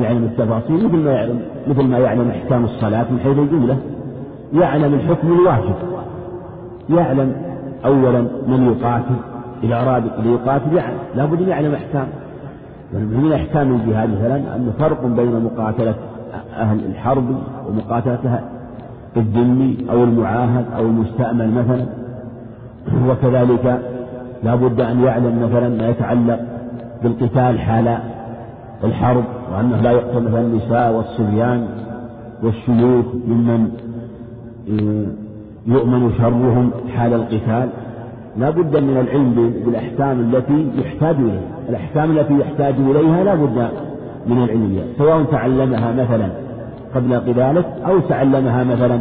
[0.00, 3.78] يعلم التفاصيل مثل ما يعلم مثل ما يعلم أحكام الصلاة من حيث الجملة.
[4.52, 5.74] يعلم الحكم الواجب.
[6.90, 7.32] يعلم
[7.84, 9.14] أولا من يقاتل.
[9.62, 10.98] إذا أراد ليقاتل يعلم.
[11.16, 12.06] لابد أن يعلم أحكام.
[12.92, 15.94] من أحكام الجهاد مثلا أن فرق بين مقاتلة
[16.56, 17.24] أهل الحرب
[17.68, 18.40] ومقاتلة
[19.16, 21.86] الذمي أو المعاهد أو المستأمن مثلا.
[23.08, 23.80] وكذلك
[24.44, 26.40] لا بد أن يعلم مثلا ما يتعلق
[27.02, 27.98] بالقتال حال
[28.84, 31.66] الحرب وأنه لا يقتل مثلا النساء والصبيان
[32.42, 33.68] والشيوخ ممن
[35.66, 37.68] يؤمن شرهم حال القتال.
[38.38, 41.54] لا بد من العلم بالأحكام التي يحتاج إليها.
[41.68, 43.68] الأحكام التي يحتاج إليها لا بد
[44.26, 46.43] من العلم بها سواء تعلمها مثلا
[46.94, 48.98] قبل قتاله أو تعلمها مثلا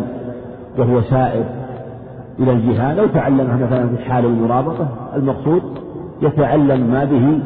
[0.78, 1.44] وهو سائر
[2.40, 4.88] إلى الجهاد أو تعلمها مثلا في حال المرابطة.
[5.16, 5.62] المقصود
[6.22, 7.40] يتعلم ما به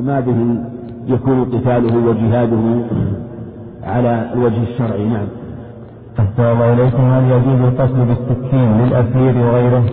[0.00, 0.58] ما به
[1.06, 2.84] يكون قتاله وجهاده
[3.82, 5.04] على الوجه الشرعي.
[5.04, 5.26] نعم.
[6.18, 9.84] أحسن الله إليكم هل يجوز القتل بالسكين للأسير وغيره؟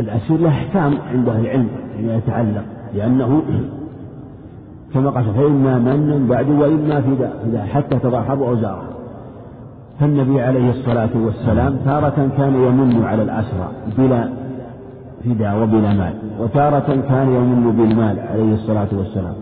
[0.00, 2.64] الأسير له أحكام عند أهل العلم فيما يتعلق
[2.94, 3.42] لأنه
[4.94, 8.82] كما قال فإما من بعد وإما فداء حتى تضاحب أوزاره
[10.00, 13.68] فالنبي عليه الصلاة والسلام تارة كان يمن على الأسرى
[13.98, 14.28] بلا
[15.24, 19.34] فداء وبلا مال وتارة كان يمن بالمال عليه الصلاة والسلام.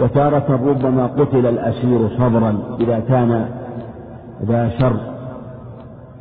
[0.00, 3.48] وتارة ربما قتل الأسير صبرا إذا كان
[4.44, 4.96] ذا شر.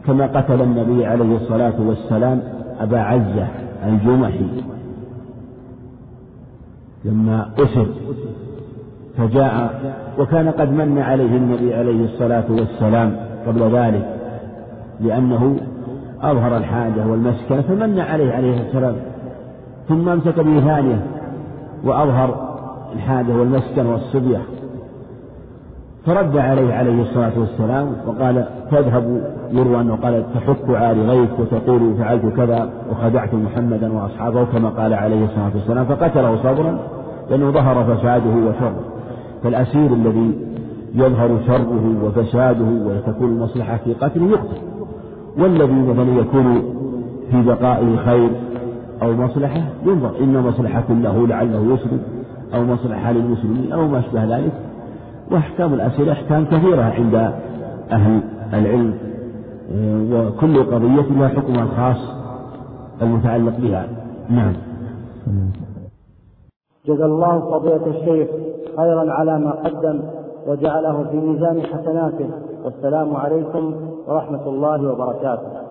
[0.06, 2.42] كما قتل النبي عليه الصلاة والسلام
[2.80, 3.48] أبا عزة
[3.86, 4.46] الجمحي.
[7.06, 7.88] لما أسر
[9.20, 9.74] فجاء
[10.20, 13.16] وكان قد من عليه النبي عليه الصلاة والسلام
[13.48, 14.06] قبل ذلك
[15.02, 15.56] لأنه
[16.22, 18.96] أظهر الحاجة والمسكنة فمن عليه عليه السلام
[19.88, 21.06] ثم أمسك به ثانية
[21.84, 22.50] وأظهر
[22.96, 24.42] الحاجة والمسكنة والصبية.
[26.06, 29.22] فرد عليه عليه الصلاة والسلام وقال تذهب
[29.52, 35.26] يروى أنه قال تحك عالي غيث وتقول فعلت كذا وخدعت محمدا وأصحابه كما قال عليه
[35.26, 36.80] الصلاة والسلام فقتله صبرا
[37.30, 38.99] لأنه ظهر فساده وشره.
[39.44, 40.32] فالأسير الذي
[40.96, 44.58] يظهر شره وفساده وتكون المصلحة في قتله يقتل.
[45.38, 46.62] والذي مثلا يكون
[47.32, 48.30] في بقائه خير
[49.02, 50.12] أو مصلحة ينظر.
[50.20, 52.00] إن مصلحة له لعله يسلم
[52.54, 54.54] أو مصلحة للمسلمين أو ما أشبه ذلك.
[55.32, 57.34] وأحكام الأسئلة أحكام كثيرة عند
[57.92, 58.22] أهل
[58.54, 58.94] العلم.
[60.12, 62.16] وكل قضية لها حكمها الخاص
[63.02, 63.88] المتعلق بها.
[64.30, 64.54] نعم.
[66.86, 68.30] جزا الله فضيلة الشيخ
[68.78, 70.00] خيرا على ما قدم
[70.48, 72.30] وجعله في ميزان حسناته.
[72.66, 73.74] والسلام عليكم
[74.08, 75.69] ورحمة الله وبركاته.